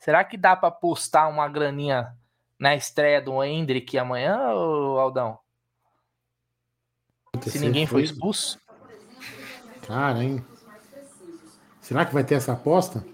Será 0.00 0.24
que 0.24 0.36
dá 0.36 0.56
para 0.56 0.68
postar 0.68 1.28
uma 1.28 1.48
graninha 1.48 2.12
na 2.58 2.74
estreia 2.74 3.22
do 3.22 3.40
Hendrick 3.40 3.96
amanhã, 3.96 4.36
Aldão? 4.36 5.38
Se 7.42 7.60
ninguém 7.60 7.86
for 7.86 8.00
expulso? 8.00 8.58
Cara, 9.86 10.24
hein? 10.24 10.44
Será 11.80 12.04
que 12.04 12.12
vai 12.12 12.24
ter 12.24 12.34
essa 12.34 12.54
aposta? 12.54 13.06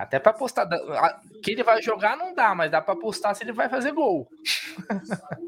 Até 0.00 0.18
para 0.18 0.32
postar. 0.32 0.66
Que 1.42 1.50
ele 1.50 1.62
vai 1.62 1.82
jogar 1.82 2.16
não 2.16 2.34
dá, 2.34 2.54
mas 2.54 2.70
dá 2.70 2.80
para 2.80 2.96
postar 2.96 3.34
se 3.34 3.44
ele 3.44 3.52
vai 3.52 3.68
fazer 3.68 3.92
gol. 3.92 4.26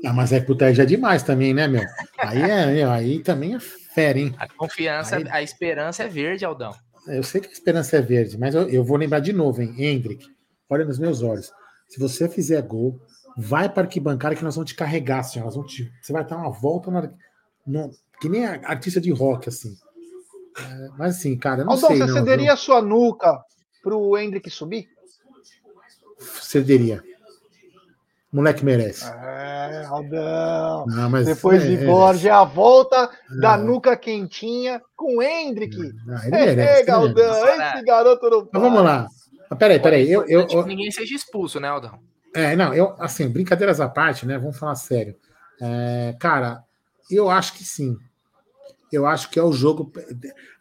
Ah, 0.05 0.13
mas 0.13 0.31
é 0.31 0.41
puta 0.41 0.73
já 0.75 0.83
é 0.83 0.87
demais 0.87 1.23
também, 1.23 1.55
né, 1.55 1.67
meu? 1.67 1.83
Aí 2.19 2.43
é, 2.43 2.85
aí 2.85 3.23
também 3.23 3.55
é 3.55 3.59
fera, 3.59 4.19
hein? 4.19 4.35
A 4.37 4.47
confiança, 4.47 5.17
aí... 5.17 5.25
a 5.31 5.43
esperança 5.43 6.03
é 6.03 6.09
verde, 6.09 6.45
Aldão. 6.45 6.75
Eu 7.07 7.23
sei 7.23 7.41
que 7.41 7.49
a 7.49 7.53
esperança 7.53 7.97
é 7.97 8.03
verde, 8.03 8.39
mas 8.39 8.55
eu, 8.55 8.69
eu 8.69 8.85
vou 8.85 8.99
lembrar 8.99 9.21
de 9.21 9.33
novo, 9.33 9.63
hein, 9.63 9.75
Hendrick. 9.79 10.27
Olha 10.69 10.85
nos 10.85 10.99
meus 10.99 11.23
olhos. 11.23 11.51
Se 11.89 11.99
você 11.99 12.29
fizer 12.29 12.61
gol, 12.61 13.01
vai 13.35 13.71
para 13.71 13.85
arquibancada 13.85 14.37
que 14.37 14.45
nós 14.45 14.55
vamos 14.55 14.71
te 14.71 14.77
carregar, 14.77 15.23
senhor. 15.23 15.47
Nós 15.47 15.55
vamos 15.55 15.73
te, 15.73 15.91
você 16.03 16.13
vai 16.13 16.27
dar 16.27 16.37
uma 16.37 16.51
volta 16.51 16.91
na, 16.91 17.11
no, 17.67 17.91
que 18.21 18.29
nem 18.29 18.45
artista 18.45 19.01
de 19.01 19.11
rock, 19.11 19.49
assim. 19.49 19.75
É, 20.59 20.89
mas 20.99 21.17
assim, 21.17 21.39
cara, 21.39 21.65
não 21.65 21.73
Aldão, 21.73 21.89
sei. 21.89 21.99
Você 21.99 22.07
não, 22.07 22.15
cederia 22.19 22.45
viu? 22.45 22.53
a 22.53 22.57
sua 22.57 22.83
nuca 22.83 23.43
pro 23.83 24.17
Hendrick 24.17 24.49
subir? 24.51 24.89
Cederia. 26.19 27.03
Moleque 28.33 28.65
merece. 28.65 29.05
É, 29.05 29.85
Aldão. 29.87 30.87
Não, 30.87 31.11
mas 31.11 31.27
Depois 31.27 31.63
é, 31.63 31.67
de 31.67 31.85
Borges, 31.85 32.25
é 32.25 32.31
a 32.31 32.45
volta 32.45 33.11
da 33.39 33.59
nuca 33.59 33.95
quentinha 33.95 34.81
com 34.97 35.19
o 35.19 35.23
Hendrick. 35.23 35.77
Não, 36.07 36.19
ele 36.23 36.31
merece. 36.31 36.89
É, 36.89 36.91
Aldão, 36.91 37.47
esse 37.49 37.85
garoto 37.85 38.31
não 38.31 38.49
Mas 38.51 38.63
vamos 38.63 38.83
lá. 38.83 39.07
Mas 39.51 39.59
peraí, 39.59 39.79
peraí. 39.79 40.11
Eu, 40.11 40.25
eu, 40.27 40.47
eu, 40.49 40.65
ninguém 40.65 40.91
seja 40.91 41.15
expulso, 41.15 41.61
né, 41.61 41.69
Aldão? 41.69 41.99
É, 42.35 42.57
não, 42.57 42.73
eu, 42.73 42.95
assim, 42.99 43.29
brincadeiras 43.29 43.81
à 43.81 43.89
parte, 43.89 44.25
né? 44.25 44.39
Vamos 44.39 44.59
falar 44.59 44.77
sério. 44.77 45.15
É, 45.61 46.17
cara, 46.19 46.65
eu 47.11 47.29
acho 47.29 47.53
que 47.53 47.65
sim. 47.65 47.99
Eu 48.93 49.07
acho 49.07 49.31
que 49.31 49.39
é 49.39 49.43
o 49.43 49.53
jogo. 49.53 49.91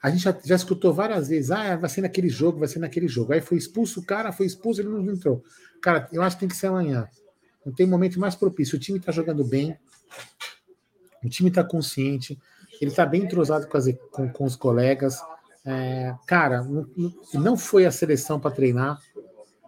A 0.01 0.09
gente 0.09 0.23
já, 0.23 0.37
já 0.43 0.55
escutou 0.55 0.93
várias 0.93 1.27
vezes. 1.27 1.51
Ah, 1.51 1.75
vai 1.75 1.89
ser 1.89 2.01
naquele 2.01 2.29
jogo, 2.29 2.59
vai 2.59 2.67
ser 2.69 2.79
naquele 2.79 3.07
jogo. 3.07 3.33
Aí 3.33 3.41
foi 3.41 3.57
expulso 3.57 3.99
o 3.99 4.05
cara, 4.05 4.31
foi 4.31 4.45
expulso, 4.45 4.79
ele 4.79 4.87
não 4.87 5.05
entrou. 5.11 5.43
Cara, 5.81 6.07
eu 6.13 6.21
acho 6.21 6.37
que 6.37 6.41
tem 6.41 6.49
que 6.49 6.55
ser 6.55 6.67
amanhã. 6.67 7.07
Não 7.65 7.73
tem 7.73 7.85
momento 7.85 8.19
mais 8.19 8.35
propício. 8.35 8.77
O 8.77 8.79
time 8.79 8.99
está 8.99 9.11
jogando 9.11 9.43
bem, 9.43 9.77
o 11.23 11.29
time 11.29 11.49
está 11.49 11.63
consciente, 11.63 12.39
ele 12.79 12.89
está 12.91 13.05
bem 13.05 13.23
entrosado 13.23 13.67
com, 13.67 13.77
as, 13.77 13.85
com, 14.11 14.29
com 14.29 14.45
os 14.45 14.55
colegas. 14.55 15.21
É, 15.65 16.15
cara, 16.25 16.63
não, 16.63 16.87
não 17.33 17.57
foi 17.57 17.85
a 17.85 17.91
seleção 17.91 18.39
para 18.39 18.51
treinar. 18.51 18.99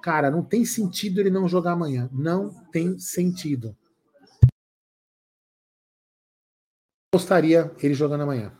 Cara, 0.01 0.31
não 0.31 0.43
tem 0.43 0.65
sentido 0.65 1.19
ele 1.19 1.29
não 1.29 1.47
jogar 1.47 1.73
amanhã. 1.73 2.09
Não 2.11 2.49
tem 2.71 2.97
sentido. 2.97 3.75
Gostaria 7.13 7.71
ele 7.77 7.93
jogando 7.93 8.23
amanhã. 8.23 8.51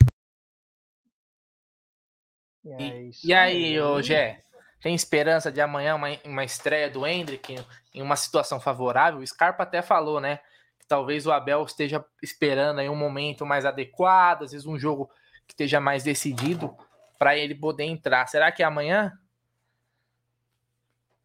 E, 2.64 3.10
e 3.24 3.34
aí, 3.34 3.82
ô 3.82 3.99
Gé? 3.99 4.43
Tem 4.80 4.93
esperança 4.93 5.51
de 5.51 5.60
amanhã 5.60 5.95
uma, 5.95 6.10
uma 6.24 6.43
estreia 6.43 6.88
do 6.88 7.08
Hendrick 7.08 7.56
em 7.95 8.01
uma 8.04 8.16
situação 8.16 8.60
favorável? 8.60 9.22
O 9.22 9.26
Scarpa 9.26 9.64
até 9.64 9.82
falou, 9.82 10.22
né? 10.22 10.39
Que 10.78 10.86
talvez 10.86 11.26
o 11.26 11.32
Abel 11.32 11.64
esteja 11.64 12.06
esperando 12.22 12.78
aí 12.78 12.88
um 12.88 12.95
momento 12.95 13.43
mais 13.43 13.66
adequado, 13.66 14.43
às 14.43 14.51
vezes 14.51 14.68
um 14.68 14.78
jogo 14.78 15.10
que 15.47 15.54
esteja 15.54 15.80
mais 15.80 16.04
decidido 16.04 16.78
para 17.18 17.36
ele 17.36 17.56
poder 17.56 17.86
entrar. 17.86 18.28
Será 18.28 18.51
que 18.51 18.62
é 18.62 18.68
amanhã? 18.68 19.18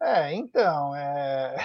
É, 0.01 0.33
então, 0.33 0.95
é. 0.95 1.55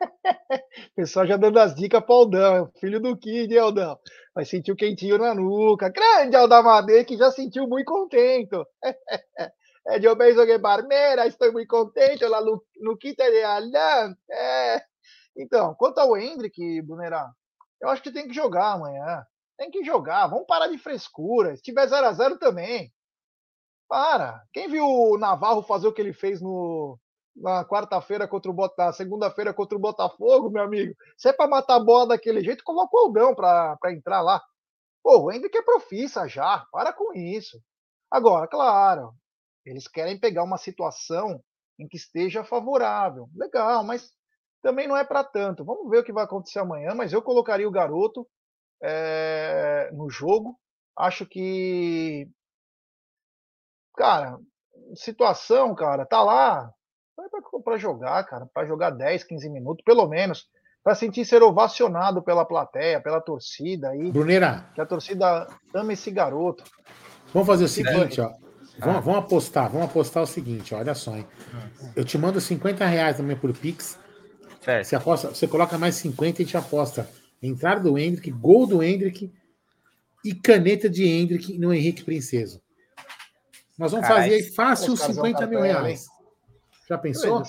o 0.90 0.94
pessoal 0.96 1.26
já 1.28 1.36
dando 1.36 1.60
as 1.60 1.76
dicas 1.76 2.02
para 2.04 2.12
Aldão, 2.12 2.56
é 2.56 2.60
o 2.62 2.72
filho 2.80 2.98
do 2.98 3.16
Kid, 3.16 3.56
Aldão. 3.56 3.96
Vai 4.36 4.44
sentir 4.44 4.70
o 4.70 4.76
quentinho 4.76 5.16
na 5.16 5.34
nuca. 5.34 5.88
Grande 5.88 6.36
Aldamadei, 6.36 7.06
que 7.06 7.16
já 7.16 7.30
sentiu 7.30 7.66
muito 7.66 7.90
contente. 7.90 8.54
É 9.88 10.00
de 10.00 10.12
beijo 10.16 10.44
de 10.44 10.58
Barmeira, 10.58 11.28
estou 11.28 11.52
muito 11.52 11.68
contente 11.68 12.24
lá 12.26 12.40
no, 12.40 12.60
no 12.80 12.98
Quinta 12.98 13.22
de 13.30 13.40
Alain. 13.44 14.16
É. 14.28 14.82
Então, 15.36 15.76
quanto 15.76 15.98
ao 15.98 16.16
Hendrick, 16.16 16.82
Brunerá, 16.82 17.30
eu 17.80 17.88
acho 17.88 18.02
que 18.02 18.10
tem 18.10 18.26
que 18.26 18.34
jogar 18.34 18.72
amanhã. 18.72 19.24
Tem 19.56 19.70
que 19.70 19.84
jogar. 19.84 20.26
Vamos 20.26 20.44
parar 20.44 20.66
de 20.66 20.76
frescura. 20.76 21.54
Se 21.54 21.62
tiver 21.62 21.86
0x0 21.86 22.36
também. 22.36 22.92
Para. 23.88 24.42
Quem 24.52 24.68
viu 24.68 24.84
o 24.84 25.16
Navarro 25.16 25.62
fazer 25.62 25.86
o 25.86 25.92
que 25.92 26.00
ele 26.00 26.12
fez 26.12 26.42
no, 26.42 26.98
na 27.36 27.64
quarta-feira 27.64 28.26
contra 28.26 28.50
o 28.50 28.54
Botafogo, 28.54 28.96
segunda-feira 28.96 29.52
contra 29.52 29.76
o 29.76 29.80
Botafogo, 29.80 30.50
meu 30.50 30.62
amigo. 30.62 30.94
Se 31.16 31.28
é 31.28 31.32
para 31.32 31.48
matar 31.48 31.76
a 31.76 31.84
bola 31.84 32.08
daquele 32.08 32.42
jeito, 32.42 32.64
coloca 32.64 32.96
o 32.96 33.00
Aldão 33.00 33.34
para 33.34 33.78
entrar 33.92 34.22
lá. 34.22 34.42
Pô, 35.02 35.24
o 35.24 35.32
Hendrick 35.32 35.56
é 35.56 35.62
profissa 35.62 36.26
já. 36.26 36.66
Para 36.72 36.92
com 36.92 37.12
isso. 37.14 37.60
Agora, 38.10 38.48
claro, 38.48 39.12
eles 39.64 39.86
querem 39.86 40.18
pegar 40.18 40.44
uma 40.44 40.58
situação 40.58 41.42
em 41.78 41.86
que 41.86 41.96
esteja 41.96 42.42
favorável. 42.44 43.28
Legal, 43.34 43.84
mas 43.84 44.10
também 44.62 44.88
não 44.88 44.96
é 44.96 45.04
para 45.04 45.22
tanto. 45.22 45.64
Vamos 45.64 45.90
ver 45.90 45.98
o 45.98 46.04
que 46.04 46.12
vai 46.12 46.24
acontecer 46.24 46.58
amanhã, 46.60 46.94
mas 46.94 47.12
eu 47.12 47.22
colocaria 47.22 47.68
o 47.68 47.72
garoto 47.72 48.26
é, 48.82 49.90
no 49.92 50.08
jogo. 50.10 50.58
Acho 50.96 51.26
que. 51.26 52.28
Cara, 53.96 54.38
situação, 54.94 55.74
cara, 55.74 56.04
tá 56.06 56.22
lá 56.22 56.70
para 57.64 57.78
jogar, 57.78 58.22
cara, 58.24 58.46
para 58.52 58.66
jogar 58.66 58.90
10, 58.90 59.24
15 59.24 59.48
minutos, 59.48 59.84
pelo 59.84 60.06
menos, 60.06 60.48
para 60.84 60.94
sentir 60.94 61.24
ser 61.24 61.42
ovacionado 61.42 62.22
pela 62.22 62.44
plateia, 62.44 63.00
pela 63.00 63.20
torcida 63.20 63.90
aí. 63.90 64.12
Bruneira. 64.12 64.70
Que 64.74 64.80
a 64.80 64.86
torcida 64.86 65.48
ama 65.74 65.92
esse 65.92 66.10
garoto. 66.10 66.62
Vamos 67.32 67.46
fazer 67.46 67.64
o 67.64 67.68
seguinte, 67.68 68.20
ó. 68.20 68.32
Vamos, 68.78 69.04
vamos, 69.04 69.20
apostar, 69.20 69.70
vamos 69.70 69.88
apostar 69.88 70.22
o 70.22 70.26
seguinte, 70.26 70.74
olha 70.74 70.94
só, 70.94 71.16
hein? 71.16 71.26
Eu 71.94 72.04
te 72.04 72.18
mando 72.18 72.40
50 72.40 72.84
reais 72.84 73.16
também 73.16 73.36
por 73.36 73.52
Pix. 73.56 73.98
Certo. 74.60 74.86
Você, 74.86 74.96
aposta, 74.96 75.28
você 75.28 75.48
coloca 75.48 75.78
mais 75.78 75.94
50 75.94 76.42
e 76.42 76.42
a 76.42 76.46
gente 76.46 76.56
aposta 76.56 77.08
entrada 77.42 77.80
do 77.80 77.98
Hendrick, 77.98 78.30
gol 78.30 78.66
do 78.66 78.82
Hendrick 78.82 79.32
e 80.24 80.34
caneta 80.34 80.90
de 80.90 81.04
Hendrick 81.04 81.58
no 81.58 81.72
Henrique 81.72 82.04
Princeso. 82.04 82.60
Nós 83.78 83.92
vamos 83.92 84.06
Carai, 84.06 84.30
fazer 84.30 84.54
fácil 84.54 84.96
50 84.96 85.46
mil 85.46 85.60
reais. 85.60 86.06
Já 86.88 86.98
pensou? 86.98 87.42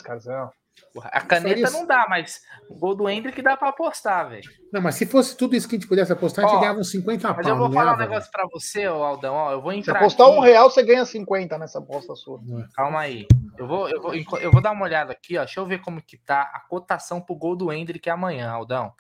A 1.12 1.22
caneta 1.22 1.70
não 1.72 1.86
dá, 1.86 2.06
mas 2.10 2.42
o 2.70 2.76
gol 2.76 2.96
do 2.96 3.10
Hendrick 3.10 3.42
dá 3.42 3.58
para 3.58 3.70
apostar, 3.70 4.30
velho. 4.30 4.50
Não, 4.72 4.82
mas 4.82 4.96
se 4.96 5.06
fosse 5.06 5.36
tudo 5.36 5.56
isso 5.56 5.68
que 5.68 5.76
a 5.76 5.80
gente 5.80 5.88
pudesse 5.88 6.12
apostar, 6.12 6.46
a 6.46 6.48
gente 6.48 6.58
ó, 6.58 6.60
ganhava 6.60 6.80
uns 6.80 6.92
50 6.92 7.34
Mas 7.34 7.48
eu 7.48 7.58
vou 7.58 7.72
falar 7.72 7.94
um 7.94 7.98
negócio 7.98 8.32
para 8.32 8.48
você, 8.48 8.86
Aldão. 8.86 9.34
Ó, 9.34 9.52
eu 9.52 9.62
vou 9.62 9.72
entrar. 9.74 9.94
Se 9.94 9.98
apostar 9.98 10.28
aqui... 10.28 10.38
um 10.38 10.40
real, 10.40 10.70
você 10.70 10.84
ganha 10.84 11.06
50 11.06 11.58
nessa 11.58 11.80
aposta 11.80 12.16
sua. 12.16 12.40
É. 12.40 12.66
Calma 12.76 13.02
aí. 13.02 13.28
Eu 13.58 13.68
vou, 13.68 13.90
eu, 13.90 14.02
vou, 14.02 14.14
eu 14.14 14.52
vou 14.52 14.62
dar 14.62 14.72
uma 14.72 14.86
olhada 14.86 15.12
aqui, 15.12 15.38
ó. 15.38 15.44
Deixa 15.44 15.60
eu 15.60 15.66
ver 15.66 15.82
como 15.82 16.02
que 16.02 16.18
tá 16.18 16.42
a 16.54 16.60
cotação 16.60 17.22
pro 17.22 17.36
gol 17.36 17.56
do 17.56 17.72
Hendrick 17.72 18.10
amanhã, 18.10 18.50
Aldão. 18.52 18.94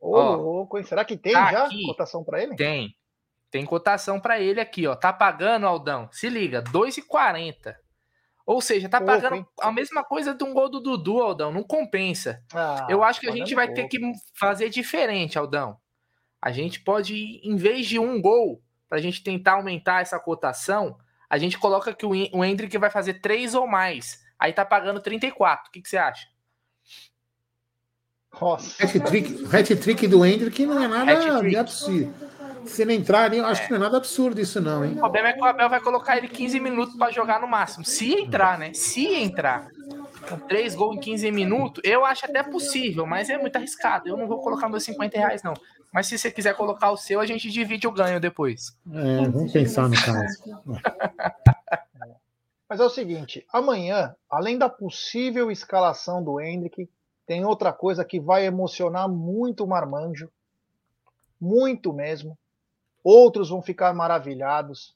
Ô, 0.00 0.16
ó, 0.16 0.34
louco, 0.34 0.78
hein? 0.78 0.84
Será 0.84 1.04
que 1.04 1.16
tem 1.16 1.32
tá 1.32 1.50
já 1.50 1.66
aqui, 1.66 1.86
cotação 1.86 2.24
para 2.24 2.42
ele? 2.42 2.56
Tem. 2.56 2.96
Tem 3.50 3.64
cotação 3.64 4.18
para 4.18 4.40
ele 4.40 4.60
aqui, 4.60 4.86
ó. 4.86 4.96
Tá 4.96 5.12
pagando, 5.12 5.66
Aldão. 5.66 6.08
Se 6.10 6.28
liga, 6.28 6.62
2,40. 6.62 7.74
Ou 8.46 8.60
seja, 8.60 8.88
tá 8.88 8.98
pouco, 8.98 9.12
pagando 9.12 9.36
hein? 9.36 9.46
a 9.60 9.70
mesma 9.70 10.02
coisa 10.02 10.34
de 10.34 10.42
um 10.42 10.52
gol 10.52 10.68
do 10.68 10.80
Dudu, 10.80 11.20
Aldão. 11.20 11.52
Não 11.52 11.62
compensa. 11.62 12.42
Ah, 12.52 12.86
eu 12.88 13.02
acho 13.02 13.20
que 13.20 13.28
a 13.28 13.32
gente 13.32 13.54
vai 13.54 13.66
pouco. 13.66 13.82
ter 13.82 13.88
que 13.88 14.00
fazer 14.34 14.68
diferente, 14.68 15.38
Aldão. 15.38 15.76
A 16.40 16.50
gente 16.50 16.80
pode, 16.80 17.40
em 17.44 17.56
vez 17.56 17.86
de 17.86 17.98
um 17.98 18.20
gol, 18.20 18.60
para 18.88 18.98
a 18.98 19.00
gente 19.00 19.22
tentar 19.22 19.52
aumentar 19.52 20.02
essa 20.02 20.18
cotação, 20.18 20.98
a 21.30 21.38
gente 21.38 21.56
coloca 21.56 21.94
que 21.94 22.04
o 22.04 22.44
Hendrick 22.44 22.76
vai 22.78 22.90
fazer 22.90 23.14
três 23.14 23.54
ou 23.54 23.66
mais. 23.66 24.22
Aí 24.38 24.52
tá 24.52 24.64
pagando 24.64 25.00
34. 25.00 25.68
O 25.68 25.72
que, 25.72 25.80
que 25.80 25.88
você 25.88 25.96
acha? 25.96 26.26
Nossa. 28.40 28.84
Hat-trick 28.84 30.08
do 30.08 30.24
Hendrick 30.24 30.66
não 30.66 30.82
é 30.82 30.88
nada 30.88 31.12
absurdo. 31.60 32.14
Se 32.64 32.82
ele 32.82 32.94
entrar, 32.94 33.32
eu 33.32 33.44
acho 33.46 33.62
é. 33.62 33.64
que 33.66 33.70
não 33.70 33.78
é 33.78 33.80
nada 33.80 33.96
absurdo 33.96 34.40
isso, 34.40 34.60
não, 34.60 34.84
hein? 34.84 34.92
O 34.92 34.98
problema 34.98 35.28
é 35.28 35.32
que 35.32 35.40
o 35.40 35.44
Abel 35.44 35.68
vai 35.68 35.80
colocar 35.80 36.16
ele 36.16 36.28
15 36.28 36.60
minutos 36.60 36.96
para 36.96 37.12
jogar 37.12 37.40
no 37.40 37.46
máximo. 37.46 37.84
Se 37.84 38.12
entrar, 38.12 38.58
né? 38.58 38.72
Se 38.74 39.06
entrar 39.06 39.68
com 40.28 40.38
três 40.38 40.74
gols 40.74 40.96
em 40.96 41.00
15 41.00 41.30
minutos, 41.30 41.82
eu 41.84 42.04
acho 42.04 42.24
até 42.24 42.42
possível, 42.42 43.06
mas 43.06 43.28
é 43.28 43.38
muito 43.38 43.56
arriscado. 43.56 44.08
Eu 44.08 44.16
não 44.16 44.26
vou 44.26 44.40
colocar 44.40 44.68
meus 44.68 44.84
50 44.84 45.18
reais, 45.18 45.42
não. 45.42 45.54
Mas 45.92 46.06
se 46.06 46.16
você 46.16 46.30
quiser 46.30 46.54
colocar 46.56 46.90
o 46.90 46.96
seu, 46.96 47.20
a 47.20 47.26
gente 47.26 47.50
divide 47.50 47.86
o 47.86 47.92
ganho 47.92 48.18
depois. 48.18 48.76
É, 48.90 49.28
vamos 49.28 49.52
pensar 49.52 49.88
no 49.88 49.96
caso. 49.96 50.42
Mas 52.68 52.80
é 52.80 52.84
o 52.84 52.88
seguinte, 52.88 53.46
amanhã, 53.52 54.16
além 54.30 54.56
da 54.56 54.66
possível 54.66 55.50
escalação 55.50 56.24
do 56.24 56.40
Hendrick, 56.40 56.88
tem 57.26 57.44
outra 57.44 57.70
coisa 57.70 58.02
que 58.02 58.18
vai 58.18 58.46
emocionar 58.46 59.06
muito 59.10 59.62
o 59.62 59.68
Marmanjo, 59.68 60.30
muito 61.38 61.92
mesmo, 61.92 62.38
outros 63.02 63.50
vão 63.50 63.62
ficar 63.62 63.92
maravilhados. 63.94 64.94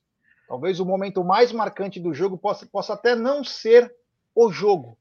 Talvez 0.49 0.79
o 0.79 0.87
momento 0.87 1.25
mais 1.25 1.53
marcante 1.53 1.99
do 1.99 2.15
jogo 2.15 2.39
possa, 2.39 2.67
possa 2.67 2.95
até 2.95 3.15
não 3.15 3.43
ser 3.43 3.93
o 4.35 4.51
jogo. 4.51 4.97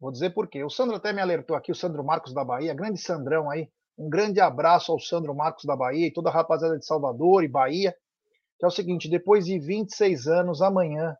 Vou 0.00 0.12
dizer 0.12 0.30
por 0.30 0.48
quê. 0.48 0.62
O 0.62 0.70
Sandro 0.70 0.96
até 0.96 1.12
me 1.12 1.20
alertou 1.20 1.56
aqui, 1.56 1.72
o 1.72 1.74
Sandro 1.74 2.04
Marcos 2.04 2.32
da 2.32 2.44
Bahia, 2.44 2.74
grande 2.74 3.00
Sandrão 3.00 3.50
aí. 3.50 3.68
Um 3.96 4.08
grande 4.08 4.40
abraço 4.40 4.92
ao 4.92 4.98
Sandro 4.98 5.34
Marcos 5.34 5.64
da 5.64 5.76
Bahia 5.76 6.06
e 6.06 6.12
toda 6.12 6.28
a 6.28 6.32
rapaziada 6.32 6.78
de 6.78 6.84
Salvador 6.84 7.42
e 7.44 7.48
Bahia. 7.48 7.96
Que 8.58 8.64
é 8.64 8.68
o 8.68 8.70
seguinte: 8.70 9.08
depois 9.08 9.46
de 9.46 9.58
26 9.58 10.26
anos, 10.26 10.62
amanhã 10.62 11.16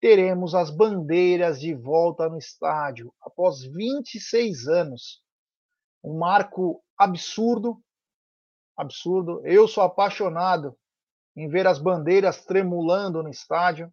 teremos 0.00 0.54
as 0.54 0.70
bandeiras 0.70 1.60
de 1.60 1.74
volta 1.74 2.28
no 2.28 2.38
estádio. 2.38 3.12
Após 3.22 3.64
26 3.64 4.68
anos. 4.68 5.22
Um 6.02 6.18
marco 6.18 6.82
absurdo 6.98 7.82
absurdo. 8.76 9.40
Eu 9.44 9.66
sou 9.68 9.82
apaixonado 9.82 10.76
em 11.36 11.48
ver 11.48 11.66
as 11.66 11.78
bandeiras 11.78 12.44
tremulando 12.44 13.22
no 13.22 13.28
estádio. 13.28 13.92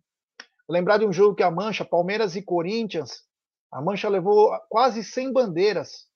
Lembrar 0.70 0.98
de 0.98 1.06
um 1.06 1.14
jogo 1.14 1.36
que 1.36 1.44
a 1.44 1.52
Mancha, 1.52 1.84
Palmeiras 1.84 2.36
e 2.36 2.42
Corinthians, 2.42 3.24
a 3.72 3.82
Mancha 3.82 4.10
levou 4.10 4.52
quase 4.70 5.04
100 5.04 5.34
bandeiras. 5.34 6.08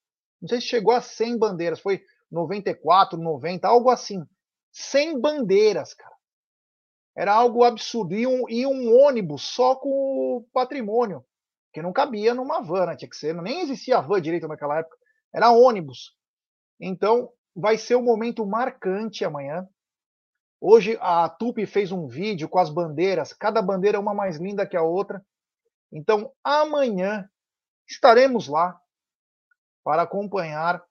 Não 0.41 0.49
sei 0.49 0.61
se 0.61 0.67
chegou 0.67 0.93
a 0.93 1.01
100 1.01 1.37
bandeiras, 1.37 1.79
foi 1.79 2.01
94, 2.31 3.17
90, 3.19 3.67
algo 3.67 3.89
assim. 3.89 4.23
100 4.71 5.19
bandeiras, 5.19 5.93
cara. 5.93 6.15
Era 7.17 7.33
algo 7.33 7.63
absurdo. 7.63 8.13
E 8.13 8.27
um, 8.27 8.49
e 8.49 8.67
um 8.67 8.93
ônibus 8.93 9.43
só 9.43 9.75
com 9.75 9.89
o 9.89 10.45
patrimônio, 10.51 11.23
que 11.73 11.81
não 11.81 11.93
cabia 11.93 12.33
numa 12.33 12.61
van, 12.61 12.87
né? 12.87 12.95
tinha 12.95 13.09
que 13.09 13.15
ser. 13.15 13.33
Nem 13.41 13.61
existia 13.61 14.01
van 14.01 14.21
direito 14.21 14.47
naquela 14.47 14.79
época. 14.79 14.97
Era 15.33 15.51
ônibus. 15.51 16.13
Então, 16.79 17.31
vai 17.55 17.77
ser 17.77 17.95
um 17.95 18.03
momento 18.03 18.45
marcante 18.45 19.23
amanhã. 19.23 19.67
Hoje 20.59 20.97
a 20.99 21.29
Tupi 21.29 21.65
fez 21.65 21.91
um 21.91 22.07
vídeo 22.07 22.49
com 22.49 22.59
as 22.59 22.69
bandeiras, 22.69 23.33
cada 23.33 23.61
bandeira 23.61 23.97
é 23.97 23.99
uma 23.99 24.13
mais 24.13 24.37
linda 24.37 24.67
que 24.67 24.75
a 24.75 24.81
outra. 24.81 25.23
Então 25.91 26.31
amanhã 26.43 27.29
estaremos 27.87 28.47
lá 28.47 28.79
para 29.83 30.01
acompanhar 30.01 30.83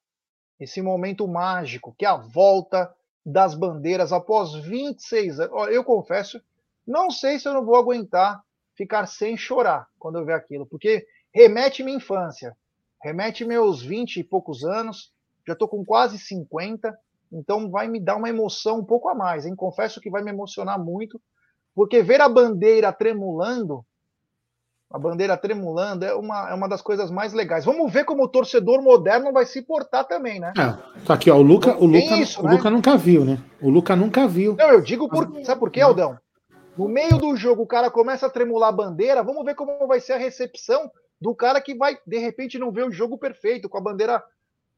esse 0.59 0.81
momento 0.81 1.27
mágico, 1.27 1.95
que 1.99 2.07
é 2.07 2.09
a 2.09 2.17
volta 2.17 2.95
das 3.27 3.55
bandeiras 3.55 4.13
após 4.13 4.55
26 4.55 5.41
anos. 5.41 5.69
Eu 5.73 5.85
confesso, 5.85 6.41
não 6.87 7.11
sei 7.11 7.39
se 7.39 7.49
eu 7.49 7.55
não 7.55 7.65
vou 7.65 7.77
aguentar 7.77 8.43
ficar 8.77 9.07
sem 9.07 9.37
chorar 9.37 9.89
quando 9.99 10.19
eu 10.19 10.25
ver 10.25 10.35
aquilo, 10.35 10.67
porque 10.67 11.07
remete 11.33 11.83
minha 11.83 11.97
infância, 11.97 12.57
remete 13.03 13.45
meus 13.45 13.83
20 13.83 14.19
e 14.19 14.25
poucos 14.25 14.65
anos, 14.65 15.14
já 15.47 15.53
estou 15.53 15.69
com 15.69 15.85
quase 15.85 16.19
50, 16.19 16.97
então 17.33 17.71
vai 17.71 17.89
me 17.89 18.01
dar 18.01 18.17
uma 18.17 18.29
emoção 18.29 18.79
um 18.79 18.85
pouco 18.85 19.09
a 19.09 19.15
mais, 19.15 19.45
hein? 19.45 19.55
Confesso 19.57 20.01
que 20.01 20.11
vai 20.11 20.23
me 20.23 20.31
emocionar 20.31 20.79
muito, 20.79 21.21
porque 21.75 22.03
ver 22.03 22.21
a 22.21 22.29
bandeira 22.29 22.93
tremulando, 22.93 23.85
a 24.91 24.99
bandeira 24.99 25.37
tremulando 25.37 26.05
é 26.05 26.15
uma, 26.15 26.51
é 26.51 26.55
uma 26.55 26.69
das 26.69 26.81
coisas 26.81 27.11
mais 27.11 27.33
legais. 27.33 27.65
Vamos 27.65 27.93
ver 27.93 28.05
como 28.05 28.23
o 28.23 28.29
torcedor 28.29 28.81
moderno 28.81 29.33
vai 29.33 29.45
se 29.45 29.61
portar 29.61 30.07
também, 30.07 30.39
né? 30.39 30.53
É, 30.57 31.03
tá 31.05 31.15
aqui, 31.15 31.31
ó, 31.31 31.37
o 31.37 31.43
Luca, 31.43 31.77
o 31.77 31.87
Luca, 31.87 32.17
isso, 32.17 32.41
o 32.41 32.45
né? 32.45 32.53
Luca 32.53 32.71
nunca 32.71 32.97
viu, 32.97 33.25
né? 33.25 33.43
O 33.61 33.69
Luca 33.69 33.97
nunca 33.97 34.29
viu. 34.29 34.55
Não, 34.57 34.71
eu 34.71 34.81
digo 34.81 35.09
por, 35.09 35.45
sabe 35.45 35.59
por 35.59 35.71
quê, 35.71 35.81
Aldão? 35.81 36.17
No 36.77 36.89
meio 36.89 37.19
do 37.19 37.37
jogo, 37.37 37.63
o 37.63 37.67
cara 37.67 37.91
começa 37.91 38.27
a 38.27 38.31
tremular 38.31 38.69
a 38.69 38.73
bandeira, 38.73 39.23
vamos 39.23 39.45
ver 39.45 39.55
como 39.55 39.87
vai 39.87 40.01
ser 40.01 40.15
a 40.15 40.19
recepção 40.19 40.91
do 41.21 41.35
cara 41.35 41.61
que 41.61 41.75
vai, 41.75 41.97
de 42.07 42.19
repente, 42.19 42.59
não 42.59 42.71
ver 42.71 42.87
o 42.87 42.93
jogo 42.93 43.17
perfeito, 43.17 43.69
com 43.69 43.79
a 43.79 43.81
bandeira 43.81 44.23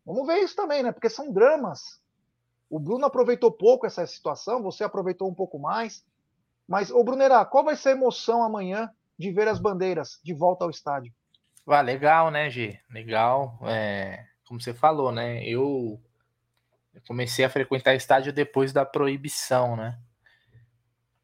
Vamos 0.07 0.27
ver 0.27 0.39
isso 0.39 0.55
também, 0.55 0.85
né? 0.85 0.93
Porque 0.93 1.11
são 1.11 1.33
dramas. 1.33 2.01
O 2.71 2.79
Bruno 2.79 3.05
aproveitou 3.05 3.51
pouco 3.51 3.87
essa 3.87 4.07
situação, 4.07 4.63
você 4.63 4.85
aproveitou 4.85 5.29
um 5.29 5.35
pouco 5.35 5.59
mais. 5.59 6.05
Mas, 6.67 6.91
ô 6.91 7.03
Brunerá, 7.03 7.45
qual 7.45 7.65
vai 7.65 7.77
ser 7.77 7.91
a 7.91 7.93
emoção 7.93 8.43
amanhã 8.43 8.91
de 9.19 9.33
ver 9.33 9.49
as 9.49 9.59
bandeiras 9.59 10.21
de 10.23 10.33
volta 10.33 10.65
ao 10.65 10.71
estádio? 10.71 11.13
Ah, 11.67 11.81
legal, 11.81 12.31
né, 12.31 12.49
G? 12.49 12.79
Legal. 12.89 13.59
É, 13.65 14.25
como 14.47 14.61
você 14.61 14.73
falou, 14.73 15.11
né? 15.11 15.45
Eu 15.45 16.01
comecei 17.07 17.45
a 17.45 17.51
frequentar 17.51 17.95
estádio 17.95 18.33
depois 18.33 18.73
da 18.73 18.85
proibição, 18.85 19.77
né? 19.77 19.99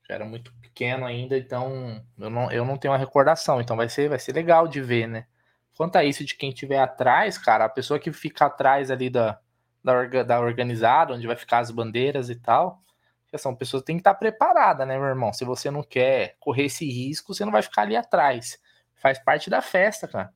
Eu 0.09 0.17
era 0.17 0.25
muito 0.25 0.53
pequeno 0.55 1.07
ainda, 1.07 1.39
então 1.39 2.05
eu 2.19 2.29
não, 2.29 2.51
eu 2.51 2.65
não 2.65 2.77
tenho 2.77 2.93
uma 2.93 2.99
recordação. 2.99 3.61
Então 3.61 3.77
vai 3.77 3.89
ser, 3.89 4.09
vai 4.09 4.19
ser 4.19 4.33
legal 4.33 4.67
de 4.67 4.81
ver, 4.81 5.07
né? 5.07 5.27
Quanto 5.77 5.97
a 5.97 6.05
isso 6.05 6.25
de 6.25 6.35
quem 6.35 6.51
estiver 6.51 6.79
atrás, 6.79 7.39
cara, 7.39 7.65
a 7.65 7.69
pessoa 7.69 7.99
que 7.99 8.13
fica 8.13 8.47
atrás 8.47 8.91
ali 8.91 9.09
da, 9.09 9.39
da, 9.83 10.23
da 10.23 10.41
organizada, 10.41 11.15
onde 11.15 11.27
vai 11.27 11.37
ficar 11.37 11.59
as 11.59 11.71
bandeiras 11.71 12.31
e 12.31 12.37
tal, 12.37 12.83
são 13.39 13.55
pessoas 13.55 13.83
que 13.83 13.87
têm 13.87 13.97
que 13.97 14.01
estar 14.01 14.15
preparada, 14.15 14.85
né, 14.85 14.99
meu 14.99 15.07
irmão? 15.07 15.33
Se 15.33 15.45
você 15.45 15.71
não 15.71 15.83
quer 15.83 16.37
correr 16.39 16.67
esse 16.67 16.85
risco, 16.85 17.35
você 17.35 17.45
não 17.45 17.53
vai 17.53 17.63
ficar 17.63 17.83
ali 17.83 17.97
atrás. 17.97 18.61
Faz 18.95 19.19
parte 19.19 19.49
da 19.49 19.63
festa, 19.63 20.07
cara. 20.07 20.33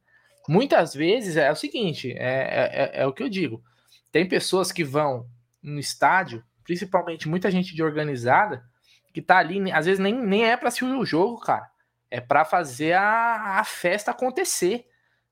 Muitas 0.48 0.94
vezes 0.94 1.36
é 1.36 1.50
o 1.50 1.56
seguinte, 1.56 2.12
é, 2.12 2.14
é, 2.16 2.70
é, 2.72 3.02
é 3.02 3.06
o 3.06 3.12
que 3.12 3.22
eu 3.22 3.28
digo. 3.28 3.62
Tem 4.10 4.26
pessoas 4.26 4.72
que 4.72 4.84
vão 4.84 5.28
no 5.62 5.78
estádio, 5.78 6.42
principalmente 6.64 7.28
muita 7.28 7.50
gente 7.50 7.74
de 7.74 7.82
organizada, 7.82 8.64
que 9.12 9.20
tá 9.20 9.38
ali, 9.38 9.70
às 9.72 9.86
vezes 9.86 9.98
nem, 9.98 10.14
nem 10.14 10.44
é 10.44 10.56
para 10.56 10.68
assistir 10.68 10.84
o 10.84 11.04
jogo, 11.04 11.40
cara. 11.40 11.68
É 12.10 12.20
para 12.20 12.44
fazer 12.44 12.92
a, 12.92 13.58
a 13.58 13.64
festa 13.64 14.12
acontecer, 14.12 14.86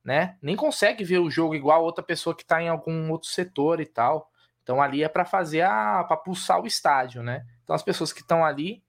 né? 0.05 0.37
Nem 0.43 0.55
consegue 0.55 1.03
ver 1.03 1.19
o 1.19 1.31
jogo 1.31 1.55
igual 1.55 1.83
outra 1.83 2.05
pessoa 2.05 2.37
que 2.37 2.45
tá 2.45 2.63
em 2.63 2.69
algum 2.69 3.11
outro 3.11 3.29
setor 3.29 3.81
e 3.81 3.87
tal. 3.87 4.31
Então 4.63 4.81
ali 4.81 5.03
é 5.03 5.09
para 5.09 5.25
fazer 5.25 5.63
a 5.63 6.05
para 6.05 6.17
pulsar 6.17 6.61
o 6.61 6.67
estádio, 6.67 7.23
né? 7.23 7.47
Então 7.63 7.75
as 7.75 7.83
pessoas 7.83 8.13
que 8.13 8.21
estão 8.21 8.45
ali 8.45 8.83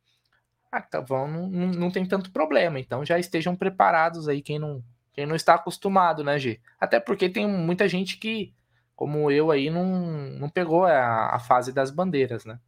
ah, 0.72 0.82
tá, 0.82 1.00
vão 1.00 1.28
não, 1.28 1.48
não, 1.48 1.92
tem 1.92 2.06
tanto 2.06 2.32
problema. 2.32 2.80
Então 2.80 3.06
já 3.06 3.18
estejam 3.18 3.56
preparados 3.56 4.28
aí 4.28 4.42
quem 4.42 4.60
não 4.60 4.84
quem 5.14 5.26
não 5.26 5.36
está 5.36 5.54
acostumado, 5.54 6.24
né, 6.24 6.38
G? 6.38 6.60
Até 6.78 7.00
porque 7.00 7.30
tem 7.30 7.48
muita 7.48 7.88
gente 7.88 8.18
que 8.18 8.54
como 8.96 9.30
eu 9.30 9.52
aí, 9.52 9.70
não, 9.70 9.86
não 10.40 10.50
pegou 10.50 10.86
a, 10.86 11.36
a 11.36 11.40
fase 11.40 11.74
das 11.74 11.92
bandeiras, 11.92 12.46
né? 12.46 12.60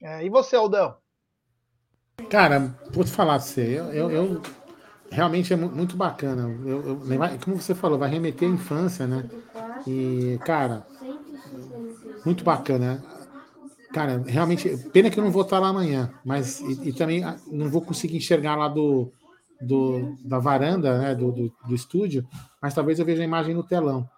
É, 0.00 0.24
e 0.24 0.30
você, 0.30 0.54
Aldão? 0.54 0.96
Cara, 2.30 2.60
vou 2.92 3.04
te 3.04 3.10
falar 3.10 3.40
você, 3.40 3.78
eu, 3.78 3.90
eu, 3.92 4.10
eu 4.10 4.42
realmente 5.10 5.52
é 5.52 5.56
muito 5.56 5.96
bacana. 5.96 6.48
Eu, 6.64 6.88
eu, 6.88 7.00
como 7.44 7.60
você 7.60 7.74
falou, 7.74 7.98
vai 7.98 8.10
remeter 8.10 8.48
à 8.48 8.52
infância, 8.52 9.06
né? 9.06 9.28
E, 9.86 10.38
cara, 10.44 10.86
muito 12.24 12.44
bacana. 12.44 13.02
Cara, 13.92 14.22
realmente, 14.26 14.76
pena 14.92 15.10
que 15.10 15.18
eu 15.18 15.24
não 15.24 15.30
vou 15.30 15.42
estar 15.42 15.58
lá 15.58 15.68
amanhã, 15.68 16.12
mas 16.24 16.60
e, 16.60 16.90
e 16.90 16.92
também 16.92 17.24
ah, 17.24 17.36
não 17.50 17.70
vou 17.70 17.80
conseguir 17.80 18.18
enxergar 18.18 18.54
lá 18.54 18.68
do, 18.68 19.10
do 19.60 20.14
da 20.22 20.38
varanda, 20.38 20.98
né, 20.98 21.14
do, 21.14 21.32
do, 21.32 21.52
do 21.66 21.74
estúdio, 21.74 22.26
mas 22.60 22.74
talvez 22.74 22.98
eu 22.98 23.06
veja 23.06 23.22
a 23.22 23.24
imagem 23.24 23.54
no 23.54 23.62
telão 23.62 24.08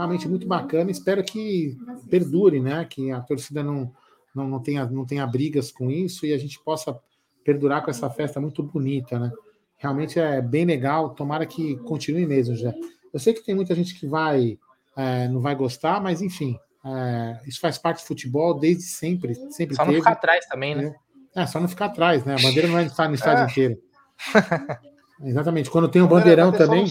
realmente 0.00 0.28
muito 0.28 0.46
bacana. 0.46 0.90
Espero 0.90 1.22
que 1.22 1.76
perdure, 2.08 2.60
né? 2.60 2.84
Que 2.84 3.10
a 3.10 3.20
torcida 3.20 3.62
não, 3.62 3.92
não, 4.34 4.48
não, 4.48 4.60
tenha, 4.60 4.86
não 4.86 5.04
tenha 5.04 5.26
brigas 5.26 5.70
com 5.70 5.90
isso 5.90 6.26
e 6.26 6.32
a 6.32 6.38
gente 6.38 6.58
possa 6.60 6.98
perdurar 7.44 7.84
com 7.84 7.90
essa 7.90 8.08
festa 8.10 8.40
muito 8.40 8.62
bonita, 8.62 9.18
né? 9.18 9.32
Realmente 9.80 10.20
é 10.20 10.40
bem 10.40 10.64
legal. 10.64 11.10
Tomara 11.10 11.44
que 11.44 11.76
continue 11.78 12.26
mesmo, 12.26 12.54
já. 12.54 12.72
Eu 13.12 13.18
sei 13.18 13.34
que 13.34 13.44
tem 13.44 13.54
muita 13.54 13.74
gente 13.74 13.98
que 13.98 14.06
vai 14.06 14.58
é, 14.96 15.26
não 15.28 15.40
vai 15.40 15.54
gostar, 15.54 16.00
mas 16.00 16.20
enfim, 16.20 16.58
é, 16.84 17.40
isso 17.46 17.58
faz 17.60 17.78
parte 17.78 18.02
do 18.02 18.06
futebol 18.06 18.58
desde 18.58 18.84
sempre. 18.84 19.34
sempre 19.50 19.74
só 19.74 19.82
teve, 19.82 19.96
não 19.96 20.00
ficar 20.02 20.12
atrás 20.12 20.46
também, 20.46 20.74
né? 20.74 20.94
É, 21.34 21.46
só 21.46 21.58
não 21.58 21.68
ficar 21.68 21.86
atrás, 21.86 22.24
né? 22.24 22.34
A 22.38 22.42
bandeira 22.42 22.68
não 22.68 22.74
vai 22.74 22.86
estar 22.86 23.08
no 23.08 23.14
estádio 23.14 23.44
é. 23.44 23.46
inteiro. 23.46 23.80
Exatamente. 25.24 25.70
Quando 25.70 25.88
tem 25.88 26.02
um 26.02 26.06
bandeirão 26.06 26.52
também. 26.52 26.84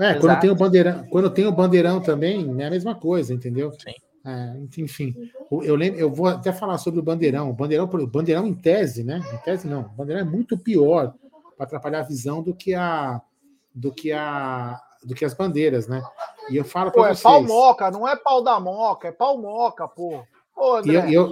É, 0.00 0.14
quando 0.14 0.40
tem, 0.40 0.50
o 0.50 0.56
bandeirão, 0.56 1.04
quando 1.08 1.30
tem 1.30 1.46
o 1.46 1.52
bandeirão 1.52 2.00
também, 2.00 2.60
é 2.60 2.66
a 2.66 2.70
mesma 2.70 2.94
coisa, 2.94 3.32
entendeu? 3.32 3.72
Sim. 3.72 3.94
É, 4.26 4.56
enfim, 4.78 5.14
eu 5.50 5.76
lembro, 5.76 6.00
eu 6.00 6.10
vou 6.10 6.26
até 6.26 6.50
falar 6.52 6.78
sobre 6.78 6.98
o 6.98 7.02
bandeirão. 7.02 7.50
O 7.50 7.52
bandeirão, 7.52 7.84
o 7.84 8.06
bandeirão 8.06 8.46
em 8.46 8.54
tese, 8.54 9.04
né? 9.04 9.22
Em 9.32 9.36
tese 9.38 9.68
não, 9.68 9.82
o 9.82 9.88
bandeirão 9.90 10.22
é 10.22 10.24
muito 10.24 10.56
pior 10.56 11.14
para 11.56 11.66
atrapalhar 11.66 12.00
a 12.00 12.04
visão 12.04 12.42
do 12.42 12.54
que 12.54 12.74
a 12.74 13.20
do 13.74 13.92
que 13.92 14.12
a 14.12 14.80
do 15.04 15.14
que 15.14 15.24
as 15.24 15.34
bandeiras, 15.34 15.86
né? 15.86 16.02
E 16.50 16.56
eu 16.56 16.64
falo 16.64 16.90
para 16.90 17.02
vocês. 17.02 17.20
É 17.20 17.22
pau 17.22 17.42
moca, 17.42 17.90
não 17.90 18.08
é 18.08 18.16
pau 18.16 18.42
da 18.42 18.58
moca, 18.58 19.08
é 19.08 19.12
pau 19.12 19.38
moca, 19.38 19.86
pô. 19.86 20.22
Ô, 20.56 20.76
André. 20.76 21.10
E 21.10 21.14
eu, 21.14 21.30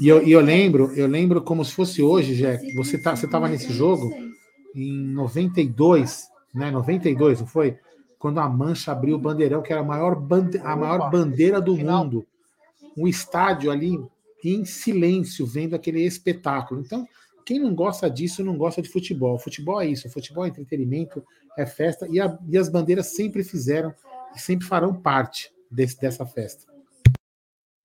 e 0.00 0.08
eu, 0.08 0.22
e 0.22 0.32
eu 0.32 0.40
lembro, 0.40 0.92
eu 0.94 1.06
lembro 1.06 1.42
como 1.42 1.64
se 1.64 1.72
fosse 1.72 2.02
hoje, 2.02 2.34
Jack. 2.36 2.74
Você 2.74 2.96
tá, 2.96 3.14
você 3.14 3.26
estava 3.26 3.48
nesse 3.48 3.72
jogo 3.72 4.10
em 4.74 5.08
92 5.12 6.28
né, 6.56 6.70
92, 6.70 7.40
não 7.40 7.46
foi? 7.46 7.78
Quando 8.18 8.40
a 8.40 8.48
Mancha 8.48 8.90
abriu 8.90 9.16
o 9.16 9.20
bandeirão, 9.20 9.60
que 9.60 9.70
era 9.70 9.82
a 9.82 9.84
maior, 9.84 10.16
bande 10.16 10.58
a 10.58 10.74
maior 10.74 11.10
bandeira 11.10 11.60
do 11.60 11.76
mundo. 11.76 12.26
Um 12.96 13.06
estádio 13.06 13.70
ali 13.70 14.02
em 14.42 14.64
silêncio, 14.64 15.46
vendo 15.46 15.74
aquele 15.74 16.00
espetáculo. 16.00 16.80
Então, 16.80 17.06
quem 17.46 17.60
não 17.60 17.72
gosta 17.72 18.10
disso 18.10 18.44
não 18.44 18.58
gosta 18.58 18.82
de 18.82 18.88
futebol. 18.88 19.38
Futebol 19.38 19.80
é 19.80 19.86
isso, 19.86 20.10
futebol 20.10 20.44
é 20.44 20.48
entretenimento, 20.48 21.24
é 21.56 21.64
festa, 21.64 22.06
e, 22.10 22.20
a, 22.20 22.36
e 22.48 22.58
as 22.58 22.68
bandeiras 22.68 23.14
sempre 23.14 23.44
fizeram 23.44 23.94
e 24.34 24.40
sempre 24.40 24.66
farão 24.66 24.92
parte 25.00 25.54
desse, 25.70 25.98
dessa 26.00 26.26
festa. 26.26 26.66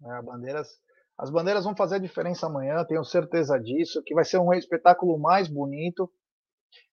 É, 0.03 0.21
bandeiras, 0.23 0.79
as 1.15 1.29
bandeiras 1.29 1.63
vão 1.63 1.75
fazer 1.75 1.95
a 1.95 1.99
diferença 1.99 2.47
amanhã, 2.47 2.83
tenho 2.85 3.05
certeza 3.05 3.59
disso, 3.59 4.01
que 4.03 4.15
vai 4.15 4.25
ser 4.25 4.39
um 4.39 4.51
espetáculo 4.51 5.19
mais 5.19 5.47
bonito. 5.47 6.11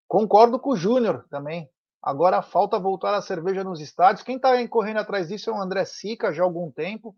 Concordo 0.07 0.61
com 0.61 0.73
o 0.73 0.77
Júnior 0.77 1.27
também. 1.31 1.71
Agora 2.03 2.43
falta 2.43 2.79
voltar 2.79 3.15
a 3.15 3.23
cerveja 3.23 3.65
nos 3.65 3.81
estádios. 3.81 4.23
Quem 4.23 4.37
está 4.37 4.69
correndo 4.69 4.99
atrás 4.99 5.29
disso 5.29 5.49
é 5.49 5.53
o 5.55 5.61
André 5.61 5.87
Sica 5.87 6.35
já 6.35 6.43
há 6.43 6.45
algum 6.45 6.71
tempo. 6.71 7.17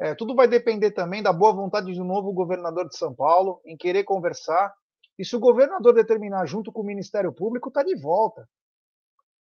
É, 0.00 0.14
tudo 0.14 0.34
vai 0.34 0.46
depender 0.46 0.92
também 0.92 1.22
da 1.22 1.32
boa 1.32 1.52
vontade 1.52 1.92
do 1.92 2.04
novo 2.04 2.32
governador 2.32 2.88
de 2.88 2.96
São 2.96 3.14
Paulo 3.14 3.60
em 3.64 3.76
querer 3.76 4.04
conversar. 4.04 4.72
E 5.18 5.24
se 5.24 5.34
o 5.34 5.40
governador 5.40 5.92
determinar 5.92 6.46
junto 6.46 6.70
com 6.70 6.82
o 6.82 6.86
Ministério 6.86 7.32
Público, 7.32 7.70
tá 7.70 7.82
de 7.82 7.96
volta. 7.96 8.48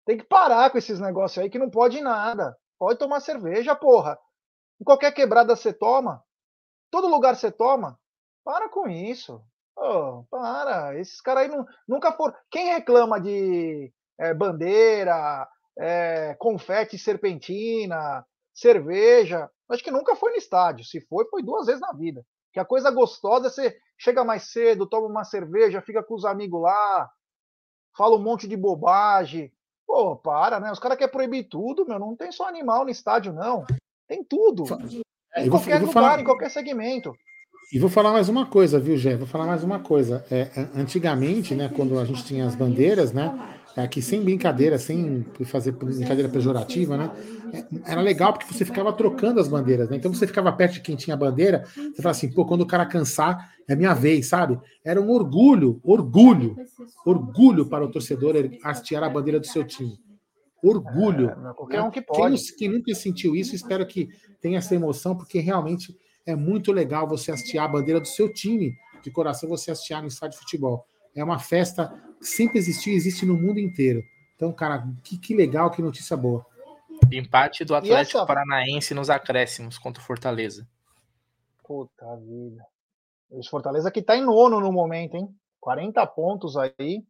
Tem 0.06 0.18
que 0.18 0.24
parar 0.24 0.72
com 0.72 0.78
esses 0.78 1.00
negócios 1.00 1.44
aí 1.44 1.50
que 1.50 1.60
não 1.60 1.70
pode 1.70 2.02
nada. 2.02 2.58
Pode 2.80 2.98
tomar 2.98 3.20
cerveja, 3.20 3.76
porra. 3.76 4.18
Em 4.82 4.84
qualquer 4.84 5.12
quebrada 5.12 5.56
você 5.56 5.72
toma. 5.72 6.24
Todo 6.90 7.08
lugar 7.08 7.36
você 7.36 7.52
toma. 7.52 8.00
Para 8.44 8.70
com 8.70 8.88
isso. 8.88 9.44
Oh, 9.78 10.24
para, 10.32 10.98
esses 11.00 11.22
caras 11.22 11.44
aí 11.44 11.50
não, 11.50 11.64
nunca 11.88 12.12
foram. 12.12 12.34
Quem 12.50 12.74
reclama 12.74 13.22
de 13.22 13.94
é, 14.20 14.34
bandeira, 14.34 15.48
é, 15.78 16.36
confete 16.40 16.98
serpentina, 16.98 18.26
cerveja, 18.58 19.50
acho 19.70 19.84
que 19.84 19.92
nunca 19.92 20.16
foi 20.16 20.32
no 20.32 20.38
estádio. 20.38 20.84
Se 20.84 21.00
foi, 21.02 21.26
foi 21.26 21.44
duas 21.44 21.68
vezes 21.68 21.82
na 21.82 21.94
vida. 21.94 22.26
Que 22.52 22.60
a 22.60 22.66
coisa 22.66 22.90
gostosa 22.90 23.48
é 23.48 23.50
você 23.50 23.78
chega 23.98 24.24
mais 24.24 24.52
cedo, 24.52 24.88
toma 24.88 25.08
uma 25.08 25.24
cerveja, 25.24 25.82
fica 25.82 26.02
com 26.02 26.16
os 26.16 26.26
amigos 26.26 26.62
lá, 26.62 27.10
fala 27.96 28.16
um 28.16 28.24
monte 28.24 28.48
de 28.48 28.58
bobagem. 28.58 29.52
Pô, 29.86 30.16
para, 30.18 30.60
né? 30.60 30.72
Os 30.72 30.80
caras 30.80 30.98
querem 30.98 31.12
proibir 31.12 31.48
tudo, 31.48 31.86
meu. 31.86 32.00
Não 32.00 32.16
tem 32.16 32.32
só 32.32 32.48
animal 32.48 32.84
no 32.84 32.90
estádio, 32.90 33.32
não. 33.32 33.66
Tem 34.08 34.24
tudo. 34.24 34.64
É, 35.36 35.46
em 35.46 35.50
qualquer 35.50 35.80
lugar, 35.80 35.94
falar... 35.94 36.20
em 36.20 36.26
qualquer 36.26 36.50
segmento. 36.50 37.14
E 37.72 37.80
vou 37.80 37.90
falar 37.90 38.12
mais 38.12 38.28
uma 38.28 38.46
coisa, 38.46 38.80
viu, 38.80 38.98
Gé? 38.98 39.16
Vou 39.16 39.28
falar 39.28 39.46
mais 39.46 39.64
uma 39.64 39.80
coisa. 39.80 40.26
É, 40.32 40.50
antigamente, 40.74 41.54
né, 41.54 41.72
quando 41.74 42.00
a 42.00 42.06
gente 42.06 42.24
tinha 42.24 42.46
as 42.46 42.56
bandeiras, 42.56 43.14
né? 43.14 43.57
Aqui 43.78 44.02
sem 44.02 44.24
brincadeira, 44.24 44.80
sem 44.80 45.24
fazer 45.46 45.72
brincadeira 45.72 46.28
pejorativa, 46.28 46.98
né? 46.98 47.12
É, 47.54 47.92
era 47.92 48.02
legal 48.02 48.34
porque 48.34 48.52
você 48.52 48.66
ficava 48.66 48.92
trocando 48.92 49.40
as 49.40 49.48
bandeiras, 49.48 49.88
né? 49.90 49.98
Então 49.98 50.12
você 50.12 50.26
ficava 50.26 50.52
perto 50.52 50.74
de 50.74 50.82
quem 50.82 50.96
tinha 50.96 51.14
a 51.14 51.18
bandeira, 51.18 51.64
você 51.76 52.02
fala 52.02 52.12
assim, 52.12 52.32
pô, 52.32 52.44
quando 52.46 52.62
o 52.62 52.66
cara 52.66 52.88
cansar, 52.88 53.52
é 53.68 53.76
minha 53.76 53.94
vez, 53.94 54.28
sabe? 54.28 54.60
Era 54.84 55.00
um 55.00 55.12
orgulho, 55.12 55.80
orgulho, 55.84 56.56
orgulho 57.06 57.68
para 57.68 57.86
o 57.86 57.92
torcedor 57.92 58.34
hastear 58.64 59.04
a 59.04 59.10
bandeira 59.10 59.40
do 59.40 59.46
seu 59.46 59.64
time. 59.64 59.94
Orgulho. 60.64 61.30
É, 61.30 61.54
qualquer 61.54 61.82
um 61.84 61.92
que 61.92 62.02
pode. 62.02 62.36
Quem, 62.36 62.58
quem 62.58 62.70
nunca 62.70 62.96
sentiu 62.96 63.36
isso, 63.36 63.54
espero 63.54 63.86
que 63.86 64.10
tenha 64.42 64.58
essa 64.58 64.74
emoção, 64.74 65.16
porque 65.16 65.40
realmente 65.40 65.96
é 66.26 66.36
muito 66.36 66.72
legal 66.72 67.08
você 67.08 67.32
hastear 67.32 67.66
a 67.66 67.68
bandeira 67.68 68.00
do 68.00 68.08
seu 68.08 68.34
time 68.34 68.76
de 69.04 69.12
coração, 69.12 69.48
você 69.48 69.70
hastear 69.70 70.02
no 70.02 70.08
estádio 70.08 70.40
de 70.40 70.44
futebol. 70.44 70.86
É 71.16 71.24
uma 71.24 71.40
festa 71.40 71.88
que 71.88 72.07
sempre 72.22 72.58
existiu 72.58 72.94
e 72.94 72.96
existe 72.96 73.26
no 73.26 73.36
mundo 73.36 73.60
inteiro. 73.60 74.04
Então, 74.36 74.52
cara, 74.52 74.88
que, 75.04 75.18
que 75.18 75.36
legal, 75.36 75.72
que 75.72 75.82
notícia 75.82 76.16
boa. 76.16 76.46
Empate 77.12 77.64
do 77.64 77.76
Atlético 77.76 78.18
essa... 78.18 78.26
Paranaense 78.26 78.94
nos 78.94 79.10
acréscimos 79.10 79.78
contra 79.78 80.02
o 80.02 80.06
Fortaleza. 80.06 80.68
Puta 81.64 82.16
vida. 82.18 82.66
O 83.30 83.44
Fortaleza 83.44 83.92
que 83.92 84.02
tá 84.02 84.16
em 84.16 84.22
nono 84.22 84.60
no 84.60 84.72
momento, 84.72 85.16
hein? 85.16 85.30
40 85.60 86.06
pontos 86.08 86.56
aí. 86.58 87.04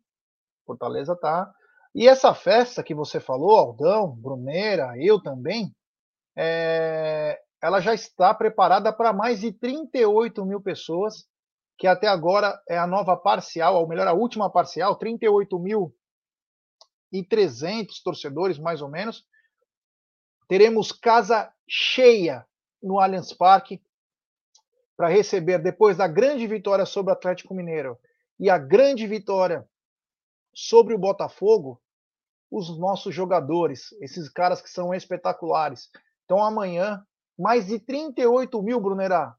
Fortaleza 0.65 1.15
tá. 1.15 1.53
E 1.93 2.07
essa 2.07 2.33
festa 2.33 2.83
que 2.83 2.93
você 2.93 3.19
falou, 3.19 3.55
Aldão, 3.55 4.09
Bruneira, 4.09 4.93
eu 4.97 5.21
também, 5.21 5.73
é 6.35 7.39
ela 7.61 7.79
já 7.79 7.93
está 7.93 8.33
preparada 8.33 8.93
para 8.93 9.11
mais 9.11 9.41
de 9.41 9.51
38 9.51 10.45
mil 10.45 10.61
pessoas, 10.61 11.27
que 11.77 11.85
até 11.85 12.07
agora 12.07 12.59
é 12.67 12.77
a 12.77 12.87
nova 12.87 13.15
parcial, 13.15 13.75
ou 13.75 13.87
melhor, 13.87 14.07
a 14.07 14.13
última 14.13 14.49
parcial, 14.49 14.95
38 14.95 15.59
mil 15.59 15.95
e 17.11 17.23
300 17.23 18.01
torcedores, 18.01 18.57
mais 18.57 18.81
ou 18.81 18.89
menos. 18.89 19.25
Teremos 20.47 20.91
casa 20.91 21.53
cheia 21.67 22.45
no 22.81 22.99
Allianz 22.99 23.31
Parque 23.33 23.81
para 24.95 25.07
receber, 25.07 25.59
depois 25.59 25.97
da 25.97 26.07
grande 26.07 26.47
vitória 26.47 26.85
sobre 26.85 27.11
o 27.11 27.13
Atlético 27.13 27.53
Mineiro 27.53 27.97
e 28.39 28.49
a 28.49 28.57
grande 28.57 29.05
vitória 29.05 29.67
sobre 30.53 30.95
o 30.95 30.97
Botafogo, 30.97 31.79
os 32.49 32.79
nossos 32.79 33.13
jogadores, 33.13 33.91
esses 34.01 34.27
caras 34.29 34.61
que 34.61 34.69
são 34.69 34.93
espetaculares. 34.93 35.89
Então 36.25 36.43
amanhã, 36.43 37.05
mais 37.37 37.67
de 37.67 37.77
38 37.77 38.59
mil, 38.63 38.79
Brunerá, 38.79 39.35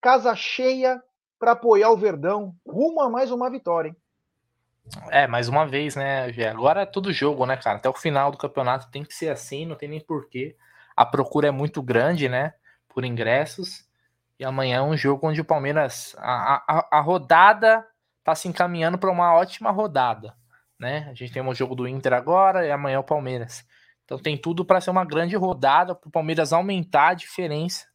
casa 0.00 0.34
cheia 0.34 1.00
para 1.38 1.52
apoiar 1.52 1.90
o 1.90 1.96
Verdão, 1.96 2.54
rumo 2.66 3.00
a 3.00 3.10
mais 3.10 3.30
uma 3.30 3.50
vitória, 3.50 3.88
hein? 3.88 3.96
É, 5.10 5.26
mais 5.26 5.48
uma 5.48 5.66
vez, 5.66 5.96
né, 5.96 6.32
Gê? 6.32 6.46
Agora 6.46 6.82
é 6.82 6.86
tudo 6.86 7.12
jogo, 7.12 7.44
né, 7.44 7.56
cara? 7.56 7.78
Até 7.78 7.88
o 7.88 7.94
final 7.94 8.30
do 8.30 8.38
campeonato 8.38 8.90
tem 8.90 9.04
que 9.04 9.14
ser 9.14 9.28
assim, 9.28 9.66
não 9.66 9.74
tem 9.74 9.88
nem 9.88 10.00
porquê. 10.00 10.56
A 10.96 11.04
procura 11.04 11.48
é 11.48 11.50
muito 11.50 11.82
grande, 11.82 12.28
né, 12.28 12.54
por 12.88 13.04
ingressos. 13.04 13.84
E 14.38 14.44
amanhã 14.44 14.78
é 14.78 14.82
um 14.82 14.96
jogo 14.96 15.28
onde 15.28 15.40
o 15.40 15.44
Palmeiras. 15.44 16.14
A, 16.18 16.62
a, 16.68 16.98
a 16.98 17.00
rodada 17.00 17.86
tá 18.22 18.34
se 18.34 18.48
encaminhando 18.48 18.98
para 18.98 19.10
uma 19.10 19.34
ótima 19.34 19.70
rodada, 19.70 20.34
né? 20.78 21.08
A 21.10 21.14
gente 21.14 21.32
tem 21.32 21.42
um 21.42 21.54
jogo 21.54 21.74
do 21.74 21.88
Inter 21.88 22.12
agora 22.12 22.66
e 22.66 22.70
amanhã 22.70 22.96
é 22.96 22.98
o 22.98 23.04
Palmeiras. 23.04 23.64
Então 24.04 24.18
tem 24.18 24.36
tudo 24.36 24.64
para 24.64 24.80
ser 24.80 24.90
uma 24.90 25.04
grande 25.04 25.36
rodada 25.36 25.94
para 25.94 26.08
o 26.08 26.12
Palmeiras 26.12 26.52
aumentar 26.52 27.08
a 27.08 27.14
diferença 27.14 27.86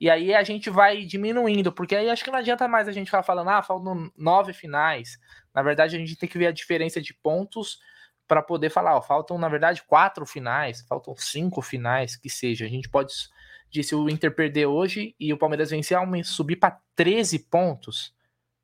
e 0.00 0.10
aí 0.10 0.34
a 0.34 0.42
gente 0.42 0.70
vai 0.70 1.04
diminuindo, 1.04 1.72
porque 1.72 1.94
aí 1.94 2.10
acho 2.10 2.24
que 2.24 2.30
não 2.30 2.38
adianta 2.38 2.66
mais 2.66 2.88
a 2.88 2.92
gente 2.92 3.06
ficar 3.06 3.22
falando, 3.22 3.50
ah, 3.50 3.62
faltam 3.62 4.10
nove 4.16 4.52
finais. 4.52 5.18
Na 5.54 5.62
verdade, 5.62 5.96
a 5.96 5.98
gente 5.98 6.16
tem 6.16 6.28
que 6.28 6.38
ver 6.38 6.48
a 6.48 6.52
diferença 6.52 7.00
de 7.00 7.14
pontos 7.14 7.78
para 8.26 8.42
poder 8.42 8.70
falar, 8.70 8.96
ó, 8.96 9.02
faltam, 9.02 9.38
na 9.38 9.48
verdade, 9.48 9.82
quatro 9.82 10.26
finais, 10.26 10.84
faltam 10.88 11.14
cinco 11.16 11.62
finais, 11.62 12.16
que 12.16 12.28
seja. 12.28 12.64
A 12.64 12.68
gente 12.68 12.88
pode, 12.88 13.12
se 13.12 13.94
o 13.94 14.08
Inter 14.08 14.34
perder 14.34 14.66
hoje 14.66 15.14
e 15.18 15.32
o 15.32 15.38
Palmeiras 15.38 15.70
vencer, 15.70 15.98
subir 16.24 16.56
para 16.56 16.80
13 16.96 17.38
pontos. 17.38 18.14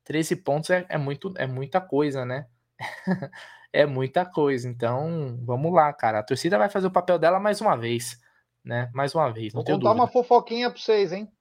13 0.03 0.35
pontos 0.37 0.69
é, 0.71 0.85
é, 0.89 0.97
muito, 0.97 1.33
é 1.37 1.47
muita 1.47 1.79
coisa, 1.79 2.25
né? 2.25 2.47
é 3.71 3.85
muita 3.85 4.25
coisa. 4.25 4.67
Então, 4.67 5.39
vamos 5.43 5.71
lá, 5.71 5.93
cara. 5.93 6.19
A 6.19 6.23
torcida 6.23 6.57
vai 6.57 6.69
fazer 6.69 6.87
o 6.87 6.91
papel 6.91 7.17
dela 7.17 7.39
mais 7.39 7.61
uma 7.61 7.77
vez 7.77 8.19
né? 8.63 8.89
Mais 8.93 9.13
uma 9.15 9.31
vez. 9.31 9.53
Vou 9.53 9.63
contar 9.63 9.73
dúvida. 9.73 9.91
uma 9.91 10.07
fofoquinha 10.07 10.69
para 10.69 10.79
vocês, 10.79 11.11
hein? 11.11 11.31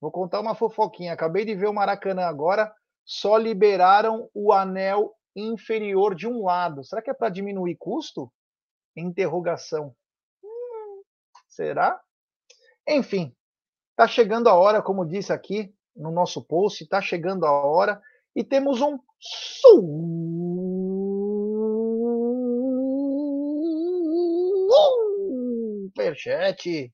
Vou 0.00 0.10
contar 0.10 0.40
uma 0.40 0.54
fofoquinha. 0.54 1.12
Acabei 1.12 1.44
de 1.44 1.54
ver 1.54 1.68
o 1.68 1.72
Maracanã 1.72 2.22
agora. 2.22 2.72
Só 3.04 3.36
liberaram 3.36 4.28
o 4.34 4.52
anel 4.52 5.14
inferior 5.34 6.14
de 6.14 6.26
um 6.26 6.44
lado. 6.44 6.84
Será 6.84 7.02
que 7.02 7.10
é 7.10 7.14
para 7.14 7.28
diminuir 7.28 7.76
custo? 7.76 8.32
Interrogação. 8.96 9.94
Hum, 10.42 11.02
será? 11.48 12.00
Enfim, 12.86 13.34
tá 13.96 14.06
chegando 14.06 14.48
a 14.48 14.54
hora, 14.54 14.82
como 14.82 15.06
disse 15.06 15.32
aqui 15.32 15.74
no 15.94 16.10
nosso 16.10 16.42
post, 16.42 16.86
tá 16.86 17.00
chegando 17.00 17.46
a 17.46 17.52
hora 17.52 18.00
e 18.34 18.42
temos 18.42 18.80
um 18.80 18.98
superchat. 26.12 26.92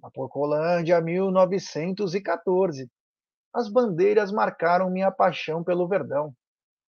Na 0.00 0.10
Porcolândia 0.10 1.00
1914. 1.00 2.90
As 3.52 3.68
bandeiras 3.68 4.32
marcaram 4.32 4.90
minha 4.90 5.10
paixão 5.10 5.64
pelo 5.64 5.88
Verdão. 5.88 6.34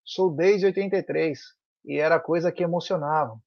Sou 0.04 0.30
desde 0.34 0.66
83 0.66 1.40
e 1.84 1.98
era 1.98 2.20
coisa 2.20 2.52
que 2.52 2.62
emocionava. 2.62 3.38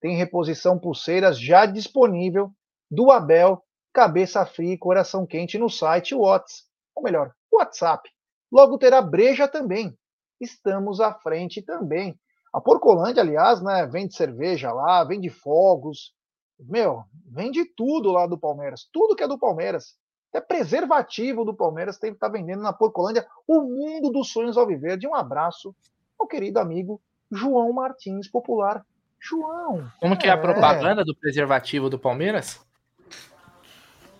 Tem 0.00 0.16
reposição 0.16 0.78
pulseiras 0.78 1.38
já 1.38 1.66
disponível 1.66 2.50
do 2.90 3.10
Abel, 3.10 3.62
cabeça 3.92 4.44
fria 4.44 4.74
e 4.74 4.78
coração 4.78 5.26
quente 5.26 5.56
no 5.58 5.70
site 5.70 6.14
Whats, 6.14 6.64
ou 6.94 7.02
melhor, 7.02 7.32
WhatsApp. 7.52 8.10
Logo 8.50 8.78
terá 8.78 9.00
breja 9.00 9.48
também. 9.48 9.96
Estamos 10.40 11.00
à 11.00 11.14
frente 11.14 11.62
também. 11.62 12.18
A 12.52 12.60
Porcolândia, 12.60 13.22
aliás, 13.22 13.62
né, 13.62 13.86
vende 13.86 14.14
cerveja 14.14 14.72
lá, 14.72 15.02
vende 15.04 15.30
fogos, 15.30 16.12
meu, 16.58 17.04
vende 17.26 17.64
tudo 17.64 18.12
lá 18.12 18.26
do 18.26 18.38
Palmeiras. 18.38 18.88
Tudo 18.92 19.16
que 19.16 19.22
é 19.22 19.28
do 19.28 19.38
Palmeiras. 19.38 19.96
Até 20.30 20.40
preservativo 20.40 21.44
do 21.44 21.54
Palmeiras 21.54 21.98
tem 21.98 22.10
que 22.10 22.16
estar 22.16 22.28
tá 22.28 22.32
vendendo 22.32 22.62
na 22.62 22.72
Porcolândia. 22.72 23.26
O 23.46 23.60
mundo 23.60 24.10
dos 24.10 24.30
sonhos 24.30 24.56
ao 24.56 24.66
viver. 24.66 24.96
De 24.96 25.06
um 25.06 25.14
abraço 25.14 25.74
ao 26.18 26.26
querido 26.26 26.58
amigo 26.58 27.00
João 27.30 27.72
Martins, 27.72 28.28
popular. 28.28 28.84
João. 29.20 29.90
Como 30.00 30.18
que 30.18 30.26
é 30.26 30.30
a 30.30 30.34
é. 30.34 30.40
propaganda 30.40 31.04
do 31.04 31.14
preservativo 31.16 31.88
do 31.88 31.98
Palmeiras? 31.98 32.60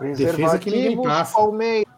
Ninguém 0.00 1.00
passa. 1.02 1.36
Palmeiras 1.36 1.94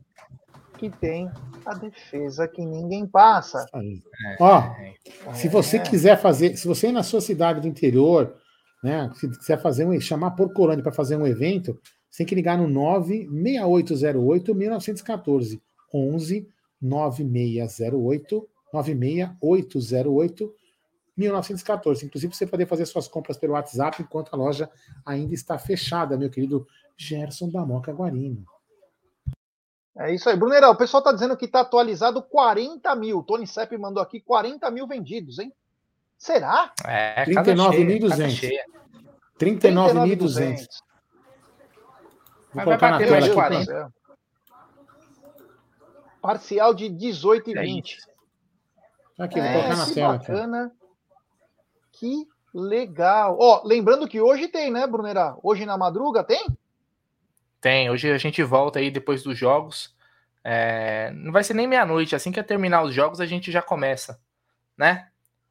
que 0.76 0.90
tem 0.90 1.30
a 1.64 1.74
defesa 1.74 2.46
que 2.46 2.64
ninguém 2.64 3.06
passa. 3.06 3.66
É. 3.74 4.36
Ó, 4.40 4.58
é. 4.58 4.94
se 5.34 5.48
você 5.48 5.78
quiser 5.78 6.16
fazer, 6.20 6.56
se 6.56 6.66
você 6.66 6.92
na 6.92 7.02
sua 7.02 7.20
cidade 7.20 7.60
do 7.60 7.68
interior, 7.68 8.36
né? 8.86 9.10
Se 9.14 9.28
quiser 9.28 9.60
fazer 9.60 9.84
um, 9.84 10.00
chamar 10.00 10.30
por 10.30 10.52
Corânio 10.52 10.84
para 10.84 10.92
fazer 10.92 11.16
um 11.16 11.26
evento, 11.26 11.76
você 12.08 12.18
tem 12.18 12.26
que 12.26 12.36
ligar 12.36 12.56
no 12.56 12.68
96808 12.68 14.54
1914 14.54 15.60
11 15.92 16.48
9608 16.80 18.48
96808 18.72 20.54
1914. 21.16 22.06
Inclusive, 22.06 22.32
você 22.32 22.46
poder 22.46 22.66
fazer 22.66 22.86
suas 22.86 23.08
compras 23.08 23.36
pelo 23.36 23.54
WhatsApp 23.54 24.00
enquanto 24.00 24.32
a 24.32 24.36
loja 24.36 24.70
ainda 25.04 25.34
está 25.34 25.58
fechada, 25.58 26.16
meu 26.16 26.30
querido 26.30 26.64
Gerson 26.96 27.50
da 27.50 27.66
Moca 27.66 27.92
Guarino. 27.92 28.44
É 29.98 30.14
isso 30.14 30.28
aí. 30.28 30.36
Brunerão, 30.36 30.70
o 30.70 30.76
pessoal 30.76 31.00
está 31.00 31.10
dizendo 31.10 31.36
que 31.36 31.46
está 31.46 31.62
atualizado 31.62 32.22
40 32.22 32.94
mil. 32.94 33.24
Tony 33.24 33.48
Sepp 33.48 33.76
mandou 33.78 34.00
aqui 34.00 34.20
40 34.20 34.70
mil 34.70 34.86
vendidos, 34.86 35.40
hein? 35.40 35.52
Será? 36.18 36.72
É, 36.84 37.24
39.200. 37.24 38.50
39.200. 39.38 40.66
Vou 42.52 42.64
colocar 42.64 42.90
na 42.90 42.98
tela 42.98 43.18
aqui. 43.18 43.92
Parcial 46.20 46.74
de 46.74 46.88
18 46.88 47.50
e 47.50 47.54
20. 47.54 47.98
Aqui, 49.18 49.40
vou 49.40 49.48
é, 49.48 49.52
colocar 49.52 49.76
na 49.76 49.94
tela. 49.94 50.18
Bacana. 50.18 50.72
Que 51.92 52.26
legal. 52.52 53.36
Ó, 53.38 53.62
lembrando 53.64 54.08
que 54.08 54.20
hoje 54.20 54.48
tem, 54.48 54.70
né, 54.70 54.86
Brunerá? 54.86 55.36
Hoje 55.42 55.66
na 55.66 55.76
madruga 55.76 56.24
tem? 56.24 56.46
Tem. 57.60 57.90
Hoje 57.90 58.10
a 58.10 58.18
gente 58.18 58.42
volta 58.42 58.78
aí 58.78 58.90
depois 58.90 59.22
dos 59.22 59.38
jogos. 59.38 59.94
É... 60.42 61.10
Não 61.12 61.32
vai 61.32 61.44
ser 61.44 61.54
nem 61.54 61.66
meia-noite. 61.66 62.16
Assim 62.16 62.32
que 62.32 62.42
terminar 62.42 62.82
os 62.82 62.94
jogos, 62.94 63.20
a 63.20 63.26
gente 63.26 63.52
já 63.52 63.60
começa, 63.60 64.20
né? 64.76 65.08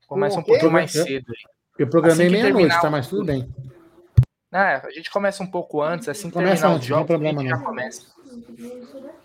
Começa 0.08 0.39
um 0.39 0.43
pouquinho 0.43 0.72
mais 0.72 0.91
cedo. 0.91 1.34
Eu 1.78 1.89
programei 1.89 2.28
assim 2.28 2.36
meia-noite, 2.36 2.82
tá? 2.82 2.89
Mas 2.89 3.08
tudo 3.08 3.26
bem. 3.26 3.53
É, 4.53 4.76
a 4.76 4.89
gente 4.91 5.12
começa 5.12 5.43
um 5.43 5.51
pouco 5.51 5.82
antes, 5.82 6.08
assim 6.08 6.30
que 6.30 6.34
começa 6.34 6.62
terminar 6.62 6.76
antes, 6.76 6.84
os 6.84 6.88
jogos, 6.88 7.08
problema, 7.08 7.41
a 7.41 7.43
gente 7.43 7.51
já 7.51 7.66
começa. 7.66 8.08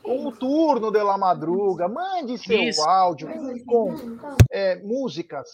Com 0.03 0.27
o 0.27 0.33
turno 0.33 0.91
de 0.91 1.03
la 1.03 1.17
madruga, 1.17 1.87
mande 1.87 2.37
seu 2.39 2.61
Isso. 2.61 2.83
áudio 2.83 3.29
com 3.65 3.95
é, 4.51 4.77
músicas, 4.77 5.49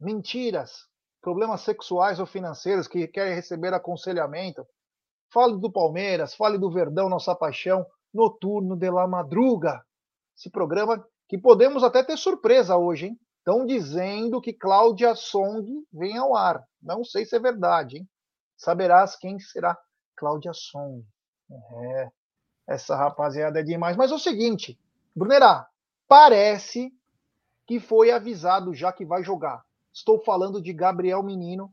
mentiras, 0.00 0.86
problemas 1.20 1.62
sexuais 1.62 2.20
ou 2.20 2.26
financeiros 2.26 2.86
que 2.86 3.08
querem 3.08 3.34
receber 3.34 3.74
aconselhamento. 3.74 4.64
Fale 5.32 5.58
do 5.58 5.72
Palmeiras, 5.72 6.36
fale 6.36 6.56
do 6.56 6.70
Verdão, 6.70 7.08
nossa 7.08 7.34
paixão, 7.34 7.84
Noturno 8.14 8.76
de 8.76 8.90
la 8.90 9.08
Madruga. 9.08 9.82
Esse 10.38 10.48
programa 10.48 11.04
que 11.28 11.36
podemos 11.36 11.82
até 11.82 12.04
ter 12.04 12.16
surpresa 12.16 12.76
hoje, 12.76 13.06
hein? 13.06 13.18
Estão 13.46 13.64
dizendo 13.64 14.40
que 14.40 14.52
Cláudia 14.52 15.14
Song 15.14 15.86
vem 15.92 16.18
ao 16.18 16.34
ar. 16.34 16.66
Não 16.82 17.04
sei 17.04 17.24
se 17.24 17.36
é 17.36 17.38
verdade, 17.38 17.98
hein? 17.98 18.08
Saberás 18.56 19.14
quem 19.14 19.38
será 19.38 19.78
Cláudia 20.16 20.52
Song. 20.52 21.06
É, 21.48 22.10
essa 22.66 22.96
rapaziada 22.96 23.60
é 23.60 23.62
demais. 23.62 23.96
Mas 23.96 24.10
é 24.10 24.14
o 24.16 24.18
seguinte, 24.18 24.76
Brunerá, 25.14 25.68
parece 26.08 26.92
que 27.68 27.78
foi 27.78 28.10
avisado 28.10 28.74
já 28.74 28.92
que 28.92 29.04
vai 29.04 29.22
jogar. 29.22 29.64
Estou 29.94 30.18
falando 30.24 30.60
de 30.60 30.72
Gabriel 30.72 31.22
Menino, 31.22 31.72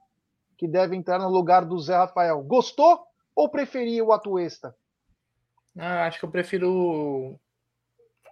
que 0.59 0.67
deve 0.67 0.95
entrar 0.95 1.17
no 1.17 1.29
lugar 1.29 1.65
do 1.65 1.79
Zé 1.79 1.97
Rafael. 1.97 2.39
Gostou 2.43 3.03
ou 3.35 3.49
preferia 3.49 4.05
o 4.05 4.13
Atuesta? 4.13 4.77
Ah, 5.75 6.05
acho 6.05 6.19
que 6.19 6.25
eu 6.25 6.29
prefiro 6.29 6.71
o 6.71 7.39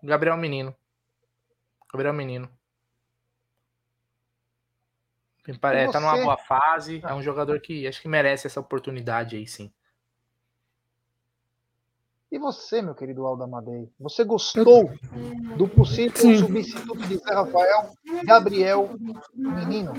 Gabriel 0.04 0.38
Menino. 0.38 0.76
Gabriel 1.92 2.14
Menino. 2.14 2.61
É, 5.48 5.88
tá 5.88 6.00
numa 6.00 6.18
boa 6.18 6.38
fase, 6.38 7.02
é 7.04 7.14
um 7.14 7.22
jogador 7.22 7.60
que 7.60 7.88
acho 7.88 8.02
que 8.02 8.08
merece 8.08 8.46
essa 8.46 8.60
oportunidade 8.60 9.36
aí, 9.36 9.48
sim. 9.48 9.72
E 12.32 12.40
você, 12.40 12.82
meu 12.82 12.96
querido 12.96 13.26
Aldo 13.26 13.44
Amadei, 13.44 13.90
você 14.00 14.24
gostou 14.24 14.90
do 15.58 15.68
possível 15.68 16.16
sim. 16.16 16.38
substituto 16.38 17.06
de 17.06 17.18
Zé 17.18 17.34
Rafael, 17.34 17.90
Gabriel 18.24 18.90
Menino? 19.36 19.92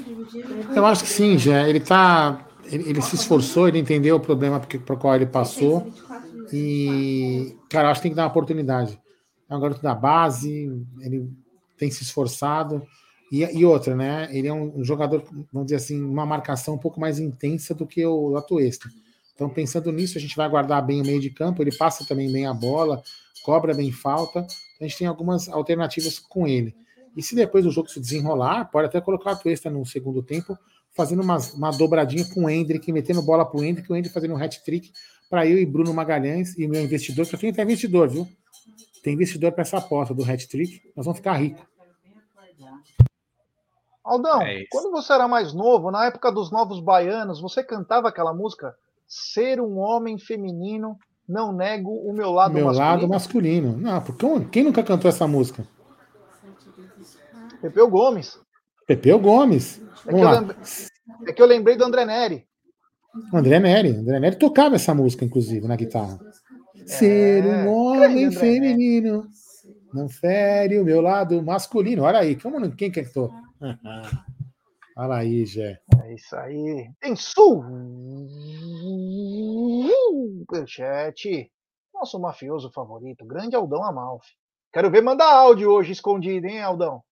Eu 0.74 0.86
acho 0.86 1.03
que 1.03 1.11
sim, 1.11 1.36
já. 1.36 1.68
Ele 1.68 1.78
tá. 1.78 2.47
ele, 2.64 2.88
ele, 2.88 3.03
se 3.03 3.16
esforçou, 3.16 3.68
ele 3.68 3.78
entendeu 3.78 4.16
o 4.16 4.20
problema 4.20 4.59
para 4.61 4.95
o 4.95 4.99
qual 4.99 5.14
ele 5.14 5.26
passou. 5.26 5.93
E, 6.51 7.55
cara, 7.68 7.90
acho 7.90 8.01
que 8.01 8.05
tem 8.05 8.12
que 8.12 8.16
dar 8.16 8.22
uma 8.22 8.30
oportunidade. 8.30 8.99
É 9.47 9.55
um 9.55 9.61
garoto 9.61 9.82
da 9.82 9.95
base, 9.95 10.72
ele 11.01 11.30
tem 11.76 11.90
se 11.90 12.03
esforçado. 12.03 12.82
E, 13.32 13.42
e 13.44 13.64
outra, 13.64 13.96
né? 13.96 14.28
Ele 14.30 14.46
é 14.46 14.52
um, 14.52 14.84
jogador, 14.84 15.24
vamos 15.50 15.68
dizer 15.68 15.76
assim, 15.76 15.98
uma 16.02 16.26
marcação 16.26 16.74
um 16.74 16.78
pouco 16.78 17.00
mais 17.00 17.18
intensa 17.18 17.74
do 17.74 17.86
que 17.86 18.04
o 18.04 18.36
Atuesta. 18.36 18.90
Então, 19.34 19.48
pensando 19.48 19.90
nisso, 19.90 20.18
a 20.18 20.20
gente 20.20 20.36
vai 20.36 20.46
guardar 20.50 20.84
bem 20.84 21.00
o 21.00 21.04
meio 21.04 21.18
de 21.18 21.30
campo. 21.30 21.62
Ele 21.62 21.74
passa 21.74 22.04
também 22.04 22.30
bem 22.30 22.44
a 22.46 22.52
bola, 22.52 23.02
cobra 23.42 23.72
bem 23.72 23.90
falta. 23.90 24.40
Então, 24.40 24.56
a 24.82 24.84
gente 24.84 24.98
tem 24.98 25.06
algumas 25.06 25.48
alternativas 25.48 26.18
com 26.18 26.46
ele. 26.46 26.74
E 27.16 27.22
se 27.22 27.34
depois 27.34 27.64
o 27.64 27.70
jogo 27.70 27.88
se 27.88 27.98
desenrolar, 27.98 28.66
pode 28.66 28.88
até 28.88 29.00
colocar 29.00 29.30
o 29.30 29.32
Atuesta 29.32 29.70
no 29.70 29.84
segundo 29.86 30.22
tempo 30.22 30.58
fazendo 30.94 31.22
uma, 31.22 31.38
uma 31.54 31.70
dobradinha 31.70 32.26
com 32.34 32.44
o 32.44 32.50
Hendrick, 32.50 32.92
metendo 32.92 33.22
bola 33.22 33.46
pro 33.46 33.64
Hendrick, 33.64 33.90
o 33.90 33.96
Hendrick 33.96 34.12
fazendo 34.12 34.34
um 34.34 34.36
hat-trick 34.36 34.92
para 35.30 35.46
eu 35.46 35.58
e 35.58 35.64
Bruno 35.64 35.94
Magalhães 35.94 36.54
e 36.58 36.68
meu 36.68 36.82
investidor, 36.82 37.26
que 37.26 37.34
eu 37.34 37.38
tenho 37.38 37.52
até 37.54 37.62
investidor, 37.62 38.10
viu? 38.10 38.28
Tem 39.02 39.14
investidor 39.14 39.52
para 39.52 39.62
essa 39.62 39.78
aposta 39.78 40.12
do 40.12 40.22
hat-trick, 40.22 40.82
nós 40.94 41.06
vamos 41.06 41.18
ficar 41.18 41.32
ricos. 41.32 41.71
Aldão, 44.05 44.42
é 44.42 44.64
quando 44.70 44.90
você 44.90 45.12
era 45.12 45.28
mais 45.28 45.53
novo, 45.53 45.90
na 45.90 46.07
época 46.07 46.32
dos 46.32 46.50
Novos 46.50 46.80
Baianos, 46.80 47.40
você 47.40 47.62
cantava 47.62 48.09
aquela 48.09 48.34
música 48.34 48.74
Ser 49.14 49.61
um 49.61 49.78
homem 49.78 50.18
feminino, 50.18 50.98
não 51.28 51.53
nego 51.53 51.90
o 51.90 52.14
meu 52.14 52.30
lado 52.30 52.55
meu 52.55 52.64
masculino? 52.64 52.90
Meu 52.90 53.00
lado 53.00 53.09
masculino. 53.09 53.76
Não, 53.76 54.00
porque 54.00 54.26
quem 54.50 54.64
nunca 54.64 54.82
cantou 54.82 55.07
essa 55.07 55.28
música? 55.28 55.66
Pepeu 57.61 57.90
Gomes. 57.90 58.38
Pepeu 58.86 59.18
Gomes. 59.18 59.82
É 60.07 60.14
que, 60.14 60.24
lembrei, 60.24 60.57
é 61.26 61.32
que, 61.34 61.42
eu 61.42 61.46
lembrei 61.46 61.76
do 61.76 61.84
André 61.84 62.07
Neri. 62.07 62.46
André 63.34 63.61
Neri. 63.61 63.90
André 63.90 64.18
Neri 64.18 64.36
tocava 64.36 64.76
essa 64.76 64.94
música, 64.94 65.26
inclusive, 65.26 65.68
na 65.68 65.76
guitarra. 65.76 66.18
É, 66.74 66.86
Ser 66.86 67.44
um 67.44 67.68
homem 67.68 68.32
feminino 68.32 69.26
não 69.92 70.09
fere 70.09 70.78
o 70.78 70.84
meu 70.84 71.03
lado 71.03 71.42
masculino. 71.42 72.05
Olha 72.05 72.20
aí, 72.20 72.34
como, 72.34 72.74
quem 72.74 72.90
cantou? 72.90 73.30
Olha 74.96 75.14
aí, 75.14 75.46
Jé. 75.46 75.80
É 76.02 76.14
isso 76.14 76.36
aí. 76.36 76.90
Tem 77.00 77.14
superchat. 80.46 81.50
Nosso 81.94 82.18
mafioso 82.20 82.70
favorito, 82.72 83.24
grande 83.24 83.54
Aldão 83.54 83.84
Amalfi. 83.84 84.32
Quero 84.72 84.90
ver 84.90 85.02
mandar 85.02 85.32
áudio 85.32 85.70
hoje 85.70 85.92
escondido, 85.92 86.46
hein, 86.46 86.60
Aldão? 86.60 87.02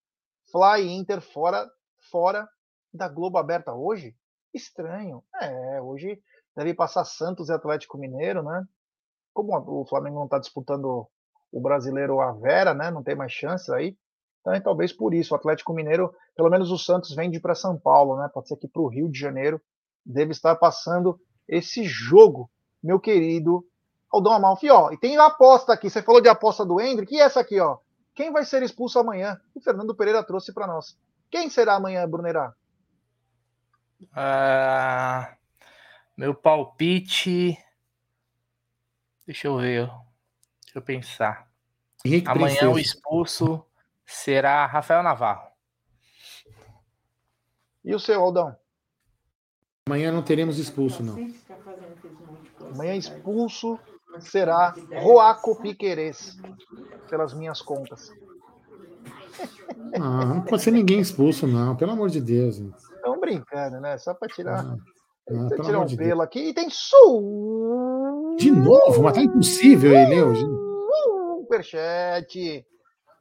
Fly 0.51 0.91
Inter 0.91 1.21
fora, 1.21 1.71
fora 2.11 2.49
da 2.93 3.07
Globo 3.09 3.39
aberta 3.39 3.73
hoje? 3.73 4.17
Estranho. 4.53 5.23
É, 5.41 5.81
hoje 5.81 6.21
deve 6.57 6.75
passar 6.75 7.05
Santos 7.05 7.49
e 7.49 7.53
Atlético 7.53 7.97
Mineiro, 7.99 8.43
né? 8.43 8.65
Como 9.33 9.57
o 9.81 9.87
Flamengo 9.87 10.17
não 10.17 10.25
está 10.25 10.41
disputando 10.41 11.07
o 11.53 11.61
brasileiro 11.61 12.21
a 12.21 12.33
Vera, 12.33 12.75
né? 12.75 12.91
Não 12.91 13.03
tem 13.03 13.15
mais 13.15 13.31
chances 13.31 13.71
aí. 13.71 13.97
Então, 14.41 14.55
é, 14.55 14.61
talvez 14.61 14.93
por 14.93 15.15
isso. 15.15 15.35
O 15.35 15.37
Atlético 15.37 15.73
Mineiro, 15.73 16.15
pelo 16.35 16.51
menos 16.51 16.71
o 16.71 16.79
Santos 16.79 17.15
vende 17.15 17.39
para 17.39 17.55
São 17.55 17.79
Paulo, 17.79 18.17
né? 18.17 18.29
Pode 18.33 18.49
ser 18.49 18.57
que 18.57 18.69
para 18.69 18.83
o 18.83 18.89
Rio 18.89 19.11
de 19.11 19.19
Janeiro 19.19 19.61
deve 20.05 20.33
estar 20.33 20.57
passando 20.57 21.21
esse 21.47 21.85
jogo, 21.85 22.51
meu 22.83 22.99
querido 22.99 23.65
Aldão 24.11 24.33
Amalfi. 24.33 24.71
Ó, 24.71 24.91
e 24.91 24.99
tem 24.99 25.17
a 25.17 25.27
aposta 25.27 25.73
aqui. 25.73 25.91
Você 25.91 26.03
falou 26.03 26.21
de 26.21 26.29
aposta 26.29 26.65
do 26.65 26.81
Hendrick. 26.81 27.15
E 27.15 27.21
essa 27.21 27.41
aqui, 27.41 27.61
ó. 27.61 27.79
Quem 28.15 28.33
vai 28.33 28.45
ser 28.45 28.63
expulso 28.63 28.99
amanhã? 28.99 29.41
O 29.55 29.61
Fernando 29.61 29.95
Pereira 29.95 30.23
trouxe 30.23 30.53
para 30.53 30.67
nós. 30.67 30.99
Quem 31.31 31.49
será 31.49 31.75
amanhã, 31.75 32.09
Brunerá? 32.09 32.55
Uh, 34.03 35.37
meu 36.17 36.35
palpite. 36.35 37.57
Deixa 39.27 39.47
eu 39.47 39.59
ver. 39.59 39.87
Deixa 40.63 40.79
eu 40.79 40.83
pensar. 40.83 41.49
Henrique 42.05 42.29
amanhã 42.29 42.57
Princesa. 42.57 42.73
o 42.73 42.79
expulso 42.79 43.65
será 44.11 44.67
Rafael 44.67 45.03
Navarro. 45.03 45.49
E 47.85 47.95
o 47.95 47.99
seu, 47.99 48.21
Aldão? 48.21 48.55
Amanhã 49.89 50.13
não 50.13 50.23
teremos 50.23 50.59
expulso, 50.59 51.03
não. 51.03 51.17
Amanhã 52.73 52.95
expulso 52.95 53.79
será 54.19 54.75
Roaco 55.01 55.61
Piqueires, 55.61 56.37
pelas 57.09 57.33
minhas 57.33 57.63
contas. 57.63 58.11
Não, 59.97 60.27
não 60.27 60.43
pode 60.43 60.63
ser 60.63 60.73
ninguém 60.73 61.01
expulso, 61.01 61.47
não, 61.47 61.77
pelo 61.77 61.93
amor 61.93 62.11
de 62.11 62.21
Deus. 62.21 62.59
Estão 62.59 63.19
brincando, 63.19 63.81
né? 63.81 63.97
Só 63.97 64.13
para 64.13 64.29
tirar, 64.29 64.63
não, 64.63 64.79
não, 65.29 65.49
tirar 65.49 65.81
um 65.81 65.87
de 65.87 65.97
pelo 65.97 66.09
Deus. 66.09 66.21
aqui. 66.21 66.51
E 66.51 66.55
tem 66.55 66.69
su. 66.71 68.37
De 68.39 68.51
novo, 68.51 69.03
mas 69.03 69.15
tá 69.15 69.23
impossível 69.23 69.93
ele 69.93 70.23
hoje. 70.23 70.45
Superchat. 71.41 72.67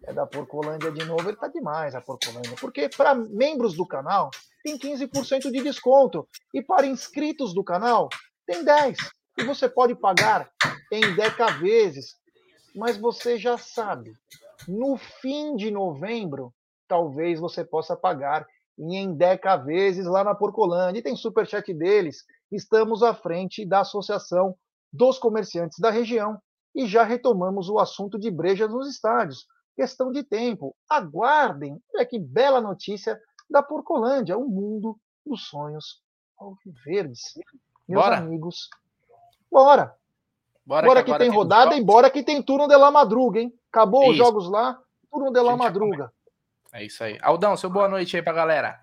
É 0.03 0.13
da 0.13 0.25
Porcolândia 0.25 0.91
de 0.91 1.03
novo, 1.05 1.29
ele 1.29 1.37
tá 1.37 1.47
demais 1.47 1.93
a 1.93 2.01
Porcolândia. 2.01 2.55
Porque 2.59 2.89
para 2.89 3.13
membros 3.13 3.75
do 3.75 3.85
canal 3.85 4.31
tem 4.63 4.77
15% 4.77 5.51
de 5.51 5.61
desconto. 5.61 6.27
E 6.53 6.61
para 6.61 6.87
inscritos 6.87 7.53
do 7.53 7.63
canal 7.63 8.09
tem 8.45 8.63
10%. 8.63 8.95
E 9.37 9.43
você 9.43 9.69
pode 9.69 9.95
pagar 9.95 10.49
em 10.91 11.15
10 11.15 11.59
vezes. 11.59 12.15
Mas 12.75 12.97
você 12.97 13.37
já 13.37 13.57
sabe, 13.57 14.11
no 14.67 14.97
fim 14.97 15.55
de 15.55 15.71
novembro, 15.71 16.53
talvez 16.87 17.39
você 17.39 17.63
possa 17.63 17.95
pagar 17.95 18.45
em 18.77 19.13
10 19.15 19.39
vezes 19.65 20.05
lá 20.05 20.23
na 20.23 20.35
Porcolândia. 20.35 20.99
E 20.99 21.03
tem 21.03 21.15
superchat 21.15 21.73
deles. 21.73 22.23
Estamos 22.51 23.03
à 23.03 23.13
frente 23.13 23.65
da 23.65 23.81
Associação 23.81 24.55
dos 24.91 25.17
Comerciantes 25.19 25.77
da 25.79 25.91
região 25.91 26.41
e 26.75 26.87
já 26.87 27.03
retomamos 27.03 27.69
o 27.69 27.79
assunto 27.79 28.17
de 28.19 28.29
brejas 28.31 28.69
nos 28.69 28.89
estádios. 28.89 29.45
Questão 29.79 30.11
de 30.11 30.23
tempo. 30.23 30.75
Aguardem. 30.89 31.81
Olha 31.95 32.05
que 32.05 32.19
bela 32.19 32.59
notícia 32.59 33.17
da 33.49 33.63
Porcolândia, 33.63 34.37
o 34.37 34.45
mundo 34.45 34.99
dos 35.25 35.47
sonhos 35.47 36.01
alviverdes. 36.37 37.39
Meus 37.87 38.03
Bora. 38.03 38.17
amigos, 38.17 38.69
Bora. 39.49 39.95
Bora, 40.65 40.85
bora 40.85 41.01
que, 41.01 41.13
que 41.13 41.17
tem 41.17 41.29
rodada 41.29 41.77
e 41.77 41.81
bora 41.81 42.09
que 42.09 42.21
tem 42.21 42.43
turno 42.43 42.67
de 42.67 42.75
la 42.75 42.91
madruga, 42.91 43.39
hein? 43.39 43.57
Acabou 43.71 44.03
isso. 44.03 44.11
os 44.11 44.17
jogos 44.17 44.49
lá, 44.49 44.77
turno 45.09 45.31
de 45.31 45.41
la 45.41 45.55
madruga. 45.55 46.11
É 46.73 46.83
isso 46.83 47.01
aí. 47.01 47.17
Aldão, 47.21 47.55
seu 47.55 47.69
boa 47.69 47.87
noite 47.87 48.17
aí 48.17 48.21
pra 48.21 48.33
galera. 48.33 48.81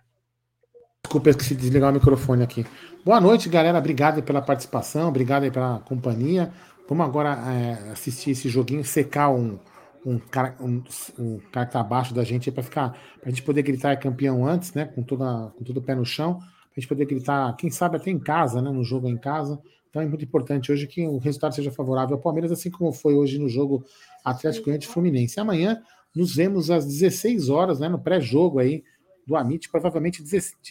Desculpa, 1.05 1.28
eu 1.28 1.32
esqueci 1.32 1.55
de 1.55 1.61
desligar 1.61 1.90
o 1.90 1.92
microfone 1.92 2.42
aqui. 2.42 2.66
Boa 3.05 3.20
noite, 3.20 3.51
galera. 3.51 3.76
Obrigado 3.76 4.22
pela 4.22 4.40
participação, 4.40 5.09
obrigado 5.09 5.53
pela 5.53 5.78
companhia. 5.80 6.51
Vamos 6.88 7.05
agora 7.05 7.36
é, 7.53 7.90
assistir 7.90 8.30
esse 8.30 8.49
joguinho, 8.49 8.82
secar 8.82 9.28
um, 9.28 9.59
um, 10.07 10.18
cara, 10.20 10.57
um, 10.61 10.82
um 11.18 11.38
cara 11.50 11.66
que 11.66 11.72
tá 11.72 11.80
abaixo 11.80 12.14
da 12.14 12.22
gente 12.22 12.50
para 12.52 12.62
ficar. 12.62 12.96
Pra 13.20 13.28
gente 13.28 13.42
poder 13.42 13.62
gritar 13.62 13.90
é 13.90 13.96
campeão 13.96 14.46
antes, 14.46 14.72
né? 14.72 14.84
Com, 14.84 15.02
toda, 15.02 15.52
com 15.57 15.64
todo 15.64 15.78
o 15.78 15.82
pé 15.82 15.96
no 15.96 16.04
chão. 16.04 16.38
Pra 16.38 16.48
gente 16.76 16.86
poder 16.86 17.07
gritar, 17.07 17.54
quem 17.57 17.70
sabe 17.70 17.96
até 17.96 18.11
em 18.11 18.18
casa, 18.18 18.62
né? 18.62 18.70
No 18.70 18.84
jogo 18.84 19.09
em 19.09 19.18
casa. 19.18 19.61
Então 19.90 20.00
é 20.00 20.07
muito 20.07 20.24
importante 20.24 20.70
hoje 20.70 20.86
que 20.86 21.04
o 21.07 21.18
resultado 21.18 21.54
seja 21.54 21.72
favorável 21.72 22.16
ao 22.16 22.22
Palmeiras, 22.22 22.52
assim 22.52 22.70
como 22.70 22.92
foi 22.92 23.14
hoje 23.14 23.38
no 23.38 23.48
jogo 23.48 23.84
Atlético 24.24 24.66
Goianiense 24.66 24.92
Fluminense. 24.92 25.40
Amanhã 25.40 25.82
nos 26.14 26.36
vemos 26.36 26.70
às 26.70 26.86
16 26.86 27.48
horas, 27.48 27.80
né, 27.80 27.88
no 27.88 27.98
pré-jogo 27.98 28.59
aí 28.59 28.84
do 29.26 29.36
Amit, 29.36 29.68
provavelmente 29.68 30.22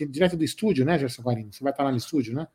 direto 0.09 0.38
do 0.38 0.43
estúdio, 0.43 0.86
né, 0.86 0.97
Gerson 0.97 1.21
Guarino? 1.21 1.51
Você 1.51 1.63
vai 1.63 1.73
estar 1.73 1.83
lá 1.83 1.91
no 1.91 1.97
estúdio, 1.97 2.33
né? 2.33 2.47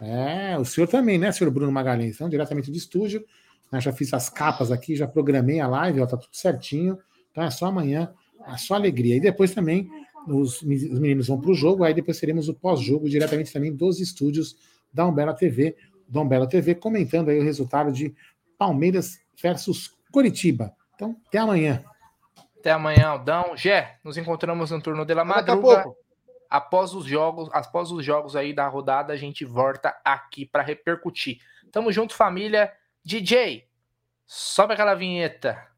É, 0.00 0.58
o 0.58 0.64
senhor 0.64 0.88
também, 0.88 1.18
né, 1.18 1.30
senhor 1.30 1.50
Bruno 1.50 1.70
Magalhães? 1.70 2.16
Então, 2.16 2.28
diretamente 2.28 2.70
do 2.70 2.76
estúdio. 2.76 3.24
Né, 3.72 3.80
já 3.80 3.90
fiz 3.90 4.12
as 4.12 4.28
capas 4.28 4.70
aqui, 4.70 4.94
já 4.94 5.08
programei 5.08 5.58
a 5.58 5.66
live, 5.66 6.02
ó, 6.02 6.06
tá 6.06 6.18
tudo 6.18 6.36
certinho. 6.36 6.98
Então 7.30 7.42
é 7.42 7.50
só 7.50 7.66
amanhã, 7.66 8.12
é 8.46 8.56
só 8.58 8.74
alegria. 8.74 9.16
E 9.16 9.20
depois 9.20 9.54
também 9.54 9.90
os, 10.28 10.60
os 10.60 11.00
meninos 11.00 11.28
vão 11.28 11.40
para 11.40 11.50
o 11.50 11.54
jogo, 11.54 11.82
aí 11.82 11.94
depois 11.94 12.20
teremos 12.20 12.48
o 12.48 12.54
pós-jogo 12.54 13.08
diretamente 13.08 13.50
também 13.50 13.74
dos 13.74 13.98
estúdios 13.98 14.56
da 14.92 15.06
Umbela 15.06 15.32
TV, 15.32 15.74
da 16.06 16.20
Umbela 16.20 16.46
TV, 16.46 16.74
comentando 16.74 17.30
aí 17.30 17.38
o 17.38 17.42
resultado 17.42 17.90
de 17.90 18.14
Palmeiras 18.58 19.18
versus 19.40 19.96
Curitiba. 20.12 20.74
Então, 20.94 21.16
até 21.26 21.38
amanhã. 21.38 21.82
Até 22.58 22.70
amanhã, 22.70 23.08
Aldão. 23.08 23.56
Gé, 23.56 23.98
nos 24.04 24.18
encontramos 24.18 24.70
no 24.70 24.80
turno 24.80 25.06
de 25.06 25.14
la 25.14 25.24
madruga. 25.24 25.84
Após 26.48 26.92
os 26.92 27.06
jogos, 27.06 27.48
após 27.50 27.90
os 27.90 28.04
jogos 28.04 28.36
aí 28.36 28.52
da 28.52 28.68
rodada, 28.68 29.14
a 29.14 29.16
gente 29.16 29.42
volta 29.42 29.96
aqui 30.04 30.44
para 30.44 30.62
repercutir. 30.62 31.38
Tamo 31.72 31.90
junto, 31.90 32.14
família. 32.14 32.70
DJ, 33.04 33.68
sobe 34.26 34.74
aquela 34.74 34.94
vinheta. 34.94 35.71